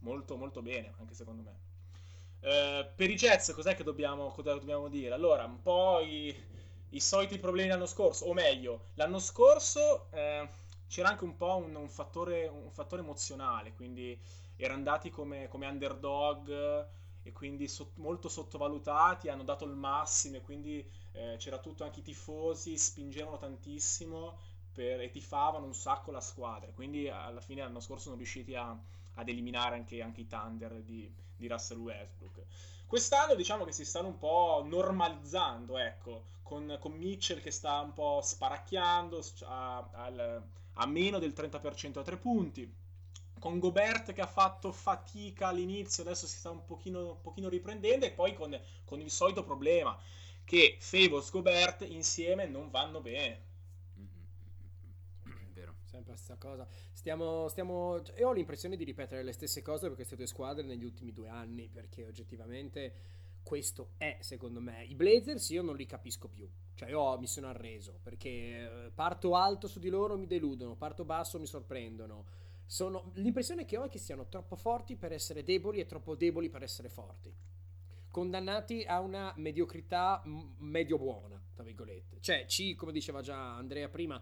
Molto, 0.00 0.36
molto 0.36 0.62
bene, 0.62 0.94
anche 0.98 1.14
secondo 1.14 1.42
me. 1.42 1.65
Eh, 2.40 2.90
per 2.94 3.10
i 3.10 3.14
Jets 3.14 3.52
cos'è 3.52 3.74
che 3.74 3.82
dobbiamo, 3.82 4.30
cosa 4.30 4.54
dobbiamo 4.54 4.88
dire? 4.88 5.14
Allora, 5.14 5.44
un 5.44 5.60
po' 5.62 6.00
i, 6.00 6.34
i 6.90 7.00
soliti 7.00 7.38
problemi 7.38 7.68
dell'anno 7.68 7.86
scorso, 7.86 8.26
o 8.26 8.32
meglio, 8.32 8.90
l'anno 8.94 9.18
scorso 9.18 10.08
eh, 10.12 10.48
c'era 10.86 11.08
anche 11.08 11.24
un 11.24 11.36
po' 11.36 11.56
un, 11.56 11.74
un, 11.74 11.88
fattore, 11.88 12.46
un, 12.46 12.70
fattore, 12.70 13.02
emozionale, 13.02 13.72
quindi 13.74 14.18
erano 14.56 14.78
andati 14.78 15.10
come, 15.10 15.48
come 15.48 15.66
underdog 15.66 16.88
e 17.22 17.32
quindi 17.32 17.66
so, 17.68 17.90
molto 17.96 18.28
sottovalutati, 18.28 19.28
hanno 19.28 19.42
dato 19.42 19.64
il 19.64 19.74
massimo 19.74 20.36
e 20.36 20.40
quindi 20.42 20.88
eh, 21.12 21.36
c'era 21.38 21.58
tutto, 21.58 21.82
anche 21.84 22.00
i 22.00 22.02
tifosi 22.02 22.78
spingevano 22.78 23.38
tantissimo 23.38 24.38
per, 24.72 25.00
e 25.00 25.10
tifavano 25.10 25.66
un 25.66 25.74
sacco 25.74 26.12
la 26.12 26.20
squadra, 26.20 26.70
quindi 26.72 27.08
alla 27.08 27.40
fine 27.40 27.62
l'anno 27.62 27.80
scorso 27.80 28.04
sono 28.04 28.16
riusciti 28.16 28.54
a, 28.54 28.78
ad 29.14 29.28
eliminare 29.28 29.74
anche, 29.74 30.00
anche 30.02 30.20
i 30.20 30.26
Thunder 30.26 30.80
di, 30.82 31.12
di 31.36 31.48
Russell 31.48 31.78
Westbrook. 31.78 32.42
Quest'anno 32.86 33.34
diciamo 33.34 33.64
che 33.64 33.72
si 33.72 33.84
stanno 33.84 34.08
un 34.08 34.18
po' 34.18 34.64
normalizzando, 34.66 35.76
ecco, 35.78 36.24
con, 36.42 36.76
con 36.80 36.92
Mitchell 36.92 37.40
che 37.40 37.50
sta 37.50 37.80
un 37.80 37.92
po' 37.92 38.20
sparacchiando 38.22 39.24
a, 39.42 39.88
a, 39.92 40.42
a 40.74 40.86
meno 40.86 41.18
del 41.18 41.32
30% 41.36 41.98
a 41.98 42.02
tre 42.02 42.16
punti, 42.16 42.72
con 43.38 43.58
Gobert 43.58 44.12
che 44.12 44.20
ha 44.20 44.26
fatto 44.26 44.72
fatica 44.72 45.48
all'inizio, 45.48 46.02
adesso 46.02 46.26
si 46.26 46.36
sta 46.36 46.50
un 46.50 46.64
pochino, 46.64 47.10
un 47.10 47.20
pochino 47.20 47.48
riprendendo 47.48 48.06
e 48.06 48.12
poi 48.12 48.34
con, 48.34 48.58
con 48.84 49.00
il 49.00 49.10
solito 49.10 49.44
problema 49.44 49.98
che 50.44 50.76
Favors 50.78 51.30
Gobert 51.30 51.82
insieme 51.82 52.46
non 52.46 52.70
vanno 52.70 53.00
bene 53.00 53.46
sempre 55.96 56.12
la 56.12 56.16
stessa 56.16 56.36
cosa. 56.36 56.66
Stiamo, 57.06 57.46
stiamo, 57.46 58.02
cioè, 58.02 58.18
io 58.18 58.30
ho 58.30 58.32
l'impressione 58.32 58.74
di 58.74 58.82
ripetere 58.82 59.22
le 59.22 59.30
stesse 59.30 59.62
cose 59.62 59.86
per 59.86 59.94
queste 59.94 60.16
due 60.16 60.26
squadre 60.26 60.64
negli 60.64 60.82
ultimi 60.82 61.12
due 61.12 61.28
anni, 61.28 61.68
perché 61.72 62.04
oggettivamente 62.04 62.94
questo 63.44 63.90
è, 63.96 64.16
secondo 64.22 64.60
me, 64.60 64.84
i 64.86 64.96
Blazers 64.96 65.50
io 65.50 65.62
non 65.62 65.76
li 65.76 65.86
capisco 65.86 66.26
più. 66.26 66.50
Cioè 66.74 66.88
io 66.88 67.16
mi 67.20 67.28
sono 67.28 67.46
arreso, 67.46 68.00
perché 68.02 68.28
eh, 68.28 68.90
parto 68.92 69.36
alto 69.36 69.68
su 69.68 69.78
di 69.78 69.88
loro 69.88 70.18
mi 70.18 70.26
deludono, 70.26 70.74
parto 70.74 71.04
basso 71.04 71.38
mi 71.38 71.46
sorprendono. 71.46 72.24
Sono, 72.66 73.12
l'impressione 73.14 73.64
che 73.64 73.76
ho 73.76 73.84
è 73.84 73.88
che 73.88 73.98
siano 73.98 74.26
troppo 74.26 74.56
forti 74.56 74.96
per 74.96 75.12
essere 75.12 75.44
deboli 75.44 75.78
e 75.78 75.86
troppo 75.86 76.16
deboli 76.16 76.48
per 76.48 76.64
essere 76.64 76.88
forti. 76.88 77.32
Condannati 78.10 78.82
a 78.82 78.98
una 78.98 79.32
mediocrità 79.36 80.24
medio 80.58 80.98
buona, 80.98 81.40
tra 81.54 81.62
virgolette. 81.62 82.16
Cioè, 82.18 82.46
ci, 82.46 82.74
come 82.74 82.90
diceva 82.90 83.20
già 83.20 83.54
Andrea 83.54 83.88
prima, 83.88 84.20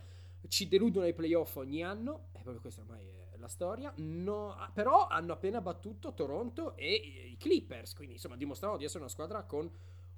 ci 0.49 0.69
deludono 0.69 1.07
ai 1.07 1.15
playoff 1.15 1.57
ogni 1.57 1.83
anno, 1.83 2.29
e 2.33 2.41
proprio 2.41 2.61
questa 2.61 2.83
ormai 2.83 3.07
è 3.31 3.37
la 3.37 3.49
storia, 3.49 3.93
no, 3.97 4.57
però 4.73 5.07
hanno 5.07 5.33
appena 5.33 5.61
battuto 5.61 6.15
Toronto 6.15 6.77
e 6.77 6.95
i 6.95 7.37
Clippers, 7.37 7.95
quindi 7.95 8.15
insomma 8.15 8.37
dimostrano 8.37 8.77
di 8.77 8.85
essere 8.85 9.01
una 9.01 9.09
squadra 9.09 9.43
con, 9.45 9.71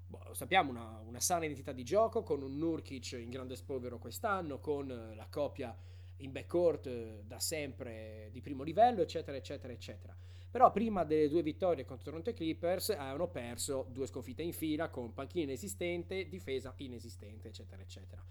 boh, 0.07 0.35
sappiamo, 0.35 0.71
una, 0.71 1.01
una, 1.05 1.21
sana 1.21 1.45
identità 1.45 1.73
di 1.73 1.85
gioco, 1.85 2.23
con 2.23 2.43
un 2.43 2.57
Nurkic 2.57 3.13
in 3.13 3.31
grande 3.31 3.57
spolvero 3.57 3.99
quest'anno, 3.99 4.59
con 4.59 4.87
la 5.15 5.27
coppia 5.31 5.77
in 6.19 6.33
backcourt 6.33 6.87
eh, 6.87 7.23
da 7.25 7.39
sempre 7.39 8.29
di 8.33 8.41
primo 8.41 8.63
livello, 8.63 9.03
eccetera, 9.03 9.37
eccetera, 9.37 9.73
eccetera. 9.73 10.17
Però 10.51 10.71
prima 10.71 11.05
delle 11.05 11.29
due 11.29 11.43
vittorie 11.43 11.85
contro 11.85 12.07
Toronto 12.07 12.31
e 12.31 12.35
Clippers 12.35 12.91
hanno 12.91 13.29
perso 13.29 13.87
due 13.91 14.07
sconfitte 14.07 14.43
in 14.43 14.53
fila 14.55 14.89
con 14.89 15.13
panchina 15.13 15.45
inesistente, 15.45 16.29
difesa 16.29 16.73
inesistente, 16.79 17.49
eccetera, 17.49 17.83
eccetera. 17.83 18.25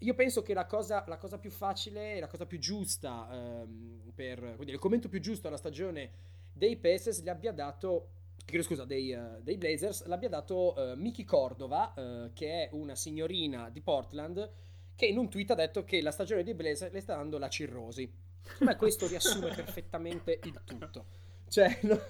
Io 0.00 0.14
penso 0.14 0.42
che 0.42 0.54
la 0.54 0.66
cosa, 0.66 1.04
la 1.06 1.16
cosa 1.16 1.38
più 1.38 1.50
facile, 1.50 2.20
la 2.20 2.26
cosa 2.26 2.46
più 2.46 2.58
giusta, 2.58 3.28
ehm, 3.32 4.12
per, 4.14 4.54
quindi 4.56 4.72
il 4.72 4.78
commento 4.78 5.08
più 5.08 5.20
giusto 5.20 5.48
alla 5.48 5.56
stagione 5.56 6.10
dei 6.52 6.76
Pacers 6.76 7.22
gli 7.22 7.28
abbia 7.28 7.52
dato, 7.52 8.08
chiedo 8.44 8.64
scusa, 8.64 8.84
dei, 8.84 9.12
uh, 9.12 9.42
dei 9.42 9.56
Blazers, 9.56 10.06
l'abbia 10.06 10.28
dato 10.28 10.74
uh, 10.74 10.96
Miki 10.96 11.24
Cordova, 11.24 11.92
uh, 11.94 12.32
che 12.32 12.64
è 12.64 12.68
una 12.72 12.94
signorina 12.94 13.68
di 13.70 13.80
Portland, 13.80 14.50
che 14.94 15.06
in 15.06 15.18
un 15.18 15.28
tweet 15.28 15.50
ha 15.50 15.54
detto 15.54 15.84
che 15.84 16.00
la 16.00 16.10
stagione 16.10 16.42
dei 16.42 16.54
Blazers 16.54 16.92
le 16.92 17.00
sta 17.00 17.16
dando 17.16 17.38
la 17.38 17.48
cirrosi. 17.48 18.10
Ma 18.60 18.76
questo 18.76 19.06
riassume 19.06 19.52
perfettamente 19.54 20.38
il 20.44 20.60
tutto. 20.64 21.04
Cioè, 21.48 21.80
no, 21.84 22.00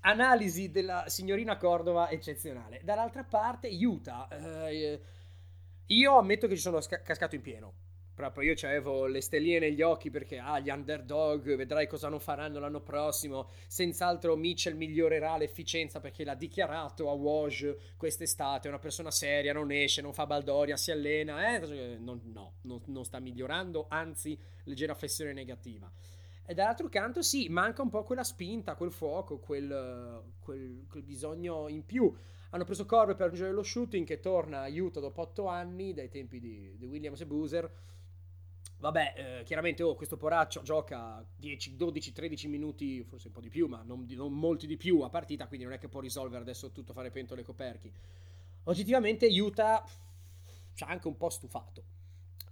analisi 0.00 0.70
della 0.70 1.04
signorina 1.08 1.56
Cordova 1.56 2.10
eccezionale. 2.10 2.80
Dall'altra 2.82 3.24
parte, 3.24 3.68
Utah. 3.68 4.28
Eh, 4.68 5.00
io 5.96 6.18
ammetto 6.18 6.46
che 6.46 6.56
ci 6.56 6.60
sono 6.60 6.80
sca- 6.80 7.02
cascato 7.02 7.34
in 7.34 7.40
pieno. 7.40 7.74
Proprio 8.14 8.52
io 8.52 8.68
avevo 8.68 9.06
le 9.06 9.22
stelline 9.22 9.58
negli 9.58 9.80
occhi 9.80 10.10
perché, 10.10 10.38
ah, 10.38 10.60
gli 10.60 10.68
underdog, 10.68 11.56
vedrai 11.56 11.86
cosa 11.86 12.10
non 12.10 12.20
faranno 12.20 12.58
l'anno 12.58 12.82
prossimo. 12.82 13.48
Senz'altro 13.66 14.36
Mitchell 14.36 14.76
migliorerà 14.76 15.38
l'efficienza 15.38 15.98
perché 15.98 16.22
l'ha 16.22 16.34
dichiarato 16.34 17.08
a 17.08 17.14
Woj 17.14 17.96
quest'estate. 17.96 18.66
È 18.66 18.70
una 18.70 18.78
persona 18.78 19.10
seria, 19.10 19.54
non 19.54 19.72
esce, 19.72 20.02
non 20.02 20.12
fa 20.12 20.26
baldoria, 20.26 20.76
si 20.76 20.90
allena. 20.90 21.54
Eh? 21.54 21.98
Non, 21.98 22.20
no, 22.24 22.56
non, 22.62 22.82
non 22.86 23.04
sta 23.04 23.18
migliorando, 23.18 23.86
anzi, 23.88 24.38
leggera 24.64 24.94
flessione 24.94 25.32
negativa. 25.32 25.90
E 26.44 26.52
dall'altro 26.52 26.90
canto, 26.90 27.22
sì, 27.22 27.48
manca 27.48 27.80
un 27.80 27.88
po' 27.88 28.02
quella 28.02 28.24
spinta, 28.24 28.74
quel 28.74 28.92
fuoco, 28.92 29.38
quel, 29.38 30.34
quel, 30.38 30.84
quel 30.86 31.02
bisogno 31.02 31.68
in 31.68 31.84
più. 31.86 32.14
Hanno 32.52 32.64
preso 32.64 32.86
Corbe 32.86 33.14
per 33.14 33.26
aggiungere 33.26 33.52
lo 33.52 33.62
shooting 33.62 34.06
che 34.06 34.20
torna 34.20 34.66
Utah 34.68 35.00
dopo 35.00 35.20
8 35.20 35.46
anni, 35.46 35.92
dai 35.92 36.08
tempi 36.08 36.40
di, 36.40 36.76
di 36.78 36.86
Williams 36.86 37.20
e 37.20 37.26
Boozer 37.26 37.70
Vabbè, 38.82 39.14
eh, 39.16 39.42
chiaramente 39.44 39.84
oh, 39.84 39.94
questo 39.94 40.16
poraccio 40.16 40.60
gioca 40.62 41.24
10, 41.36 41.76
12, 41.76 42.12
13 42.12 42.48
minuti, 42.48 43.04
forse 43.04 43.28
un 43.28 43.32
po' 43.32 43.40
di 43.40 43.48
più, 43.48 43.68
ma 43.68 43.80
non, 43.84 44.04
non, 44.10 44.32
molti 44.32 44.66
di 44.66 44.76
più 44.76 45.02
a 45.02 45.08
partita, 45.08 45.46
quindi 45.46 45.64
non 45.66 45.74
è 45.74 45.78
che 45.78 45.86
può 45.86 46.00
risolvere 46.00 46.42
adesso 46.42 46.72
tutto 46.72 46.92
fare 46.92 47.12
pentole 47.12 47.42
e 47.42 47.44
coperchi. 47.44 47.92
Oggettivamente 48.64 49.28
Utah 49.40 49.84
ci 50.74 50.82
ha 50.82 50.88
anche 50.88 51.06
un 51.06 51.16
po' 51.16 51.30
stufato. 51.30 51.84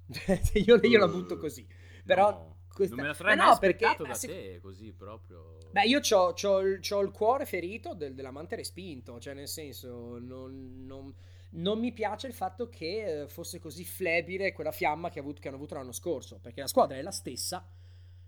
io, 0.65 0.77
io, 0.77 0.99
la 1.01 1.09
butto 1.09 1.37
così. 1.37 1.67
Però 2.05 2.31
no, 2.31 2.57
questa... 2.81 2.95
Non 2.97 3.05
me 3.05 3.11
la 3.11 3.15
sarei 3.15 3.37
no, 3.37 3.59
perché, 3.59 3.95
da 3.99 4.15
se... 4.15 4.27
te, 4.27 4.59
così 4.61 4.93
proprio... 4.93 5.59
Beh, 5.71 5.85
io 5.85 6.01
ho 6.01 7.01
il 7.01 7.11
cuore 7.13 7.45
ferito 7.45 7.95
del, 7.95 8.15
dell'amante 8.15 8.57
respinto, 8.57 9.21
cioè 9.21 9.35
nel 9.35 9.49
senso, 9.49 10.19
non, 10.19 10.85
non 10.87 11.15
non 11.53 11.81
mi 11.81 11.93
piace 11.93 12.29
il 12.29 12.33
fatto 12.33 12.69
che 12.69 13.23
eh, 13.23 13.29
fosse 13.29 13.59
così 13.59 13.85
flebile 13.85 14.53
quella 14.53 14.71
fiamma 14.71 15.11
che, 15.11 15.19
avuto, 15.19 15.41
che, 15.41 15.49
hanno 15.49 15.57
avuto 15.57 15.75
l'anno 15.75 15.93
scorso, 15.93 16.39
perché 16.41 16.61
la 16.61 16.69
squadra 16.69 16.97
è 16.97 17.03
la 17.03 17.11
stessa, 17.11 17.67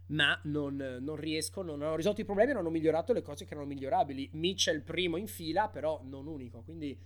ma 0.07 0.39
non, 0.45 0.99
non 1.01 1.17
riescono, 1.17 1.77
non 1.77 1.87
hanno 1.87 1.97
risolto 1.97 2.21
i 2.21 2.25
problemi, 2.25 2.51
non 2.51 2.63
hanno 2.63 2.71
migliorato 2.71 3.13
le 3.13 3.23
cose 3.23 3.45
che 3.45 3.53
erano 3.53 3.69
migliorabili. 3.69 4.31
Mitchell 4.33 4.83
primo 4.83 5.17
in 5.17 5.29
fila, 5.29 5.69
però 5.69 6.01
non 6.03 6.27
unico, 6.27 6.63
quindi 6.63 6.99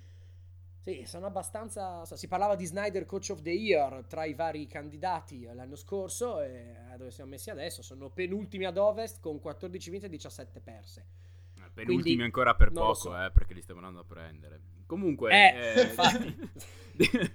sì, 0.86 1.04
sono 1.04 1.26
abbastanza... 1.26 2.04
Si 2.04 2.28
parlava 2.28 2.54
di 2.54 2.64
Snyder 2.64 3.06
Coach 3.06 3.30
of 3.30 3.42
the 3.42 3.50
Year 3.50 4.04
tra 4.06 4.24
i 4.24 4.34
vari 4.34 4.68
candidati 4.68 5.42
l'anno 5.42 5.74
scorso 5.74 6.40
e 6.40 6.76
dove 6.96 7.10
siamo 7.10 7.30
messi 7.30 7.50
adesso, 7.50 7.82
sono 7.82 8.08
penultimi 8.08 8.66
ad 8.66 8.76
Ovest 8.76 9.18
con 9.18 9.40
14 9.40 9.90
vinte 9.90 10.06
e 10.06 10.08
17 10.08 10.60
perse. 10.60 11.06
Eh, 11.56 11.70
penultimi 11.74 12.02
Quindi, 12.02 12.22
ancora 12.22 12.54
per 12.54 12.70
poco, 12.70 12.94
so. 12.94 13.20
eh, 13.20 13.32
perché 13.32 13.52
li 13.52 13.62
stiamo 13.62 13.80
andando 13.80 14.02
a 14.02 14.04
prendere. 14.04 14.60
Comunque, 14.86 15.32
eh, 15.32 15.92
eh, 16.96 17.34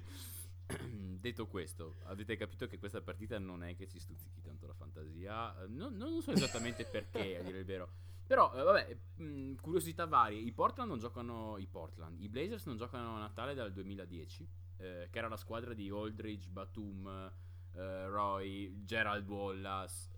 detto 1.20 1.46
questo, 1.46 1.96
avete 2.04 2.36
capito 2.38 2.66
che 2.66 2.78
questa 2.78 3.02
partita 3.02 3.38
non 3.38 3.62
è 3.64 3.76
che 3.76 3.86
ci 3.86 3.98
stuzzichi 3.98 4.40
tanto 4.40 4.66
la 4.66 4.72
fantasia. 4.72 5.66
Non, 5.68 5.94
non 5.94 6.22
so 6.22 6.32
esattamente 6.32 6.86
perché, 6.86 7.36
a 7.36 7.42
dire 7.42 7.58
il 7.58 7.66
vero. 7.66 7.90
Però, 8.32 8.50
eh, 8.54 8.62
vabbè, 8.62 8.98
mh, 9.16 9.56
curiosità 9.56 10.06
varie. 10.06 10.38
I 10.38 10.52
Portland 10.52 10.88
non 10.88 10.98
giocano. 10.98 11.58
I 11.58 11.66
Portland. 11.66 12.18
I 12.18 12.30
Blazers 12.30 12.64
non 12.64 12.78
giocano 12.78 13.16
a 13.16 13.18
Natale 13.18 13.52
dal 13.52 13.70
2010, 13.70 14.48
eh, 14.78 15.08
che 15.10 15.18
era 15.18 15.28
la 15.28 15.36
squadra 15.36 15.74
di 15.74 15.90
Aldridge, 15.90 16.48
Batum, 16.48 17.30
eh, 17.74 18.06
Roy, 18.08 18.84
Gerald 18.84 19.28
Wallace. 19.28 20.08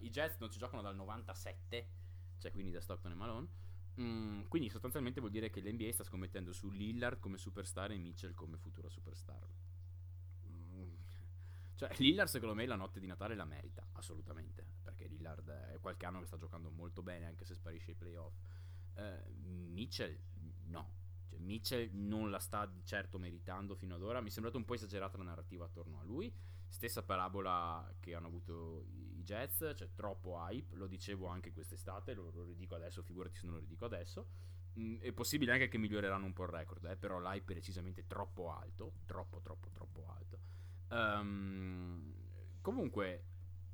I 0.00 0.10
Jets 0.10 0.38
non 0.40 0.50
ci 0.50 0.58
giocano 0.58 0.82
dal 0.82 0.96
97, 0.96 1.88
cioè 2.38 2.50
quindi 2.50 2.72
da 2.72 2.80
Stockton 2.80 3.12
e 3.12 3.14
Malone. 3.14 3.48
Mm, 4.00 4.42
quindi 4.48 4.68
sostanzialmente 4.68 5.20
vuol 5.20 5.30
dire 5.30 5.48
che 5.48 5.60
l'NBA 5.60 5.92
sta 5.92 6.02
scommettendo 6.02 6.52
su 6.52 6.70
Lillard 6.70 7.20
come 7.20 7.38
superstar 7.38 7.92
e 7.92 7.98
Mitchell 7.98 8.34
come 8.34 8.56
futura 8.56 8.88
superstar. 8.88 9.46
Cioè, 11.80 11.94
Lillard 11.96 12.28
secondo 12.28 12.54
me 12.54 12.66
la 12.66 12.76
notte 12.76 13.00
di 13.00 13.06
Natale 13.06 13.34
la 13.34 13.46
merita, 13.46 13.88
assolutamente, 13.92 14.66
perché 14.82 15.06
Lillard 15.06 15.48
è 15.48 15.78
qualche 15.80 16.04
anno 16.04 16.20
che 16.20 16.26
sta 16.26 16.36
giocando 16.36 16.68
molto 16.68 17.02
bene 17.02 17.24
anche 17.24 17.46
se 17.46 17.54
sparisce 17.54 17.92
ai 17.92 17.96
playoff. 17.96 18.34
Uh, 18.96 19.32
Mitchell 19.32 20.14
no, 20.66 20.92
cioè, 21.26 21.38
Mitchell 21.38 21.88
non 21.94 22.28
la 22.30 22.38
sta 22.38 22.70
certo 22.84 23.18
meritando 23.18 23.76
fino 23.76 23.94
ad 23.94 24.02
ora, 24.02 24.20
mi 24.20 24.28
è 24.28 24.30
sembrata 24.30 24.58
un 24.58 24.66
po' 24.66 24.74
esagerata 24.74 25.16
la 25.16 25.24
narrativa 25.24 25.64
attorno 25.64 25.98
a 25.98 26.04
lui. 26.04 26.30
Stessa 26.68 27.02
parabola 27.02 27.90
che 27.98 28.14
hanno 28.14 28.26
avuto 28.26 28.84
i 28.90 29.22
Jets, 29.24 29.72
cioè 29.74 29.88
troppo 29.94 30.36
hype, 30.36 30.76
lo 30.76 30.86
dicevo 30.86 31.28
anche 31.28 31.50
quest'estate, 31.50 32.12
lo, 32.12 32.30
lo 32.30 32.44
ridico 32.44 32.74
adesso, 32.74 33.02
figurati 33.02 33.38
se 33.38 33.46
non 33.46 33.54
lo 33.54 33.60
ridico 33.60 33.86
adesso. 33.86 34.26
Mm, 34.78 34.98
è 34.98 35.12
possibile 35.12 35.52
anche 35.52 35.68
che 35.68 35.78
miglioreranno 35.78 36.26
un 36.26 36.34
po' 36.34 36.42
il 36.42 36.50
record, 36.50 36.84
eh, 36.84 36.96
però 36.98 37.18
l'hype 37.20 37.52
è 37.52 37.54
decisamente 37.54 38.06
troppo 38.06 38.52
alto, 38.52 38.96
troppo 39.06 39.40
troppo 39.40 39.70
troppo 39.70 40.06
alto. 40.08 40.59
Um, 40.90 42.12
comunque 42.60 43.24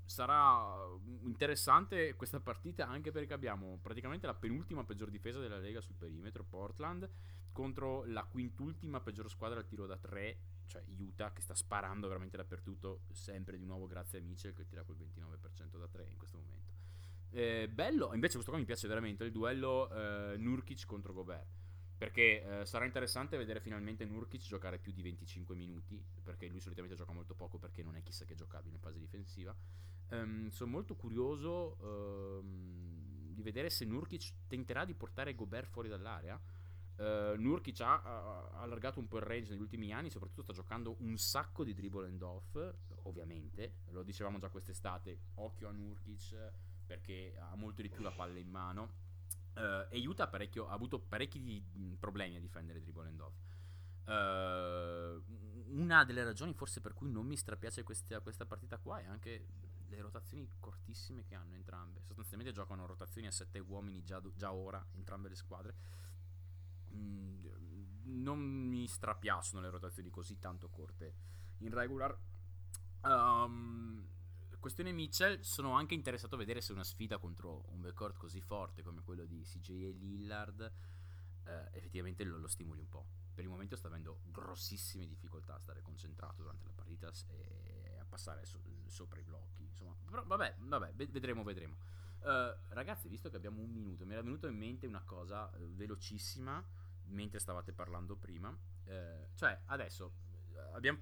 sarà 0.04 0.76
interessante 1.22 2.14
questa 2.14 2.40
partita 2.40 2.86
anche 2.86 3.10
perché 3.10 3.32
abbiamo 3.32 3.78
praticamente 3.82 4.26
la 4.26 4.34
penultima 4.34 4.84
peggior 4.84 5.10
difesa 5.10 5.40
della 5.40 5.58
Lega 5.58 5.80
sul 5.80 5.96
perimetro, 5.96 6.44
Portland, 6.44 7.08
contro 7.52 8.04
la 8.04 8.24
quintultima 8.24 9.00
peggior 9.00 9.28
squadra 9.30 9.58
al 9.58 9.66
tiro 9.66 9.86
da 9.86 9.96
3 9.96 10.38
cioè 10.66 10.82
Utah 10.98 11.32
che 11.32 11.40
sta 11.40 11.54
sparando 11.54 12.08
veramente 12.08 12.36
dappertutto, 12.36 13.02
sempre 13.12 13.56
di 13.56 13.64
nuovo 13.64 13.86
grazie 13.86 14.18
a 14.18 14.22
Mitchell 14.22 14.52
che 14.52 14.66
tira 14.66 14.82
quel 14.82 14.98
29% 14.98 15.78
da 15.78 15.88
3 15.88 16.06
in 16.10 16.16
questo 16.18 16.36
momento. 16.36 16.74
Eh, 17.30 17.68
bello, 17.68 18.12
invece 18.14 18.34
questo 18.34 18.50
qua 18.50 18.58
mi 18.58 18.66
piace 18.66 18.88
veramente, 18.88 19.24
il 19.24 19.32
duello 19.32 19.90
eh, 19.90 20.36
Nurkic 20.36 20.86
contro 20.86 21.12
Gobert, 21.12 21.65
perché 21.96 22.60
eh, 22.60 22.66
sarà 22.66 22.84
interessante 22.84 23.36
vedere 23.36 23.60
finalmente 23.60 24.04
Nurkic 24.04 24.42
giocare 24.42 24.78
più 24.78 24.92
di 24.92 25.02
25 25.02 25.54
minuti, 25.54 26.02
perché 26.22 26.46
lui 26.48 26.60
solitamente 26.60 26.96
gioca 26.96 27.12
molto 27.12 27.34
poco 27.34 27.58
perché 27.58 27.82
non 27.82 27.96
è 27.96 28.02
chissà 28.02 28.24
che 28.24 28.34
giocabile 28.34 28.74
in 28.74 28.80
fase 28.80 28.98
difensiva. 28.98 29.54
Um, 30.08 30.48
sono 30.50 30.70
molto 30.70 30.94
curioso 30.94 31.76
um, 31.80 33.32
di 33.34 33.42
vedere 33.42 33.70
se 33.70 33.84
Nurkic 33.84 34.32
tenterà 34.46 34.84
di 34.84 34.94
portare 34.94 35.34
Gobert 35.34 35.68
fuori 35.68 35.88
dall'area 35.88 36.40
Uh, 36.96 37.38
Nurkic 37.38 37.80
ha, 37.82 38.00
ha, 38.00 38.60
allargato 38.62 39.00
un 39.00 39.06
po' 39.06 39.18
il 39.18 39.24
range 39.24 39.50
negli 39.50 39.60
ultimi 39.60 39.92
anni, 39.92 40.08
soprattutto 40.08 40.42
sta 40.42 40.54
giocando 40.54 40.96
un 41.00 41.18
sacco 41.18 41.62
di 41.62 41.74
dribble 41.74 42.06
and 42.06 42.22
off, 42.22 42.56
ovviamente, 43.02 43.80
lo 43.90 44.02
dicevamo 44.02 44.38
già 44.38 44.48
quest'estate, 44.48 45.18
occhio 45.34 45.68
a 45.68 45.72
Nurkic 45.72 46.52
perché 46.86 47.36
ha 47.38 47.54
molto 47.54 47.82
di 47.82 47.90
più 47.90 48.02
la 48.02 48.12
palla 48.12 48.38
in 48.38 48.48
mano. 48.48 49.04
Uh, 49.56 49.86
e 49.88 50.06
Utah 50.06 50.30
ha 50.30 50.72
avuto 50.72 50.98
parecchi 51.00 51.64
problemi 51.98 52.36
a 52.36 52.40
difendere 52.40 52.80
dribble 52.80 53.08
and 53.08 53.20
off. 53.20 53.34
Uh, 54.04 55.22
una 55.74 56.04
delle 56.04 56.22
ragioni 56.22 56.52
forse 56.54 56.80
per 56.80 56.92
cui 56.92 57.10
non 57.10 57.26
mi 57.26 57.36
strapiace 57.36 57.82
questa, 57.82 58.20
questa 58.20 58.44
partita 58.44 58.78
qua 58.78 59.00
è 59.00 59.06
anche 59.06 59.46
le 59.88 60.00
rotazioni 60.00 60.48
cortissime 60.60 61.24
che 61.24 61.34
hanno 61.34 61.54
entrambe. 61.54 62.02
Sostanzialmente 62.02 62.52
giocano 62.52 62.86
rotazioni 62.86 63.26
a 63.26 63.32
sette 63.32 63.58
uomini 63.58 64.04
già, 64.04 64.20
già 64.34 64.52
ora, 64.52 64.84
entrambe 64.92 65.28
le 65.28 65.36
squadre 65.36 65.74
Mm, 66.96 67.46
non 68.04 68.38
mi 68.38 68.86
strapiacciono 68.86 69.62
le 69.62 69.70
rotazioni 69.70 70.10
così 70.10 70.38
tanto 70.38 70.68
corte 70.68 71.14
in 71.58 71.72
regular. 71.72 72.16
Um, 73.02 74.04
questione 74.60 74.92
Mitchell, 74.92 75.40
sono 75.40 75.72
anche 75.72 75.94
interessato 75.94 76.34
a 76.34 76.38
vedere 76.38 76.60
se 76.60 76.72
una 76.72 76.84
sfida 76.84 77.18
contro 77.18 77.64
un 77.68 77.80
backcourt 77.80 78.16
così 78.16 78.40
forte 78.40 78.82
come 78.82 79.02
quello 79.02 79.24
di 79.24 79.42
CJ 79.42 79.70
e 79.70 79.90
Lillard 79.92 80.72
eh, 81.46 81.68
effettivamente 81.72 82.24
lo, 82.24 82.38
lo, 82.38 82.48
stimoli 82.48 82.80
un 82.80 82.88
po'. 82.88 83.06
Per 83.34 83.44
il 83.44 83.50
momento 83.50 83.76
sta 83.76 83.88
avendo 83.88 84.20
grossissime 84.24 85.06
difficoltà 85.06 85.54
a 85.54 85.58
stare 85.58 85.82
concentrato 85.82 86.42
durante 86.42 86.64
la 86.64 86.72
partita 86.72 87.10
e 87.28 87.98
a 87.98 88.04
passare 88.04 88.44
so, 88.44 88.60
sopra 88.86 89.20
i 89.20 89.22
blocchi. 89.22 89.62
Insomma, 89.62 89.94
però 90.04 90.24
vabbè, 90.24 90.56
vabbè 90.58 90.94
vedremo, 90.94 91.42
vedremo. 91.42 91.76
Uh, 92.20 92.56
ragazzi, 92.70 93.08
visto 93.08 93.28
che 93.30 93.36
abbiamo 93.36 93.60
un 93.60 93.70
minuto, 93.70 94.04
mi 94.04 94.12
era 94.12 94.22
venuto 94.22 94.48
in 94.48 94.56
mente 94.56 94.86
una 94.86 95.02
cosa 95.02 95.48
uh, 95.54 95.74
velocissima 95.74 96.64
mentre 97.08 97.38
stavate 97.38 97.72
parlando 97.72 98.16
prima. 98.16 98.48
Uh, 98.48 99.28
cioè, 99.34 99.60
adesso 99.66 100.24
abbiamo 100.72 100.98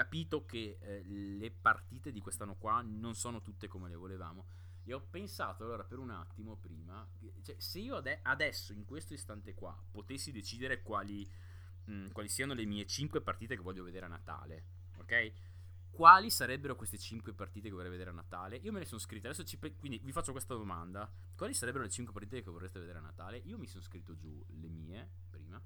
capito 0.00 0.46
che 0.46 0.78
le 1.04 1.50
partite 1.50 2.10
di 2.10 2.20
quest'anno 2.20 2.56
qua 2.56 2.80
non 2.80 3.14
sono 3.14 3.42
tutte 3.42 3.68
come 3.68 3.90
le 3.90 3.96
volevamo. 3.96 4.46
E 4.84 4.94
ho 4.94 5.00
pensato 5.00 5.64
allora 5.64 5.84
per 5.84 5.98
un 5.98 6.08
attimo 6.08 6.56
prima, 6.56 7.06
cioè, 7.42 7.54
se 7.58 7.80
io 7.80 7.96
ade- 7.96 8.20
adesso, 8.22 8.72
in 8.72 8.86
questo 8.86 9.12
istante 9.12 9.52
qua, 9.52 9.78
potessi 9.90 10.32
decidere 10.32 10.80
quali, 10.80 11.30
mh, 11.84 11.92
mm, 11.92 12.10
quali 12.12 12.30
siano 12.30 12.54
le 12.54 12.64
mie 12.64 12.86
5 12.86 13.20
partite 13.20 13.56
che 13.56 13.60
voglio 13.60 13.84
vedere 13.84 14.06
a 14.06 14.08
Natale, 14.08 14.64
ok? 14.96 15.32
quali 15.90 16.30
sarebbero 16.30 16.76
queste 16.76 16.96
5 16.96 17.34
partite 17.34 17.68
che 17.68 17.74
vorrei 17.74 17.90
vedere 17.90 18.08
a 18.08 18.14
Natale? 18.14 18.56
Io 18.56 18.72
me 18.72 18.78
ne 18.78 18.86
sono 18.86 19.00
scritto, 19.00 19.28
adesso 19.28 19.44
pe- 19.58 19.76
quindi 19.76 19.98
vi 19.98 20.12
faccio 20.12 20.32
questa 20.32 20.54
domanda. 20.54 21.12
Quali 21.36 21.52
sarebbero 21.52 21.84
le 21.84 21.90
5 21.90 22.14
partite 22.14 22.42
che 22.42 22.50
vorreste 22.50 22.78
vedere 22.78 22.98
a 22.98 23.02
Natale? 23.02 23.36
Io 23.44 23.58
mi 23.58 23.66
sono 23.66 23.82
scritto 23.82 24.16
giù 24.16 24.42
le 24.48 24.68
mie 24.68 25.10
prima. 25.28 25.60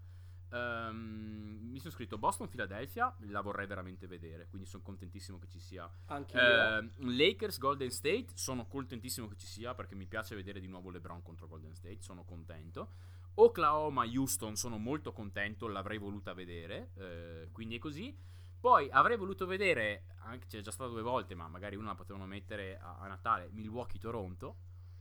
Um, 0.55 1.59
mi 1.73 1.81
sono 1.81 1.93
scritto 1.93 2.17
Boston, 2.17 2.49
Philadelphia, 2.49 3.13
la 3.27 3.41
vorrei 3.41 3.67
veramente 3.67 4.07
vedere, 4.07 4.47
quindi 4.47 4.69
sono 4.69 4.85
contentissimo 4.85 5.37
che 5.39 5.49
ci 5.49 5.59
sia. 5.59 5.91
Anche 6.07 6.39
uh, 6.39 6.89
Lakers, 6.99 7.59
Golden 7.59 7.91
State, 7.91 8.29
sono 8.35 8.69
contentissimo 8.69 9.27
che 9.27 9.35
ci 9.37 9.47
sia 9.47 9.75
perché 9.75 9.97
mi 9.97 10.07
piace 10.07 10.37
vedere 10.37 10.61
di 10.61 10.69
nuovo 10.69 10.91
LeBron 10.91 11.23
contro 11.23 11.49
Golden 11.49 11.75
State, 11.75 12.03
sono 12.03 12.23
contento. 12.23 12.93
Oklahoma, 13.35 14.05
Houston, 14.05 14.55
sono 14.55 14.79
molto 14.79 15.13
contento, 15.13 15.67
l'avrei 15.67 15.99
voluta 15.99 16.33
vedere, 16.35 16.93
uh, 16.95 17.51
quindi 17.51 17.75
è 17.75 17.79
così. 17.81 18.17
Poi 18.61 18.89
avrei 18.91 19.17
voluto 19.17 19.47
vedere, 19.47 20.05
anche 20.21 20.47
c'è 20.47 20.61
già 20.61 20.71
stato 20.71 20.93
due 20.93 21.03
volte, 21.03 21.35
ma 21.35 21.49
magari 21.49 21.75
una 21.75 21.89
la 21.89 21.95
potevano 21.97 22.27
mettere 22.27 22.79
a, 22.79 22.99
a 22.99 23.09
Natale, 23.09 23.49
Milwaukee-Toronto. 23.51 24.57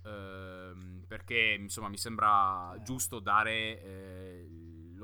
Ehm, 0.06 1.06
perché 1.08 1.56
insomma 1.58 1.88
mi 1.88 1.97
sembra 1.97 2.76
giusto 2.84 3.20
dare 3.20 3.82
eh, 3.82 4.47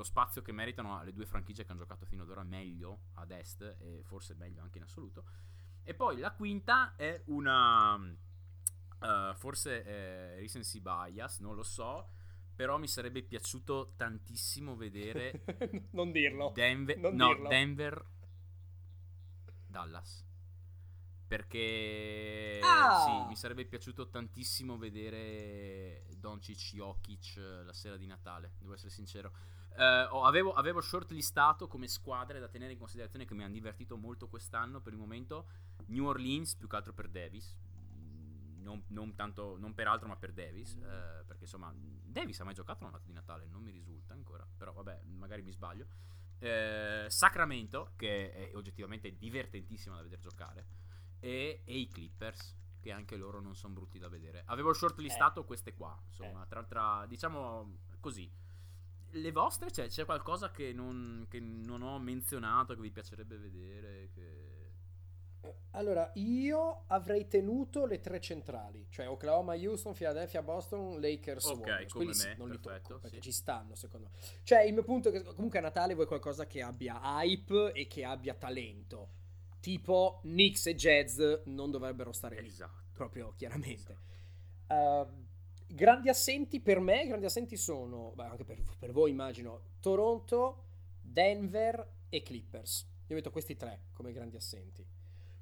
lo 0.00 0.04
spazio 0.04 0.40
che 0.40 0.52
meritano 0.52 0.98
alle 0.98 1.12
due 1.12 1.26
franchigie 1.26 1.62
che 1.62 1.72
hanno 1.72 1.82
giocato 1.82 2.06
fino 2.06 2.22
ad 2.22 2.30
ora 2.30 2.42
meglio 2.42 3.08
ad 3.14 3.30
est 3.32 3.76
e 3.78 4.00
forse 4.02 4.34
meglio 4.34 4.62
anche 4.62 4.78
in 4.78 4.84
assoluto. 4.84 5.24
E 5.82 5.94
poi 5.94 6.18
la 6.18 6.32
quinta 6.32 6.94
è 6.96 7.22
una 7.26 7.96
uh, 7.96 9.34
forse 9.34 9.84
eh, 9.84 10.36
recency 10.36 10.80
bias, 10.80 11.40
non 11.40 11.54
lo 11.54 11.62
so, 11.62 12.12
però 12.54 12.78
mi 12.78 12.88
sarebbe 12.88 13.22
piaciuto 13.22 13.92
tantissimo 13.96 14.74
vedere 14.74 15.44
non 15.92 16.10
dirlo. 16.12 16.50
Denver, 16.54 16.98
non 16.98 17.14
no, 17.14 17.28
dirlo. 17.28 17.48
Denver 17.48 18.06
Dallas. 19.66 20.26
Perché 21.26 22.58
ah! 22.62 23.04
sì, 23.04 23.28
mi 23.28 23.36
sarebbe 23.36 23.66
piaciuto 23.66 24.08
tantissimo 24.08 24.78
vedere 24.78 26.06
Doncic 26.16 26.74
Jokic 26.74 27.36
eh, 27.36 27.64
la 27.64 27.72
sera 27.72 27.96
di 27.96 28.06
Natale, 28.06 28.54
devo 28.58 28.72
essere 28.72 28.90
sincero. 28.90 29.32
Uh, 29.80 30.24
avevo, 30.24 30.52
avevo 30.52 30.82
shortlistato 30.82 31.66
come 31.66 31.88
squadre 31.88 32.38
da 32.38 32.48
tenere 32.48 32.72
in 32.72 32.78
considerazione 32.78 33.24
che 33.24 33.32
mi 33.32 33.44
hanno 33.44 33.54
divertito 33.54 33.96
molto 33.96 34.28
quest'anno 34.28 34.82
per 34.82 34.92
il 34.92 34.98
momento 34.98 35.46
New 35.86 36.04
Orleans 36.04 36.54
più 36.56 36.68
che 36.68 36.76
altro 36.76 36.92
per 36.92 37.08
Davis. 37.08 37.56
Non, 38.58 38.84
non, 38.88 39.14
tanto, 39.14 39.56
non 39.58 39.72
per 39.72 39.88
altro 39.88 40.06
ma 40.06 40.16
per 40.16 40.32
Davis 40.32 40.74
uh, 40.74 41.24
perché 41.24 41.44
insomma 41.44 41.72
Davis 41.74 42.38
ha 42.40 42.44
mai 42.44 42.52
giocato 42.52 42.82
una 42.82 42.92
notte 42.92 43.06
di 43.06 43.14
Natale? 43.14 43.46
Non 43.46 43.62
mi 43.62 43.70
risulta 43.70 44.12
ancora 44.12 44.46
però 44.54 44.74
vabbè 44.74 45.00
magari 45.16 45.40
mi 45.40 45.50
sbaglio. 45.50 45.86
Uh, 46.40 47.08
Sacramento 47.08 47.92
che 47.96 48.32
è 48.32 48.54
oggettivamente 48.56 49.16
divertentissimo 49.16 49.96
da 49.96 50.02
vedere 50.02 50.20
giocare 50.20 50.66
e, 51.20 51.62
e 51.64 51.78
i 51.78 51.88
Clippers 51.88 52.54
che 52.80 52.92
anche 52.92 53.16
loro 53.16 53.40
non 53.40 53.56
sono 53.56 53.72
brutti 53.72 53.98
da 53.98 54.10
vedere. 54.10 54.42
Avevo 54.44 54.74
shortlistato 54.74 55.40
eh. 55.40 55.44
queste 55.46 55.72
qua 55.72 55.98
insomma 56.04 56.44
tra, 56.44 56.62
tra 56.64 57.06
diciamo 57.06 57.78
così 57.98 58.30
le 59.12 59.32
vostre? 59.32 59.70
Cioè, 59.70 59.88
c'è 59.88 60.04
qualcosa 60.04 60.50
che 60.50 60.72
non, 60.72 61.26
che 61.28 61.40
non, 61.40 61.82
ho 61.82 61.98
menzionato 61.98 62.74
che 62.74 62.80
vi 62.80 62.90
piacerebbe 62.90 63.36
vedere? 63.36 64.10
Che... 64.12 64.48
Allora, 65.72 66.10
io 66.14 66.84
avrei 66.88 67.26
tenuto 67.28 67.86
le 67.86 68.00
tre 68.00 68.20
centrali, 68.20 68.86
cioè 68.90 69.08
Oklahoma, 69.08 69.54
Houston, 69.54 69.94
Philadelphia, 69.94 70.42
Boston, 70.42 71.00
Lakers, 71.00 71.44
Ok, 71.46 71.58
Warriors. 71.58 71.92
come 71.92 72.14
sì, 72.14 72.26
me, 72.26 72.34
non 72.36 72.48
perfetto, 72.48 72.70
li 72.70 72.78
tocco 72.80 72.98
perché 72.98 73.16
sì. 73.16 73.22
ci 73.22 73.32
stanno, 73.32 73.74
secondo 73.74 74.10
me. 74.12 74.18
Cioè, 74.42 74.62
il 74.62 74.72
mio 74.72 74.82
punto 74.82 75.08
è 75.08 75.12
che 75.12 75.22
comunque 75.22 75.58
a 75.58 75.62
Natale 75.62 75.94
vuoi 75.94 76.06
qualcosa 76.06 76.46
che 76.46 76.62
abbia 76.62 77.00
hype 77.02 77.72
e 77.72 77.86
che 77.86 78.04
abbia 78.04 78.34
talento. 78.34 79.18
Tipo 79.60 80.20
Knicks 80.22 80.66
e 80.66 80.74
Jazz 80.74 81.20
non 81.44 81.70
dovrebbero 81.70 82.12
stare 82.12 82.40
lì, 82.40 82.48
esatto. 82.48 82.84
proprio 82.92 83.34
chiaramente. 83.36 83.98
Esatto. 84.66 85.10
Uh, 85.10 85.28
grandi 85.72 86.08
assenti 86.08 86.60
per 86.60 86.80
me, 86.80 87.06
grandi 87.06 87.26
assenti 87.26 87.56
sono, 87.56 88.12
beh, 88.14 88.24
anche 88.24 88.44
per, 88.44 88.60
per, 88.78 88.92
voi 88.92 89.10
immagino, 89.10 89.62
Toronto, 89.80 90.64
Denver 91.00 91.86
e 92.08 92.22
Clippers. 92.22 92.88
Io 93.06 93.16
metto 93.16 93.30
questi 93.30 93.56
tre 93.56 93.86
come 93.92 94.12
grandi 94.12 94.36
assenti. 94.36 94.86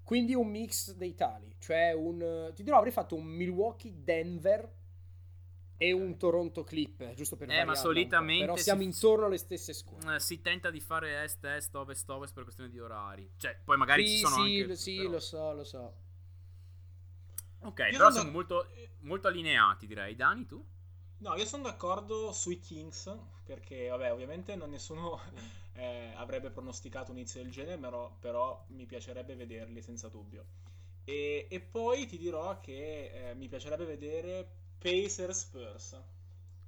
Quindi 0.03 0.35
un 0.35 0.49
mix 0.49 0.93
dei 0.95 1.15
tali, 1.15 1.55
cioè 1.59 1.93
un... 1.93 2.51
Ti 2.55 2.63
dirò, 2.63 2.79
avrei 2.79 2.93
fatto 2.93 3.15
un 3.15 3.25
Milwaukee-Denver 3.25 4.77
e 5.77 5.93
un 5.93 6.17
Toronto 6.17 6.65
Clip, 6.65 7.13
giusto 7.15 7.37
per 7.37 7.51
eh, 7.51 7.65
ma 7.65 7.75
solitamente 7.75 8.47
però 8.47 8.57
siamo 8.57 8.83
intorno 8.83 9.27
alle 9.27 9.39
stesse 9.39 9.73
squadre. 9.73 10.17
Eh, 10.17 10.21
si 10.21 10.41
tenta 10.41 10.71
di 10.71 10.81
fare 10.81 11.23
est, 11.23 11.45
est, 11.45 11.75
ovest, 11.75 12.09
ovest 12.11 12.35
per 12.35 12.43
questione 12.43 12.71
di 12.71 12.81
orari. 12.81 13.31
Cioè, 13.37 13.61
poi 13.63 13.77
magari 13.77 14.07
sì, 14.07 14.15
ci 14.15 14.25
sono 14.25 14.45
sì, 14.45 14.61
anche... 14.61 14.77
Sì, 14.77 14.97
però... 14.97 15.11
lo 15.11 15.21
so, 15.21 15.53
lo 15.53 15.65
so. 15.65 15.95
Ok, 17.61 17.79
io 17.91 17.97
però 17.97 18.11
siamo 18.11 18.31
molto, 18.31 18.67
molto 19.01 19.29
allineati, 19.29 19.87
direi. 19.87 20.15
Dani, 20.15 20.47
tu? 20.47 20.65
No, 21.19 21.35
io 21.35 21.45
sono 21.45 21.65
d'accordo 21.65 22.33
sui 22.33 22.61
Kings, 22.61 23.13
perché, 23.45 23.89
vabbè, 23.89 24.13
ovviamente 24.13 24.55
non 24.55 24.71
nessuno 24.71 25.21
eh, 25.75 26.13
avrebbe 26.15 26.51
pronosticato 26.51 27.11
un 27.11 27.19
inizio 27.19 27.43
del 27.43 27.51
genere, 27.51 27.77
però, 27.79 28.17
però, 28.21 28.65
mi 28.69 28.87
piacerebbe 28.87 29.35
vederli 29.35 29.83
senza 29.83 30.09
dubbio. 30.09 30.47
E, 31.05 31.47
e 31.51 31.61
poi 31.61 32.07
ti 32.07 32.19
dirò 32.19 32.61
che 32.61 33.31
eh, 33.31 33.35
mi 33.35 33.49
piacerebbe 33.49 33.85
vedere 33.85 34.49
Pacers 34.79 35.39
Spurs. 35.39 36.03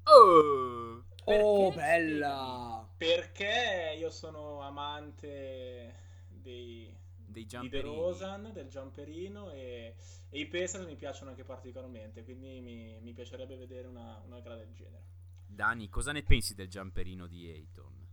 Oh, 0.05 1.05
oh 1.25 1.73
bella! 1.73 2.89
Perché 2.97 3.95
io 3.97 4.11
sono 4.11 4.63
amante 4.63 5.95
dei, 6.27 6.93
dei 7.31 7.47
di 7.47 7.69
De 7.69 7.81
Rosan, 7.81 8.51
del 8.53 8.69
jumperino 8.69 9.51
e, 9.51 9.95
e, 10.29 10.39
i 10.39 10.47
Pacers 10.47 10.85
mi 10.85 10.97
piacciono 10.97 11.31
anche 11.31 11.45
particolarmente, 11.45 12.25
quindi 12.25 12.61
mi, 12.61 12.99
mi 13.01 13.13
piacerebbe 13.13 13.57
vedere 13.57 13.87
una, 13.87 14.21
una, 14.27 14.41
gara 14.41 14.57
del 14.57 14.73
genere. 14.75 15.05
Dani, 15.47 15.89
cosa 15.89 16.13
ne 16.13 16.23
pensi 16.23 16.55
del 16.55 16.69
jumperino 16.69 17.27
di 17.27 17.51
Ayton? 17.51 18.09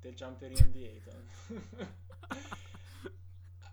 Del 0.00 0.14
jumperino 0.14 0.66
di 0.70 0.84
Ayton? 0.84 1.28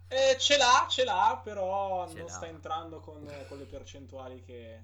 eh, 0.08 0.38
ce 0.38 0.58
l'ha, 0.58 0.86
ce 0.90 1.04
l'ha, 1.04 1.40
però 1.44 2.08
ce 2.08 2.16
non 2.16 2.26
l'ha. 2.26 2.32
sta 2.32 2.48
entrando 2.48 3.00
con, 3.00 3.28
con 3.48 3.58
le 3.58 3.66
percentuali 3.66 4.42
che, 4.42 4.84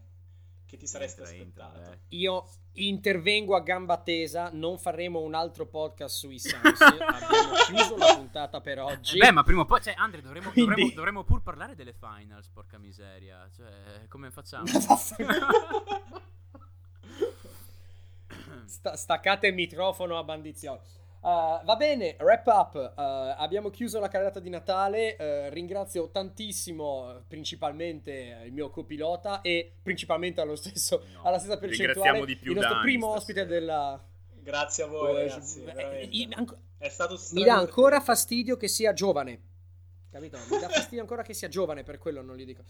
che 0.70 0.78
ti 0.78 0.86
saresti 0.86 1.22
entra, 1.22 1.34
aspettato? 1.66 1.78
Entra, 1.80 1.98
Io 2.10 2.48
intervengo 2.74 3.56
a 3.56 3.62
gamba 3.62 3.98
tesa, 3.98 4.52
non 4.54 4.78
faremo 4.78 5.20
un 5.20 5.34
altro 5.34 5.66
podcast 5.66 6.16
sui 6.16 6.38
Suns, 6.40 6.80
abbiamo 6.80 7.56
chiuso 7.66 7.98
la 7.98 8.14
puntata 8.16 8.62
per 8.62 8.80
oggi. 8.80 9.18
Eh 9.18 9.20
beh, 9.20 9.32
ma 9.32 9.42
prima 9.42 9.62
o 9.62 9.66
poi, 9.66 9.82
cioè, 9.82 9.96
Andre, 9.98 10.22
dovremmo, 10.22 10.52
Quindi... 10.52 10.70
dovremmo, 10.70 10.94
dovremmo, 10.94 11.24
pur 11.24 11.42
parlare 11.42 11.74
delle 11.74 11.94
finals, 11.94 12.50
porca 12.50 12.78
miseria, 12.78 13.50
cioè, 13.52 14.06
come 14.08 14.30
facciamo? 14.30 14.68
Sta- 18.66 18.96
staccate 18.96 19.48
il 19.48 19.56
microfono 19.56 20.20
a 20.20 20.24
bandizione. 20.24 20.82
Uh, 21.22 21.64
va 21.66 21.76
bene, 21.78 22.16
wrap 22.20 22.48
up. 22.48 22.94
Uh, 22.96 23.42
abbiamo 23.42 23.70
chiuso 23.70 24.00
la 24.00 24.08
carretta 24.08 24.40
di 24.40 24.50
Natale. 24.50 25.18
Uh, 25.20 25.54
ringrazio 25.54 26.10
tantissimo, 26.10 27.24
principalmente 27.28 28.42
il 28.46 28.54
mio 28.54 28.70
copilota 28.70 29.42
e 29.42 29.74
principalmente 29.82 30.40
allo 30.40 30.56
stesso, 30.56 31.04
no, 31.14 31.24
alla 31.24 31.38
stessa 31.38 31.58
percentuale 31.58 32.26
di 32.26 32.38
più 32.38 32.52
il 32.52 32.58
nostro 32.58 32.76
Dani, 32.76 32.86
primo 32.86 33.08
ospite 33.08 33.46
della. 33.46 34.02
Grazie 34.42 34.84
a 34.84 34.88
voi, 34.88 35.14
ragazzi. 35.14 35.64
Eh, 35.64 36.28
anco... 36.32 36.58
È 36.78 36.88
stato 36.88 37.20
Mi 37.34 37.44
dà 37.44 37.56
ancora 37.56 38.00
fastidio 38.00 38.56
che 38.56 38.70
sia 38.70 38.94
giovane. 38.94 39.42
Capito? 40.10 40.38
Mi 40.50 40.60
dà 40.60 40.70
fastidio 40.70 41.02
ancora 41.02 41.22
che 41.22 41.34
sia 41.34 41.50
giovane, 41.50 41.84
per 41.84 41.98
quello 41.98 42.22
non 42.22 42.38
gli 42.38 42.46
dico. 42.46 42.64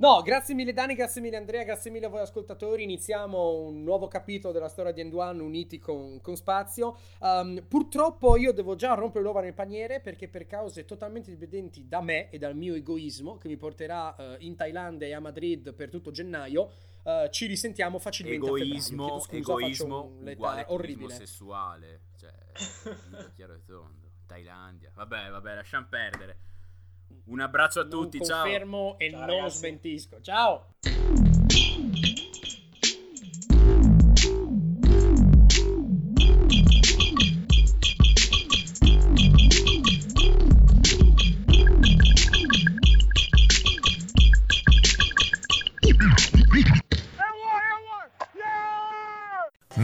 No, 0.00 0.22
grazie 0.22 0.54
mille 0.54 0.72
Dani, 0.72 0.94
grazie 0.94 1.20
mille 1.20 1.36
Andrea, 1.36 1.64
grazie 1.64 1.90
mille 1.90 2.06
a 2.06 2.08
voi 2.08 2.20
ascoltatori. 2.20 2.84
Iniziamo 2.84 3.62
un 3.62 3.82
nuovo 3.82 4.06
capitolo 4.06 4.52
della 4.52 4.68
storia 4.68 4.92
di 4.92 5.00
End 5.00 5.12
uniti 5.12 5.80
con, 5.80 6.20
con 6.20 6.36
Spazio. 6.36 6.96
Um, 7.18 7.64
purtroppo 7.66 8.36
io 8.36 8.52
devo 8.52 8.76
già 8.76 8.94
rompere 8.94 9.24
l'uovo 9.24 9.40
nel 9.40 9.54
paniere 9.54 9.98
perché 9.98 10.28
per 10.28 10.46
cause 10.46 10.84
totalmente 10.84 11.32
dipendenti 11.32 11.88
da 11.88 12.00
me 12.00 12.30
e 12.30 12.38
dal 12.38 12.54
mio 12.54 12.74
egoismo 12.74 13.38
che 13.38 13.48
mi 13.48 13.56
porterà 13.56 14.14
uh, 14.16 14.36
in 14.38 14.54
Thailandia 14.54 15.08
e 15.08 15.14
a 15.14 15.20
Madrid 15.20 15.74
per 15.74 15.88
tutto 15.90 16.12
gennaio. 16.12 16.70
Uh, 17.02 17.28
ci 17.30 17.46
risentiamo 17.46 17.98
facilmente 17.98 18.46
egoismo, 18.46 19.18
scusa, 19.18 19.36
egoismo 19.36 20.18
uguale 20.20 20.64
orribile 20.68 21.14
sessuale 21.14 22.00
cioè 22.18 22.30
chiaro 23.34 23.54
e 23.54 23.64
tondo 23.64 24.10
Thailandia 24.26 24.90
vabbè 24.92 25.30
vabbè 25.30 25.54
lasciamo 25.54 25.86
perdere 25.88 26.36
un 27.26 27.40
abbraccio 27.40 27.80
a 27.80 27.82
non 27.82 27.90
tutti, 27.90 28.24
ciao. 28.24 28.42
Confermo 28.42 28.98
e 28.98 29.10
ciao, 29.10 29.20
non 29.20 29.28
ragazzi. 29.28 29.58
smentisco. 29.58 30.20
Ciao. 30.20 30.74